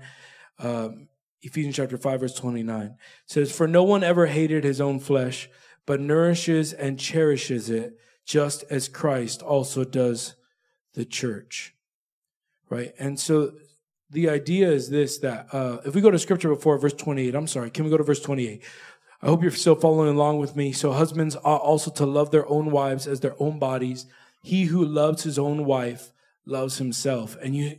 Um, 0.59 1.07
Ephesians 1.41 1.77
chapter 1.77 1.97
5, 1.97 2.19
verse 2.19 2.35
29 2.35 2.97
says, 3.25 3.55
For 3.55 3.67
no 3.67 3.83
one 3.83 4.03
ever 4.03 4.25
hated 4.27 4.63
his 4.63 4.81
own 4.81 4.99
flesh, 4.99 5.49
but 5.85 6.01
nourishes 6.01 6.73
and 6.73 6.99
cherishes 6.99 7.69
it, 7.69 7.93
just 8.25 8.63
as 8.69 8.87
Christ 8.87 9.41
also 9.41 9.83
does 9.83 10.35
the 10.93 11.05
church. 11.05 11.75
Right? 12.69 12.93
And 12.99 13.19
so 13.19 13.53
the 14.11 14.29
idea 14.29 14.69
is 14.69 14.89
this 14.89 15.17
that 15.19 15.47
uh, 15.53 15.77
if 15.85 15.95
we 15.95 16.01
go 16.01 16.11
to 16.11 16.19
scripture 16.19 16.49
before 16.49 16.77
verse 16.77 16.93
28 16.93 17.33
i'm 17.33 17.47
sorry 17.47 17.69
can 17.69 17.85
we 17.85 17.89
go 17.89 17.97
to 17.97 18.03
verse 18.03 18.21
28 18.21 18.61
i 19.21 19.25
hope 19.25 19.41
you're 19.41 19.51
still 19.51 19.75
following 19.75 20.09
along 20.09 20.37
with 20.37 20.55
me 20.55 20.71
so 20.71 20.91
husbands 20.91 21.35
are 21.37 21.59
also 21.59 21.89
to 21.89 22.05
love 22.05 22.31
their 22.31 22.47
own 22.49 22.71
wives 22.71 23.07
as 23.07 23.21
their 23.21 23.35
own 23.41 23.57
bodies 23.57 24.05
he 24.43 24.65
who 24.65 24.83
loves 24.83 25.23
his 25.23 25.39
own 25.39 25.65
wife 25.65 26.11
loves 26.45 26.77
himself 26.77 27.37
and 27.41 27.55
you 27.55 27.77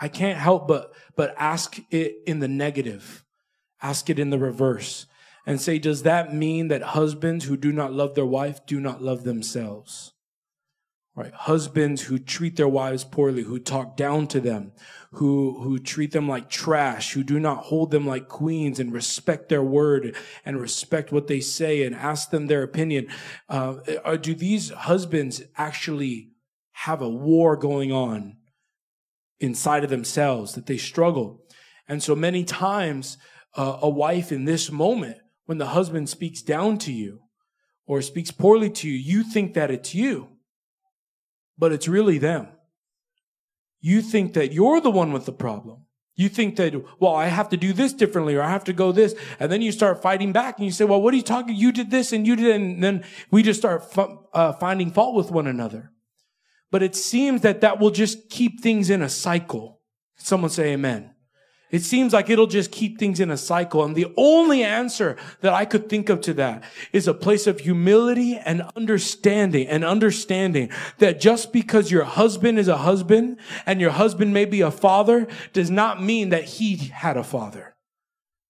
i 0.00 0.08
can't 0.08 0.38
help 0.38 0.66
but 0.66 0.92
but 1.16 1.34
ask 1.38 1.80
it 1.90 2.16
in 2.26 2.40
the 2.40 2.48
negative 2.48 3.24
ask 3.80 4.10
it 4.10 4.18
in 4.18 4.30
the 4.30 4.38
reverse 4.38 5.06
and 5.46 5.60
say 5.60 5.78
does 5.78 6.02
that 6.02 6.34
mean 6.34 6.68
that 6.68 6.82
husbands 6.82 7.44
who 7.44 7.56
do 7.56 7.72
not 7.72 7.92
love 7.92 8.14
their 8.14 8.26
wife 8.26 8.64
do 8.66 8.80
not 8.80 9.02
love 9.02 9.24
themselves 9.24 10.12
right 11.14 11.34
husbands 11.34 12.02
who 12.02 12.18
treat 12.18 12.56
their 12.56 12.68
wives 12.68 13.04
poorly 13.04 13.42
who 13.42 13.58
talk 13.58 13.96
down 13.96 14.26
to 14.26 14.40
them 14.40 14.72
who, 15.12 15.60
who 15.62 15.78
treat 15.78 16.12
them 16.12 16.26
like 16.26 16.48
trash, 16.48 17.12
who 17.12 17.22
do 17.22 17.38
not 17.38 17.64
hold 17.64 17.90
them 17.90 18.06
like 18.06 18.28
queens 18.28 18.80
and 18.80 18.92
respect 18.92 19.48
their 19.48 19.62
word 19.62 20.16
and 20.44 20.60
respect 20.60 21.12
what 21.12 21.26
they 21.26 21.40
say 21.40 21.84
and 21.84 21.94
ask 21.94 22.30
them 22.30 22.46
their 22.46 22.62
opinion. 22.62 23.08
Uh, 23.48 23.74
do 24.16 24.34
these 24.34 24.70
husbands 24.70 25.42
actually 25.56 26.30
have 26.72 27.02
a 27.02 27.08
war 27.08 27.56
going 27.56 27.92
on 27.92 28.38
inside 29.38 29.84
of 29.84 29.90
themselves 29.90 30.54
that 30.54 30.66
they 30.66 30.78
struggle? 30.78 31.44
And 31.86 32.02
so 32.02 32.16
many 32.16 32.42
times, 32.44 33.18
uh, 33.54 33.80
a 33.82 33.88
wife 33.88 34.32
in 34.32 34.46
this 34.46 34.72
moment, 34.72 35.18
when 35.52 35.58
the 35.58 35.66
husband 35.66 36.08
speaks 36.08 36.42
down 36.42 36.78
to 36.78 36.92
you 36.92 37.20
or 37.86 38.02
speaks 38.02 38.30
poorly 38.30 38.70
to 38.70 38.88
you, 38.88 38.94
you 38.94 39.22
think 39.22 39.54
that 39.54 39.70
it's 39.70 39.94
you, 39.94 40.30
but 41.56 41.72
it's 41.72 41.86
really 41.86 42.18
them 42.18 42.48
you 43.82 44.00
think 44.00 44.32
that 44.34 44.52
you're 44.52 44.80
the 44.80 44.90
one 44.90 45.12
with 45.12 45.26
the 45.26 45.32
problem. 45.32 45.84
You 46.14 46.28
think 46.28 46.56
that, 46.56 46.74
well, 47.00 47.14
I 47.14 47.26
have 47.26 47.48
to 47.50 47.56
do 47.56 47.72
this 47.72 47.92
differently 47.92 48.36
or 48.36 48.42
I 48.42 48.50
have 48.50 48.64
to 48.64 48.72
go 48.72 48.92
this. 48.92 49.14
And 49.40 49.50
then 49.50 49.60
you 49.60 49.72
start 49.72 50.00
fighting 50.00 50.32
back 50.32 50.56
and 50.56 50.64
you 50.64 50.70
say, 50.70 50.84
well, 50.84 51.02
what 51.02 51.12
are 51.12 51.16
you 51.16 51.22
talking? 51.22 51.56
You 51.56 51.72
did 51.72 51.90
this 51.90 52.12
and 52.12 52.26
you 52.26 52.36
did. 52.36 52.54
And 52.54 52.82
then 52.82 53.04
we 53.30 53.42
just 53.42 53.60
start 53.60 53.84
uh, 54.32 54.52
finding 54.52 54.92
fault 54.92 55.16
with 55.16 55.30
one 55.30 55.46
another. 55.46 55.90
But 56.70 56.82
it 56.82 56.94
seems 56.94 57.40
that 57.42 57.60
that 57.62 57.80
will 57.80 57.90
just 57.90 58.30
keep 58.30 58.60
things 58.60 58.88
in 58.88 59.02
a 59.02 59.08
cycle. 59.08 59.80
Someone 60.16 60.50
say 60.50 60.72
amen. 60.72 61.11
It 61.72 61.82
seems 61.82 62.12
like 62.12 62.28
it'll 62.28 62.46
just 62.46 62.70
keep 62.70 62.98
things 62.98 63.18
in 63.18 63.30
a 63.30 63.36
cycle. 63.36 63.82
And 63.82 63.96
the 63.96 64.12
only 64.16 64.62
answer 64.62 65.16
that 65.40 65.54
I 65.54 65.64
could 65.64 65.88
think 65.88 66.10
of 66.10 66.20
to 66.22 66.34
that 66.34 66.62
is 66.92 67.08
a 67.08 67.14
place 67.14 67.46
of 67.46 67.60
humility 67.60 68.36
and 68.36 68.62
understanding 68.76 69.66
and 69.66 69.82
understanding 69.84 70.70
that 70.98 71.18
just 71.18 71.52
because 71.52 71.90
your 71.90 72.04
husband 72.04 72.58
is 72.58 72.68
a 72.68 72.76
husband 72.76 73.38
and 73.64 73.80
your 73.80 73.90
husband 73.90 74.34
may 74.34 74.44
be 74.44 74.60
a 74.60 74.70
father 74.70 75.26
does 75.54 75.70
not 75.70 76.02
mean 76.02 76.28
that 76.28 76.44
he 76.44 76.76
had 76.76 77.16
a 77.16 77.24
father 77.24 77.71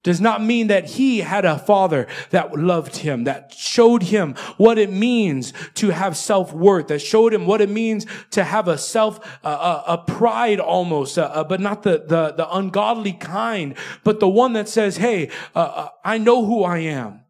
does 0.02 0.20
not 0.20 0.42
mean 0.42 0.66
that 0.66 0.84
he 0.84 1.20
had 1.20 1.44
a 1.44 1.58
father 1.58 2.06
that 2.30 2.52
loved 2.58 2.96
him, 2.96 3.24
that 3.24 3.52
showed 3.52 4.04
him 4.04 4.34
what 4.56 4.78
it 4.78 4.90
means 4.90 5.52
to 5.74 5.90
have 5.90 6.16
self-worth, 6.16 6.88
that 6.88 6.98
showed 6.98 7.32
him 7.32 7.46
what 7.46 7.60
it 7.60 7.70
means 7.70 8.06
to 8.30 8.44
have 8.44 8.68
a 8.68 8.76
self, 8.76 9.20
uh, 9.44 9.82
a, 9.86 9.92
a, 9.92 9.98
pride 9.98 10.60
almost, 10.60 11.18
uh, 11.18 11.44
but 11.44 11.60
not 11.60 11.82
the, 11.82 12.04
the, 12.06 12.32
the 12.36 12.56
ungodly 12.56 13.12
kind, 13.12 13.76
but 14.02 14.20
the 14.20 14.28
one 14.28 14.52
that 14.54 14.68
says, 14.68 14.96
hey, 14.96 15.30
uh, 15.54 15.58
uh, 15.58 15.88
I 16.04 16.18
know 16.18 16.44
who 16.44 16.64
I 16.64 16.78
am. 16.78 17.21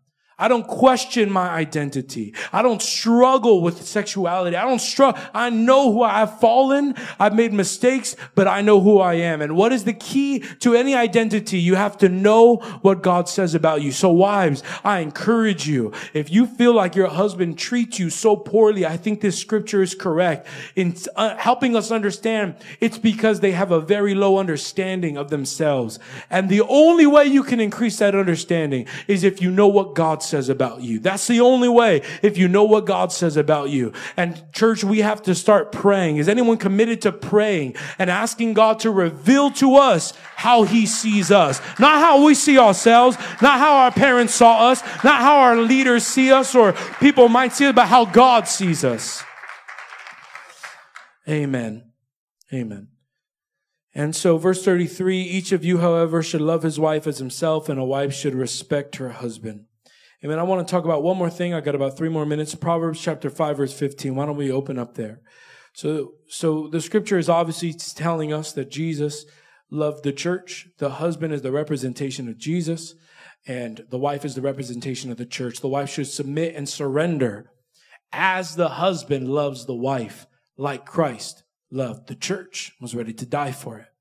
I 0.43 0.49
don't 0.49 0.66
question 0.66 1.30
my 1.30 1.49
identity. 1.51 2.34
I 2.53 2.62
don't 2.62 2.82
struggle 2.82 3.62
with 3.62 3.86
sexuality. 3.86 4.57
I 4.57 4.64
don't 4.64 4.80
struggle. 4.80 5.22
I 5.32 5.51
know 5.51 5.93
who 5.93 6.03
I've 6.03 6.40
fallen. 6.40 6.97
I've 7.20 7.36
made 7.36 7.53
mistakes, 7.53 8.16
but 8.34 8.49
I 8.49 8.61
know 8.61 8.80
who 8.80 8.99
I 8.99 9.14
am. 9.14 9.40
And 9.40 9.55
what 9.55 9.70
is 9.70 9.84
the 9.84 9.93
key 9.93 10.40
to 10.59 10.74
any 10.74 10.97
identity? 10.97 11.61
You 11.61 11.76
have 11.76 11.97
to 11.99 12.09
know 12.09 12.57
what 12.82 13.05
God 13.05 13.28
says 13.28 13.55
about 13.55 13.82
you. 13.82 13.93
So 13.93 14.11
wives, 14.11 14.64
I 14.82 14.99
encourage 14.99 15.68
you. 15.68 15.93
If 16.12 16.28
you 16.28 16.49
feel 16.49 16.74
like 16.74 16.97
your 16.97 17.07
husband 17.07 17.57
treats 17.57 18.01
you 18.01 18.11
so 18.11 18.34
poorly, 18.34 18.84
I 18.84 18.97
think 18.97 19.20
this 19.20 19.38
scripture 19.38 19.80
is 19.80 19.95
correct 19.95 20.49
in 20.74 20.97
uh, 21.14 21.36
helping 21.36 21.76
us 21.76 21.93
understand 21.93 22.57
it's 22.80 22.99
because 22.99 23.38
they 23.38 23.53
have 23.53 23.70
a 23.70 23.80
very 23.80 24.16
low 24.16 24.38
understanding 24.38 25.16
of 25.16 25.30
themselves. 25.30 26.01
And 26.30 26.49
the 26.49 26.62
only 26.62 27.07
way 27.07 27.26
you 27.26 27.45
can 27.45 27.61
increase 27.61 27.99
that 27.99 28.16
understanding 28.16 28.88
is 29.07 29.22
if 29.22 29.40
you 29.40 29.53
know 29.53 29.68
what 29.68 29.95
God 29.95 30.20
says 30.20 30.32
says 30.33 30.49
about 30.49 30.80
you. 30.80 30.99
That's 30.99 31.26
the 31.26 31.43
only 31.43 31.68
way 31.68 32.01
if 32.22 32.39
you 32.39 32.49
know 32.49 32.64
what 32.64 32.87
God 32.87 33.12
says 33.12 33.37
about 33.37 33.68
you. 33.68 33.93
And 34.16 34.43
church, 34.55 34.83
we 34.83 35.01
have 35.01 35.22
to 35.24 35.35
start 35.35 35.72
praying. 35.72 36.16
Is 36.16 36.26
anyone 36.26 36.57
committed 36.57 37.03
to 37.03 37.12
praying 37.12 37.76
and 37.99 38.09
asking 38.09 38.55
God 38.55 38.78
to 38.80 38.91
reveal 38.91 39.51
to 39.53 39.76
us 39.76 40.14
how 40.37 40.62
he 40.62 40.87
sees 40.87 41.30
us? 41.30 41.61
Not 41.78 42.01
how 42.01 42.24
we 42.24 42.35
see 42.35 42.59
ourselves, 42.59 43.18
not 43.43 43.59
how 43.59 43.76
our 43.76 43.93
parents 43.93 44.35
saw 44.35 44.70
us, 44.70 44.80
not 45.05 45.20
how 45.20 45.37
our 45.41 45.57
leaders 45.57 46.07
see 46.07 46.33
us 46.33 46.55
or 46.55 46.72
people 46.99 47.28
might 47.28 47.53
see 47.53 47.66
us, 47.66 47.74
but 47.74 47.89
how 47.89 48.07
God 48.07 48.49
sees 48.49 48.85
us. 48.85 49.22
Amen. 51.28 51.93
Amen. 52.55 52.89
And 53.95 54.16
so, 54.16 54.39
verse 54.39 54.64
33 54.64 55.20
each 55.20 55.53
of 55.53 55.62
you, 55.62 55.78
however, 55.78 56.22
should 56.22 56.41
love 56.41 56.62
his 56.62 56.80
wife 56.80 57.07
as 57.07 57.18
himself, 57.18 57.68
and 57.68 57.78
a 57.78 57.85
wife 57.85 58.14
should 58.14 58.35
respect 58.35 58.97
her 58.97 59.11
husband. 59.11 59.66
Amen. 60.25 60.39
I 60.39 60.45
want 60.45 60.64
to 60.66 60.70
talk 60.70 60.85
about 60.85 61.03
one 61.03 61.16
more 61.16 61.31
thing. 61.31 61.53
I 61.53 61.61
got 61.61 61.75
about 61.75 61.97
three 61.97 62.09
more 62.09 62.25
minutes. 62.25 62.55
Proverbs 62.55 63.01
chapter 63.01 63.29
5, 63.29 63.57
verse 63.57 63.73
15. 63.73 64.14
Why 64.14 64.25
don't 64.25 64.37
we 64.37 64.53
open 64.53 64.79
up 64.79 64.95
there? 64.95 65.20
So, 65.73 66.12
so 66.29 66.68
the 66.68 66.81
scripture 66.81 67.18
is 67.18 67.29
obviously 67.29 67.73
telling 67.73 68.33
us 68.33 68.53
that 68.53 68.70
Jesus 68.70 69.25
loved 69.68 70.05
the 70.05 70.12
church. 70.12 70.68
The 70.79 70.91
husband 70.91 71.35
is 71.35 71.43
the 71.43 71.51
representation 71.51 72.29
of 72.29 72.39
Jesus, 72.39 72.95
and 73.49 73.85
the 73.91 73.99
wife 73.99 74.25
is 74.25 74.37
the 74.37 74.43
representation 74.43 75.11
of 75.11 75.16
the 75.16 75.27
church. 75.27 75.61
The 75.61 75.66
wife 75.66 75.91
should 75.91 76.07
submit 76.07 76.55
and 76.55 76.68
surrender 76.68 77.51
as 78.12 78.55
the 78.55 78.68
husband 78.68 79.29
loves 79.29 79.66
the 79.66 79.75
wife, 79.75 80.29
like 80.57 80.87
Christ 80.87 81.43
loved 81.68 82.07
the 82.07 82.14
church, 82.14 82.73
was 82.81 82.95
ready 82.95 83.14
to 83.14 83.27
die 83.27 83.53
for 83.53 83.79
it 83.79 83.91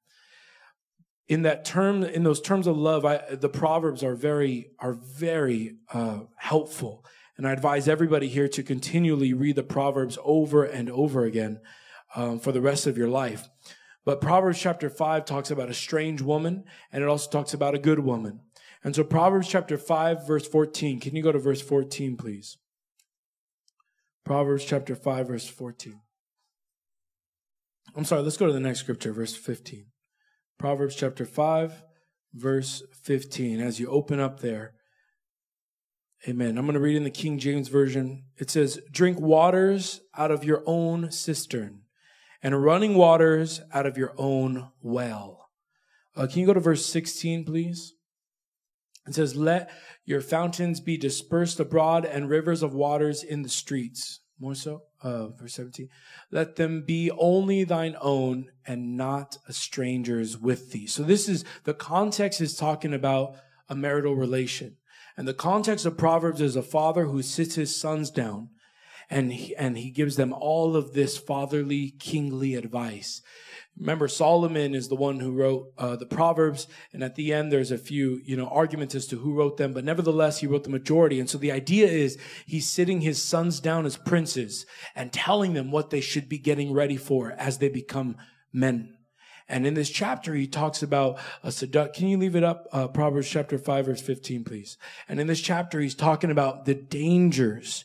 in 1.32 1.44
that 1.44 1.64
term, 1.64 2.04
in 2.04 2.24
those 2.24 2.42
terms 2.42 2.68
of 2.68 2.76
love, 2.76 3.06
I, 3.06 3.36
the 3.36 3.48
proverbs 3.48 4.04
are 4.04 4.16
very 4.16 4.72
are 4.80 4.92
very 4.94 5.78
uh, 5.94 6.20
helpful, 6.36 7.06
and 7.38 7.48
I 7.48 7.54
advise 7.54 7.88
everybody 7.88 8.28
here 8.28 8.50
to 8.50 8.62
continually 8.62 9.34
read 9.34 9.56
the 9.56 9.64
proverbs 9.64 10.18
over 10.26 10.66
and 10.66 10.90
over 10.90 11.24
again 11.24 11.62
um, 12.18 12.38
for 12.38 12.52
the 12.52 12.60
rest 12.60 12.86
of 12.86 12.98
your 12.98 13.08
life. 13.08 13.48
But 14.04 14.20
Proverbs 14.20 14.60
chapter 14.60 14.90
five 14.90 15.24
talks 15.24 15.52
about 15.52 15.70
a 15.70 15.74
strange 15.74 16.22
woman, 16.22 16.66
and 16.92 17.02
it 17.02 17.08
also 17.08 17.30
talks 17.30 17.54
about 17.54 17.76
a 17.76 17.80
good 17.80 18.00
woman. 18.00 18.42
And 18.84 18.94
so 18.94 19.06
Proverbs 19.06 19.48
chapter 19.48 19.78
five, 19.78 20.28
verse 20.28 20.46
fourteen. 20.46 21.00
Can 21.00 21.16
you 21.16 21.24
go 21.24 21.32
to 21.32 21.40
verse 21.40 21.62
fourteen, 21.62 22.18
please? 22.18 22.58
Proverbs 24.26 24.66
chapter 24.66 24.96
five, 24.96 25.30
verse 25.30 25.48
fourteen. 25.48 26.02
I'm 27.96 28.04
sorry. 28.04 28.22
Let's 28.22 28.36
go 28.36 28.48
to 28.48 28.54
the 28.54 28.60
next 28.60 28.80
scripture, 28.80 29.14
verse 29.14 29.34
fifteen. 29.34 29.91
Proverbs 30.62 30.96
chapter 30.96 31.26
5, 31.26 31.82
verse 32.36 32.84
15. 33.02 33.60
As 33.60 33.80
you 33.80 33.88
open 33.88 34.20
up 34.20 34.42
there, 34.42 34.76
amen. 36.30 36.56
I'm 36.56 36.66
going 36.66 36.76
to 36.76 36.80
read 36.80 36.96
in 36.96 37.04
the 37.04 37.10
King 37.10 37.40
James 37.40 37.68
Version. 37.68 38.26
It 38.38 38.52
says, 38.52 38.80
Drink 38.92 39.20
waters 39.20 40.02
out 40.16 40.30
of 40.30 40.44
your 40.44 40.62
own 40.68 41.12
cistern, 41.12 41.82
and 42.44 42.64
running 42.64 42.94
waters 42.94 43.62
out 43.74 43.88
of 43.88 43.98
your 43.98 44.14
own 44.20 44.70
well. 44.84 45.50
Uh, 46.16 46.28
can 46.28 46.42
you 46.42 46.46
go 46.46 46.54
to 46.54 46.60
verse 46.60 46.86
16, 46.86 47.44
please? 47.44 47.96
It 49.08 49.16
says, 49.16 49.36
Let 49.36 49.72
your 50.06 50.22
fountains 50.22 50.80
be 50.80 50.96
dispersed 50.96 51.60
abroad 51.60 52.06
and 52.06 52.30
rivers 52.30 52.62
of 52.62 52.76
waters 52.76 53.24
in 53.24 53.42
the 53.42 53.50
streets. 53.50 54.21
More 54.42 54.56
so? 54.56 54.82
uh, 55.04 55.28
verse 55.30 55.54
17, 55.56 55.90
let 56.32 56.56
them 56.56 56.84
be 56.86 57.12
only 57.12 57.64
thine 57.64 57.96
own 58.02 58.52
and 58.66 58.96
not 58.96 59.38
a 59.48 59.54
stranger's 59.54 60.38
with 60.38 60.72
thee. 60.72 60.88
So 60.88 61.04
this 61.04 61.28
is, 61.28 61.44
the 61.64 61.74
context 61.74 62.40
is 62.42 62.56
talking 62.56 62.94
about 62.94 63.36
a 63.68 63.76
marital 63.76 64.16
relation. 64.16 64.78
And 65.18 65.28
the 65.28 65.34
context 65.34 65.86
of 65.86 65.98
Proverbs 65.98 66.42
is 66.42 66.56
a 66.56 66.62
father 66.62 67.06
who 67.06 67.22
sits 67.22 67.56
his 67.56 67.80
sons 67.80 68.12
down 68.12 68.50
and 69.12 69.34
he, 69.34 69.56
and 69.58 69.78
he 69.78 69.92
gives 69.92 70.16
them 70.16 70.34
all 70.34 70.76
of 70.78 70.94
this 70.94 71.18
fatherly, 71.18 71.94
kingly 72.00 72.56
advice. 72.56 73.22
Remember, 73.78 74.08
Solomon 74.08 74.74
is 74.74 74.88
the 74.88 74.96
one 74.96 75.20
who 75.20 75.32
wrote 75.32 75.74
uh, 75.78 75.98
the 75.98 76.06
Proverbs, 76.06 76.68
and 76.94 77.04
at 77.04 77.16
the 77.16 77.34
end, 77.34 77.52
there's 77.52 77.72
a 77.72 77.78
few, 77.78 78.22
you 78.24 78.38
know, 78.38 78.48
arguments 78.48 78.96
as 78.96 79.08
to 79.08 79.18
who 79.18 79.34
wrote 79.34 79.58
them, 79.58 79.74
but 79.74 79.84
nevertheless, 79.84 80.40
he 80.40 80.48
wrote 80.48 80.64
the 80.64 80.70
majority. 80.70 81.20
And 81.20 81.30
so 81.30 81.38
the 81.38 81.52
idea 81.52 81.88
is 81.88 82.18
he's 82.46 82.70
sitting 82.70 83.02
his 83.02 83.22
sons 83.22 83.60
down 83.60 83.86
as 83.86 83.98
princes 83.98 84.66
and 84.96 85.12
telling 85.12 85.54
them 85.54 85.72
what 85.72 85.90
they 85.90 86.02
should 86.02 86.30
be 86.30 86.38
getting 86.38 86.74
ready 86.74 86.98
for 86.98 87.34
as 87.34 87.58
they 87.58 87.70
become 87.70 88.16
men. 88.54 88.96
And 89.50 89.68
in 89.68 89.74
this 89.74 89.90
chapter, 89.90 90.34
he 90.36 90.48
talks 90.48 90.82
about 90.82 91.20
a 91.44 91.50
seduct. 91.50 91.94
Can 91.94 92.08
you 92.08 92.18
leave 92.18 92.38
it 92.38 92.44
up? 92.44 92.68
Uh, 92.72 92.88
Proverbs 92.88 93.30
chapter 93.30 93.58
5, 93.58 93.86
verse 93.88 94.02
15, 94.02 94.46
please. 94.46 94.78
And 95.10 95.20
in 95.20 95.28
this 95.28 95.42
chapter, 95.42 95.82
he's 95.82 95.96
talking 95.96 96.32
about 96.32 96.64
the 96.64 96.76
dangers 96.76 97.84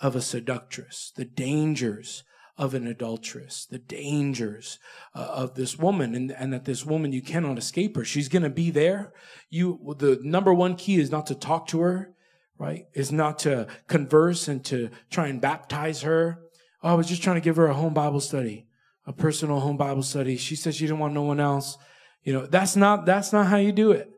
of 0.00 0.16
a 0.16 0.20
seductress, 0.20 1.12
the 1.16 1.24
dangers 1.24 2.24
of 2.56 2.74
an 2.74 2.86
adulteress, 2.86 3.66
the 3.66 3.78
dangers 3.78 4.78
uh, 5.14 5.18
of 5.18 5.54
this 5.54 5.76
woman, 5.76 6.14
and, 6.14 6.30
and 6.30 6.52
that 6.52 6.64
this 6.64 6.86
woman, 6.86 7.12
you 7.12 7.22
cannot 7.22 7.58
escape 7.58 7.96
her. 7.96 8.04
She's 8.04 8.28
going 8.28 8.44
to 8.44 8.50
be 8.50 8.70
there. 8.70 9.12
You, 9.50 9.94
the 9.98 10.20
number 10.22 10.54
one 10.54 10.76
key 10.76 10.96
is 10.96 11.10
not 11.10 11.26
to 11.26 11.34
talk 11.34 11.66
to 11.68 11.80
her, 11.80 12.14
right? 12.56 12.84
Is 12.94 13.10
not 13.10 13.40
to 13.40 13.66
converse 13.88 14.46
and 14.46 14.64
to 14.66 14.90
try 15.10 15.26
and 15.26 15.40
baptize 15.40 16.02
her. 16.02 16.38
Oh, 16.82 16.90
I 16.90 16.94
was 16.94 17.08
just 17.08 17.22
trying 17.22 17.36
to 17.36 17.40
give 17.40 17.56
her 17.56 17.66
a 17.66 17.74
home 17.74 17.94
Bible 17.94 18.20
study, 18.20 18.66
a 19.06 19.12
personal 19.12 19.60
home 19.60 19.76
Bible 19.76 20.02
study. 20.02 20.36
She 20.36 20.54
said 20.54 20.74
she 20.74 20.86
didn't 20.86 21.00
want 21.00 21.14
no 21.14 21.22
one 21.22 21.40
else. 21.40 21.76
You 22.22 22.32
know, 22.32 22.46
that's 22.46 22.76
not, 22.76 23.04
that's 23.04 23.32
not 23.32 23.46
how 23.46 23.56
you 23.56 23.72
do 23.72 23.90
it, 23.90 24.08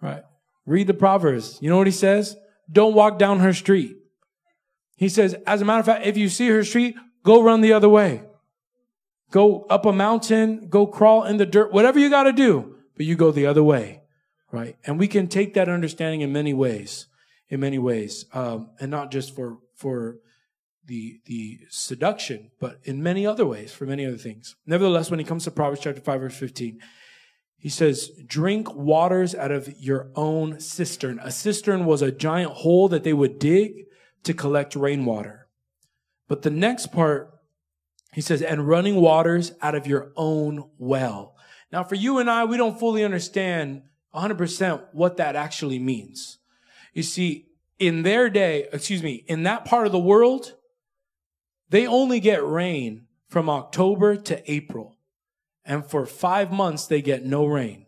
right? 0.00 0.22
Read 0.66 0.88
the 0.88 0.94
Proverbs. 0.94 1.58
You 1.60 1.70
know 1.70 1.78
what 1.78 1.86
he 1.86 1.92
says? 1.92 2.36
Don't 2.70 2.94
walk 2.94 3.18
down 3.18 3.38
her 3.40 3.52
street. 3.52 3.96
He 5.02 5.08
says, 5.08 5.34
as 5.46 5.60
a 5.60 5.64
matter 5.64 5.80
of 5.80 5.86
fact, 5.86 6.06
if 6.06 6.16
you 6.16 6.28
see 6.28 6.48
her 6.48 6.64
street, 6.64 6.94
Go 7.22 7.42
run 7.42 7.60
the 7.60 7.72
other 7.72 7.88
way. 7.88 8.22
Go 9.30 9.62
up 9.70 9.86
a 9.86 9.92
mountain, 9.92 10.68
go 10.68 10.86
crawl 10.86 11.24
in 11.24 11.36
the 11.38 11.46
dirt, 11.46 11.72
whatever 11.72 11.98
you 11.98 12.10
got 12.10 12.24
to 12.24 12.32
do, 12.32 12.76
but 12.96 13.06
you 13.06 13.16
go 13.16 13.30
the 13.30 13.46
other 13.46 13.62
way, 13.62 14.02
right? 14.50 14.76
And 14.84 14.98
we 14.98 15.08
can 15.08 15.28
take 15.28 15.54
that 15.54 15.68
understanding 15.68 16.20
in 16.20 16.32
many 16.32 16.52
ways, 16.52 17.06
in 17.48 17.60
many 17.60 17.78
ways, 17.78 18.26
um, 18.34 18.70
and 18.80 18.90
not 18.90 19.10
just 19.10 19.34
for 19.34 19.58
for 19.74 20.18
the 20.84 21.20
the 21.26 21.60
seduction, 21.70 22.50
but 22.60 22.80
in 22.84 23.02
many 23.02 23.26
other 23.26 23.46
ways, 23.46 23.72
for 23.72 23.86
many 23.86 24.04
other 24.04 24.18
things. 24.18 24.56
Nevertheless, 24.66 25.10
when 25.10 25.20
he 25.20 25.24
comes 25.24 25.44
to 25.44 25.50
Proverbs 25.50 25.80
chapter 25.80 26.00
five, 26.00 26.20
verse 26.20 26.36
fifteen, 26.36 26.80
he 27.56 27.70
says, 27.70 28.10
"Drink 28.26 28.74
waters 28.74 29.34
out 29.34 29.52
of 29.52 29.80
your 29.80 30.10
own 30.14 30.60
cistern." 30.60 31.18
A 31.22 31.30
cistern 31.30 31.86
was 31.86 32.02
a 32.02 32.12
giant 32.12 32.52
hole 32.52 32.88
that 32.88 33.04
they 33.04 33.14
would 33.14 33.38
dig 33.38 33.86
to 34.24 34.34
collect 34.34 34.76
rainwater. 34.76 35.48
But 36.28 36.42
the 36.42 36.50
next 36.50 36.92
part, 36.92 37.30
he 38.12 38.20
says, 38.20 38.42
and 38.42 38.68
running 38.68 38.96
waters 38.96 39.52
out 39.60 39.74
of 39.74 39.86
your 39.86 40.12
own 40.16 40.70
well. 40.78 41.36
Now, 41.70 41.84
for 41.84 41.94
you 41.94 42.18
and 42.18 42.30
I, 42.30 42.44
we 42.44 42.56
don't 42.56 42.78
fully 42.78 43.04
understand 43.04 43.82
100% 44.14 44.88
what 44.92 45.16
that 45.16 45.36
actually 45.36 45.78
means. 45.78 46.38
You 46.92 47.02
see, 47.02 47.48
in 47.78 48.02
their 48.02 48.28
day, 48.28 48.68
excuse 48.72 49.02
me, 49.02 49.24
in 49.26 49.42
that 49.44 49.64
part 49.64 49.86
of 49.86 49.92
the 49.92 49.98
world, 49.98 50.54
they 51.70 51.86
only 51.86 52.20
get 52.20 52.44
rain 52.44 53.06
from 53.28 53.48
October 53.48 54.14
to 54.16 54.52
April. 54.52 54.98
And 55.64 55.84
for 55.84 56.04
five 56.06 56.52
months, 56.52 56.86
they 56.86 57.00
get 57.00 57.24
no 57.24 57.46
rain. 57.46 57.86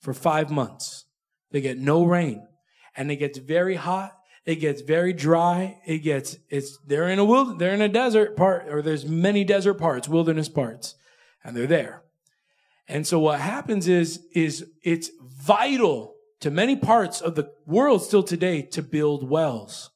For 0.00 0.14
five 0.14 0.50
months, 0.50 1.06
they 1.50 1.60
get 1.60 1.78
no 1.78 2.04
rain. 2.04 2.46
And 2.96 3.10
it 3.10 3.16
gets 3.16 3.38
very 3.38 3.74
hot. 3.74 4.17
It 4.44 4.56
gets 4.56 4.80
very 4.80 5.12
dry. 5.12 5.80
It 5.86 5.98
gets, 5.98 6.36
it's, 6.48 6.78
they're 6.86 7.08
in 7.08 7.18
a 7.18 7.24
wild, 7.24 7.58
they're 7.58 7.74
in 7.74 7.82
a 7.82 7.88
desert 7.88 8.36
part, 8.36 8.68
or 8.68 8.82
there's 8.82 9.06
many 9.06 9.44
desert 9.44 9.74
parts, 9.74 10.08
wilderness 10.08 10.48
parts, 10.48 10.94
and 11.44 11.56
they're 11.56 11.66
there. 11.66 12.02
And 12.86 13.06
so 13.06 13.18
what 13.18 13.40
happens 13.40 13.86
is, 13.86 14.24
is 14.32 14.66
it's 14.82 15.10
vital 15.22 16.14
to 16.40 16.50
many 16.50 16.76
parts 16.76 17.20
of 17.20 17.34
the 17.34 17.50
world 17.66 18.02
still 18.02 18.22
today 18.22 18.62
to 18.62 18.82
build 18.82 19.28
wells. 19.28 19.90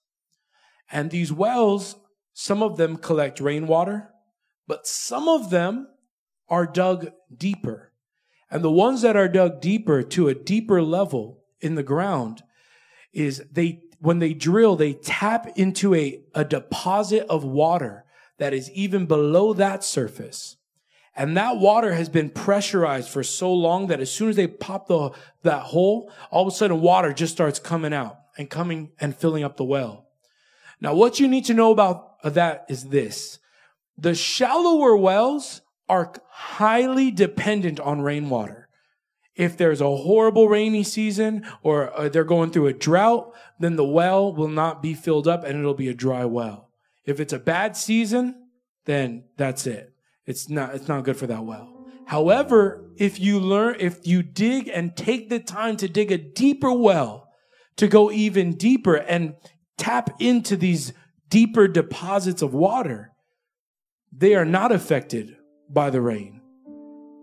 And 0.91 1.11
these 1.11 1.33
wells, 1.33 1.97
some 2.35 2.63
of 2.63 2.77
them 2.77 2.97
collect 2.97 3.41
rainwater, 3.41 4.11
but 4.67 4.87
some 4.87 5.29
of 5.29 5.51
them 5.51 5.89
are 6.49 6.67
dug 6.67 7.11
deeper. 7.35 7.93
And 8.51 8.63
the 8.63 8.71
ones 8.71 9.01
that 9.01 9.17
are 9.17 9.29
dug 9.29 9.63
deeper 9.63 10.03
to 10.03 10.29
a 10.29 10.35
deeper 10.35 10.83
level 10.83 11.43
in 11.61 11.75
the 11.77 11.83
ground 11.83 12.43
is 13.13 13.43
they, 13.51 13.81
when 14.03 14.19
they 14.19 14.35
drill, 14.35 14.75
they 14.75 14.95
tap 14.95 15.47
into 15.55 15.95
a, 15.95 16.21
a 16.35 16.45
deposit 16.45 17.25
of 17.29 17.45
water 17.45 18.05
that 18.39 18.53
is 18.53 18.69
even 18.73 19.07
below 19.07 19.53
that 19.53 19.85
surface. 19.85 20.57
And 21.15 21.37
that 21.37 21.59
water 21.59 21.95
has 21.95 22.09
been 22.09 22.29
pressurized 22.29 23.09
for 23.09 23.23
so 23.23 23.53
long 23.55 23.87
that 23.87 24.01
as 24.01 24.11
soon 24.11 24.29
as 24.29 24.35
they 24.35 24.49
pop 24.49 24.89
the, 24.89 25.11
that 25.45 25.63
hole, 25.63 26.11
all 26.33 26.43
of 26.43 26.53
a 26.53 26.57
sudden 26.57 26.81
water 26.81 27.13
just 27.13 27.33
starts 27.33 27.61
coming 27.61 27.95
out 27.95 28.19
and 28.37 28.51
coming 28.51 28.91
and 28.99 29.15
filling 29.15 29.45
up 29.45 29.57
the 29.57 29.65
well. 29.65 30.09
Now, 30.81 30.95
what 30.95 31.21
you 31.21 31.29
need 31.29 31.45
to 31.45 31.55
know 31.55 31.71
about 31.71 32.21
that 32.25 32.67
is 32.69 32.87
this. 32.87 33.39
The 33.97 34.17
shallower 34.17 34.97
wells 34.97 35.61
are 35.89 36.13
highly 36.29 37.13
dependent 37.13 37.79
on 37.79 38.01
rainwater. 38.01 38.69
If 39.35 39.57
there's 39.57 39.81
a 39.81 39.97
horrible 39.97 40.49
rainy 40.49 40.83
season 40.83 41.47
or 41.63 41.99
uh, 41.99 42.09
they're 42.09 42.25
going 42.25 42.51
through 42.51 42.67
a 42.67 42.73
drought, 42.73 43.33
then 43.59 43.77
the 43.77 43.85
well 43.85 44.35
will 44.35 44.49
not 44.49 44.83
be 44.83 44.95
filled 44.95 45.27
up 45.27 45.45
and 45.45 45.59
it'll 45.59 45.75
be 45.75 45.89
a 45.89 45.95
dry 45.95 46.25
well. 46.25 46.71
If 47.07 47.19
it's 47.19 47.33
a 47.33 47.39
bad 47.39 47.77
season, 47.77 48.49
then 48.85 49.25
that's 49.37 49.67
it. 49.67 49.93
It's 50.27 50.49
not, 50.49 50.75
it's 50.75 50.89
not 50.89 51.05
good 51.05 51.17
for 51.17 51.27
that 51.27 51.45
well. 51.45 51.69
However, 52.07 52.91
if 52.99 53.19
you 53.19 53.41
learn, 53.41 53.77
if 53.79 54.07
you 54.07 54.23
dig 54.23 54.69
and 54.69 54.95
take 54.95 55.31
the 55.31 55.39
time 55.39 55.77
to 55.79 55.89
dig 55.89 56.13
a 56.13 56.19
deeper 56.19 56.73
well, 56.73 57.29
to 57.77 57.89
go 57.89 58.11
even 58.11 58.55
deeper 58.57 58.97
and 58.97 59.35
tap 59.79 60.21
into 60.21 60.57
these 60.57 60.93
deeper 61.31 61.67
deposits 61.67 62.43
of 62.43 62.53
water, 62.53 63.13
they 64.13 64.35
are 64.35 64.45
not 64.45 64.73
affected 64.73 65.37
by 65.71 65.89
the 65.89 66.03
rain. 66.03 66.42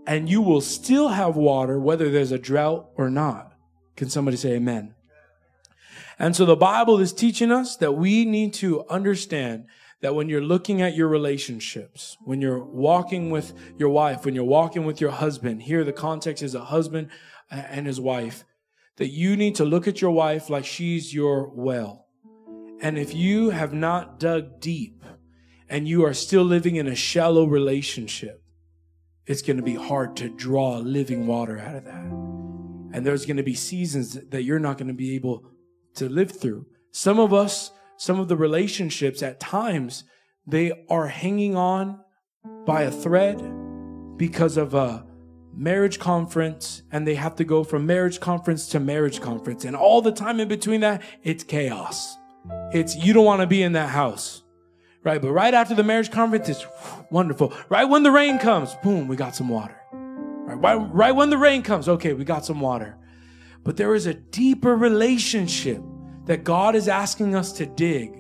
And 0.10 0.28
you 0.28 0.42
will 0.42 0.62
still 0.62 1.10
have 1.10 1.36
water 1.36 1.80
whether 1.80 2.10
there's 2.10 2.32
a 2.32 2.40
drought 2.40 2.90
or 2.96 3.12
not. 3.12 3.54
Can 3.96 4.10
somebody 4.10 4.38
say 4.38 4.54
amen? 4.54 4.96
And 6.18 6.36
so 6.36 6.46
the 6.46 6.56
Bible 6.56 7.00
is 7.00 7.14
teaching 7.14 7.52
us 7.52 7.78
that 7.78 7.92
we 7.92 8.26
need 8.26 8.56
to 8.56 8.88
understand 8.90 9.68
that 10.02 10.16
when 10.16 10.28
you're 10.28 10.42
looking 10.42 10.82
at 10.82 10.96
your 10.96 11.08
relationships, 11.08 12.18
when 12.22 12.42
you're 12.42 12.66
walking 12.66 13.30
with 13.30 13.54
your 13.78 13.90
wife, 13.90 14.26
when 14.26 14.34
you're 14.34 14.44
walking 14.44 14.84
with 14.84 15.00
your 15.00 15.12
husband, 15.12 15.62
here 15.62 15.84
the 15.84 15.94
context 15.94 16.42
is 16.42 16.56
a 16.56 16.66
husband 16.66 17.10
and 17.52 17.86
his 17.86 18.02
wife, 18.02 18.46
that 18.96 19.10
you 19.10 19.38
need 19.38 19.54
to 19.58 19.64
look 19.64 19.88
at 19.88 20.02
your 20.02 20.12
wife 20.12 20.50
like 20.50 20.66
she's 20.66 21.14
your 21.14 21.50
well. 21.50 22.08
And 22.82 22.98
if 22.98 23.14
you 23.14 23.52
have 23.52 23.74
not 23.74 24.20
dug 24.20 24.60
deep 24.60 25.04
and 25.70 25.88
you 25.88 26.04
are 26.04 26.16
still 26.16 26.44
living 26.44 26.78
in 26.78 26.88
a 26.88 26.96
shallow 26.96 27.46
relationship, 27.46 28.42
it's 29.26 29.42
going 29.42 29.58
to 29.58 29.64
be 29.64 29.76
hard 29.76 30.16
to 30.18 30.30
draw 30.30 30.78
living 30.78 31.28
water 31.28 31.60
out 31.60 31.76
of 31.76 31.86
that. 31.86 32.06
And 32.92 33.06
there's 33.06 33.26
going 33.26 33.38
to 33.38 33.44
be 33.44 33.54
seasons 33.54 34.14
that 34.30 34.44
you're 34.44 34.60
not 34.60 34.78
going 34.78 34.88
to 34.88 34.94
be 34.94 35.16
able 35.16 35.46
to 35.96 36.10
live 36.10 36.32
through. 36.32 36.66
Some 36.92 37.20
of 37.20 37.34
us, 37.34 37.72
some 37.98 38.20
of 38.20 38.28
the 38.28 38.38
relationships 38.38 39.22
at 39.22 39.40
times, 39.40 40.04
they 40.48 40.86
are 40.90 41.08
hanging 41.08 41.56
on 41.56 42.00
by 42.66 42.84
a 42.84 42.92
thread 42.92 43.38
because 44.18 44.58
of 44.58 44.74
a 44.74 45.06
marriage 45.54 46.00
conference 46.00 46.84
and 46.92 47.08
they 47.08 47.16
have 47.16 47.36
to 47.36 47.44
go 47.44 47.64
from 47.64 47.86
marriage 47.86 48.20
conference 48.20 48.68
to 48.70 48.80
marriage 48.80 49.22
conference. 49.22 49.66
And 49.66 49.76
all 49.76 50.02
the 50.02 50.12
time 50.12 50.40
in 50.40 50.48
between 50.48 50.82
that, 50.82 51.02
it's 51.24 51.44
chaos. 51.44 52.16
It's, 52.72 52.96
you 52.96 53.14
don't 53.14 53.26
want 53.26 53.42
to 53.42 53.48
be 53.48 53.62
in 53.62 53.74
that 53.74 53.90
house. 53.90 54.44
Right? 55.04 55.22
But 55.22 55.32
right 55.32 55.54
after 55.54 55.76
the 55.76 55.84
marriage 55.84 56.12
conference, 56.12 56.50
it's 56.50 56.66
wonderful. 57.10 57.54
Right 57.70 57.86
when 57.86 58.04
the 58.04 58.12
rain 58.12 58.38
comes, 58.38 58.76
boom, 58.84 59.08
we 59.08 59.16
got 59.16 59.36
some 59.36 59.50
water. 59.50 59.80
Right, 59.92 60.76
right, 60.76 61.12
when 61.12 61.30
the 61.30 61.38
rain 61.38 61.62
comes, 61.62 61.88
okay, 61.88 62.14
we 62.14 62.26
got 62.26 62.44
some 62.44 62.60
water. 62.60 62.98
But 63.64 63.78
there 63.78 63.94
is 63.94 64.08
a 64.08 64.16
deeper 64.16 64.76
relationship 64.76 65.82
that 66.26 66.44
God 66.44 66.76
is 66.76 66.88
asking 66.88 67.36
us 67.36 67.52
to 67.54 67.68
dig 67.68 68.20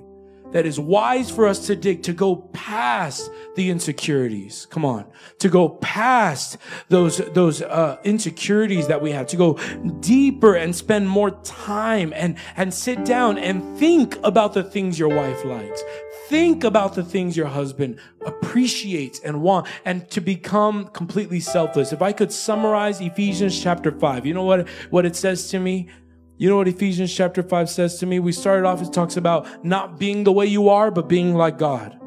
that 0.51 0.65
is 0.65 0.79
wise 0.79 1.29
for 1.29 1.47
us 1.47 1.67
to 1.67 1.75
dig, 1.75 2.03
to 2.03 2.13
go 2.13 2.35
past 2.53 3.29
the 3.55 3.69
insecurities. 3.69 4.65
Come 4.69 4.83
on. 4.83 5.05
To 5.39 5.49
go 5.49 5.69
past 5.69 6.57
those, 6.89 7.17
those, 7.33 7.61
uh, 7.61 7.97
insecurities 8.03 8.87
that 8.87 9.01
we 9.01 9.11
have, 9.11 9.27
to 9.27 9.37
go 9.37 9.53
deeper 9.99 10.55
and 10.55 10.75
spend 10.75 11.07
more 11.07 11.31
time 11.41 12.13
and, 12.15 12.37
and 12.57 12.73
sit 12.73 13.05
down 13.05 13.37
and 13.37 13.77
think 13.77 14.17
about 14.23 14.53
the 14.53 14.63
things 14.63 14.97
your 14.97 15.09
wife 15.09 15.45
likes. 15.45 15.83
Think 16.29 16.63
about 16.63 16.93
the 16.93 17.03
things 17.03 17.35
your 17.35 17.47
husband 17.47 17.99
appreciates 18.23 19.19
and 19.21 19.41
wants 19.41 19.71
and 19.83 20.07
to 20.11 20.21
become 20.21 20.89
completely 20.89 21.39
selfless. 21.39 21.91
If 21.91 22.03
I 22.03 22.11
could 22.11 22.31
summarize 22.31 23.01
Ephesians 23.01 23.59
chapter 23.59 23.91
five, 23.91 24.27
you 24.27 24.35
know 24.35 24.43
what, 24.43 24.69
what 24.91 25.07
it 25.07 25.15
says 25.15 25.49
to 25.49 25.59
me? 25.59 25.89
You 26.37 26.47
know 26.47 26.57
what 26.57 26.67
Ephesians 26.67 27.13
chapter 27.13 27.43
5 27.43 27.69
says 27.69 27.99
to 27.99 28.05
me? 28.05 28.19
We 28.19 28.31
started 28.31 28.65
off, 28.65 28.81
it 28.81 28.93
talks 28.93 29.17
about 29.17 29.65
not 29.65 29.99
being 29.99 30.23
the 30.23 30.31
way 30.31 30.45
you 30.45 30.69
are, 30.69 30.89
but 30.89 31.09
being 31.09 31.33
like 31.33 31.57
God. 31.57 31.99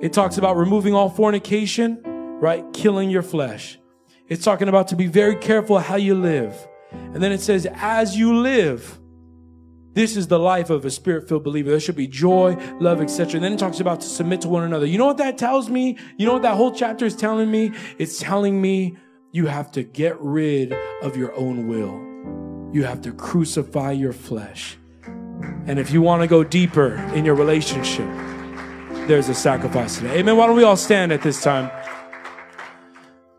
It 0.00 0.12
talks 0.12 0.36
about 0.36 0.58
removing 0.58 0.92
all 0.92 1.08
fornication, 1.08 2.02
right? 2.04 2.70
Killing 2.74 3.08
your 3.08 3.22
flesh. 3.22 3.78
It's 4.28 4.44
talking 4.44 4.68
about 4.68 4.88
to 4.88 4.96
be 4.96 5.06
very 5.06 5.36
careful 5.36 5.78
how 5.78 5.96
you 5.96 6.14
live. 6.14 6.54
And 6.92 7.22
then 7.22 7.32
it 7.32 7.40
says, 7.40 7.66
as 7.76 8.14
you 8.14 8.36
live, 8.40 9.00
this 9.94 10.16
is 10.16 10.28
the 10.28 10.38
life 10.38 10.70
of 10.70 10.84
a 10.84 10.90
spirit 10.90 11.28
filled 11.28 11.44
believer. 11.44 11.70
There 11.70 11.80
should 11.80 11.96
be 11.96 12.06
joy, 12.06 12.56
love, 12.80 13.00
etc. 13.00 13.34
And 13.36 13.44
then 13.44 13.52
it 13.54 13.58
talks 13.58 13.80
about 13.80 14.00
to 14.00 14.06
submit 14.06 14.40
to 14.42 14.48
one 14.48 14.64
another. 14.64 14.86
You 14.86 14.98
know 14.98 15.06
what 15.06 15.18
that 15.18 15.38
tells 15.38 15.68
me? 15.68 15.98
You 16.16 16.26
know 16.26 16.34
what 16.34 16.42
that 16.42 16.56
whole 16.56 16.72
chapter 16.72 17.04
is 17.04 17.16
telling 17.16 17.50
me? 17.50 17.72
It's 17.98 18.18
telling 18.18 18.60
me 18.60 18.96
you 19.32 19.46
have 19.46 19.72
to 19.72 19.82
get 19.82 20.20
rid 20.20 20.72
of 21.02 21.16
your 21.16 21.34
own 21.34 21.68
will 21.68 22.12
you 22.72 22.84
have 22.84 23.02
to 23.02 23.12
crucify 23.12 23.92
your 23.92 24.12
flesh. 24.12 24.78
And 25.66 25.78
if 25.78 25.90
you 25.90 26.02
want 26.02 26.22
to 26.22 26.26
go 26.26 26.42
deeper 26.42 26.94
in 27.14 27.24
your 27.24 27.34
relationship, 27.34 28.06
there's 29.06 29.28
a 29.28 29.34
sacrifice 29.34 29.98
today. 29.98 30.18
Amen. 30.18 30.36
Why 30.36 30.46
don't 30.46 30.56
we 30.56 30.64
all 30.64 30.76
stand 30.76 31.12
at 31.12 31.22
this 31.22 31.42
time? 31.42 31.70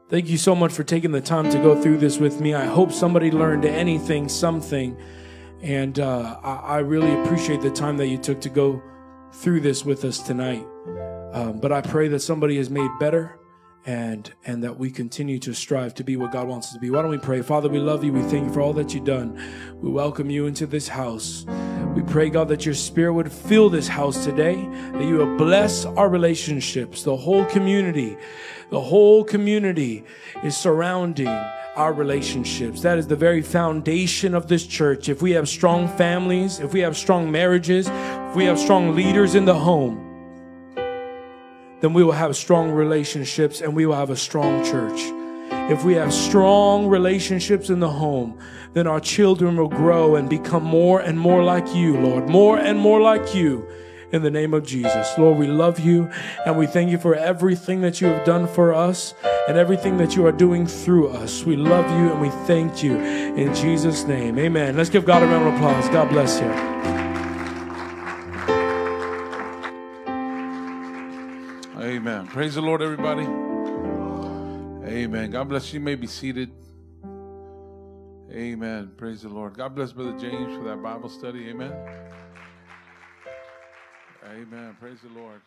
Thank 0.09 0.29
you 0.29 0.37
so 0.37 0.53
much 0.53 0.71
for 0.71 0.83
taking 0.83 1.11
the 1.11 1.21
time 1.21 1.49
to 1.49 1.57
go 1.57 1.81
through 1.81 1.97
this 1.97 2.19
with 2.19 2.39
me. 2.39 2.53
I 2.53 2.65
hope 2.65 2.91
somebody 2.91 3.31
learned 3.31 3.65
anything, 3.65 4.29
something. 4.29 4.95
And 5.63 5.97
uh, 5.97 6.41
I, 6.43 6.55
I, 6.55 6.77
really 6.79 7.13
appreciate 7.23 7.61
the 7.61 7.71
time 7.71 7.95
that 7.95 8.07
you 8.07 8.17
took 8.17 8.41
to 8.41 8.49
go 8.49 8.83
through 9.31 9.61
this 9.61 9.85
with 9.85 10.03
us 10.03 10.19
tonight. 10.19 10.67
Um, 11.31 11.61
but 11.61 11.71
I 11.71 11.79
pray 11.79 12.09
that 12.09 12.19
somebody 12.19 12.57
is 12.57 12.69
made 12.69 12.91
better 12.99 13.39
and 13.85 14.33
and 14.45 14.61
that 14.61 14.77
we 14.77 14.91
continue 14.91 15.39
to 15.39 15.53
strive 15.53 15.93
to 15.95 16.03
be 16.03 16.17
what 16.17 16.33
God 16.33 16.49
wants 16.49 16.67
us 16.67 16.73
to 16.73 16.79
be. 16.79 16.89
Why 16.89 17.01
don't 17.01 17.11
we 17.11 17.17
pray? 17.17 17.41
Father, 17.41 17.69
we 17.69 17.79
love 17.79 18.03
you. 18.03 18.11
We 18.11 18.23
thank 18.23 18.47
you 18.47 18.53
for 18.53 18.59
all 18.59 18.73
that 18.73 18.93
you've 18.93 19.05
done. 19.05 19.41
We 19.81 19.89
welcome 19.89 20.29
you 20.29 20.47
into 20.47 20.67
this 20.67 20.89
house. 20.89 21.45
We 21.95 22.01
pray, 22.03 22.29
God, 22.29 22.49
that 22.49 22.65
your 22.65 22.75
spirit 22.75 23.13
would 23.13 23.31
fill 23.31 23.69
this 23.69 23.87
house 23.87 24.25
today, 24.25 24.55
that 24.91 25.03
you 25.03 25.17
would 25.19 25.37
bless 25.37 25.85
our 25.85 26.09
relationships, 26.09 27.03
the 27.03 27.15
whole 27.15 27.45
community. 27.45 28.17
The 28.69 28.81
whole 28.81 29.23
community 29.23 30.03
is 30.43 30.57
surrounding 30.57 31.27
our 31.75 31.91
relationships. 31.91 32.81
That 32.81 32.97
is 32.97 33.07
the 33.07 33.15
very 33.15 33.41
foundation 33.41 34.35
of 34.35 34.47
this 34.47 34.65
church. 34.65 35.09
If 35.09 35.21
we 35.21 35.31
have 35.31 35.49
strong 35.49 35.87
families, 35.87 36.59
if 36.59 36.73
we 36.73 36.81
have 36.81 36.95
strong 36.95 37.31
marriages, 37.31 37.87
if 37.87 38.35
we 38.35 38.45
have 38.45 38.59
strong 38.59 38.95
leaders 38.95 39.33
in 39.33 39.45
the 39.45 39.55
home, 39.55 40.09
then 41.81 41.93
we 41.93 42.03
will 42.03 42.13
have 42.13 42.35
strong 42.35 42.71
relationships 42.71 43.61
and 43.61 43.75
we 43.75 43.85
will 43.85 43.95
have 43.95 44.11
a 44.11 44.15
strong 44.15 44.63
church. 44.63 44.99
If 45.71 45.83
we 45.83 45.93
have 45.95 46.13
strong 46.13 46.87
relationships 46.87 47.69
in 47.69 47.79
the 47.79 47.89
home, 47.89 48.37
then 48.73 48.87
our 48.87 48.99
children 48.99 49.57
will 49.57 49.69
grow 49.69 50.15
and 50.15 50.29
become 50.29 50.63
more 50.63 50.99
and 50.99 51.19
more 51.19 51.43
like 51.43 51.73
you, 51.73 51.99
Lord, 51.99 52.29
more 52.29 52.57
and 52.57 52.77
more 52.77 53.01
like 53.01 53.33
you. 53.33 53.67
In 54.13 54.21
the 54.21 54.31
name 54.31 54.53
of 54.53 54.63
Jesus. 54.63 55.17
Lord, 55.17 55.37
we 55.39 55.47
love 55.47 55.79
you 55.79 56.09
and 56.45 56.55
we 56.55 56.67
thank 56.67 56.91
you 56.91 56.99
for 56.99 57.15
everything 57.15 57.81
that 57.81 57.99
you 57.99 58.07
have 58.07 58.23
done 58.23 58.47
for 58.47 58.73
us 58.73 59.15
and 59.47 59.57
everything 59.57 59.97
that 59.97 60.15
you 60.15 60.25
are 60.27 60.31
doing 60.31 60.67
through 60.67 61.09
us. 61.09 61.43
We 61.43 61.55
love 61.55 61.89
you 61.99 62.11
and 62.11 62.21
we 62.21 62.29
thank 62.45 62.83
you 62.83 62.95
in 62.99 63.53
Jesus' 63.55 64.05
name. 64.05 64.37
Amen. 64.37 64.77
Let's 64.77 64.91
give 64.91 65.03
God 65.03 65.23
a 65.23 65.25
round 65.25 65.47
of 65.47 65.55
applause. 65.55 65.89
God 65.89 66.09
bless 66.09 66.39
you. 66.39 66.47
Amen. 71.81 72.27
Praise 72.27 72.53
the 72.53 72.61
Lord, 72.61 72.83
everybody. 72.83 73.23
Amen. 74.85 75.31
God 75.31 75.49
bless 75.49 75.73
you. 75.73 75.79
You 75.79 75.85
may 75.85 75.95
be 75.95 76.07
seated. 76.07 76.51
Amen. 78.31 78.91
Praise 78.95 79.23
the 79.23 79.29
Lord. 79.29 79.55
God 79.55 79.75
bless 79.75 79.91
Brother 79.91 80.17
James 80.19 80.55
for 80.55 80.63
that 80.65 80.81
Bible 80.83 81.09
study. 81.09 81.49
Amen. 81.49 81.73
Amen. 84.25 84.75
Praise 84.79 84.97
the 85.03 85.19
Lord. 85.19 85.41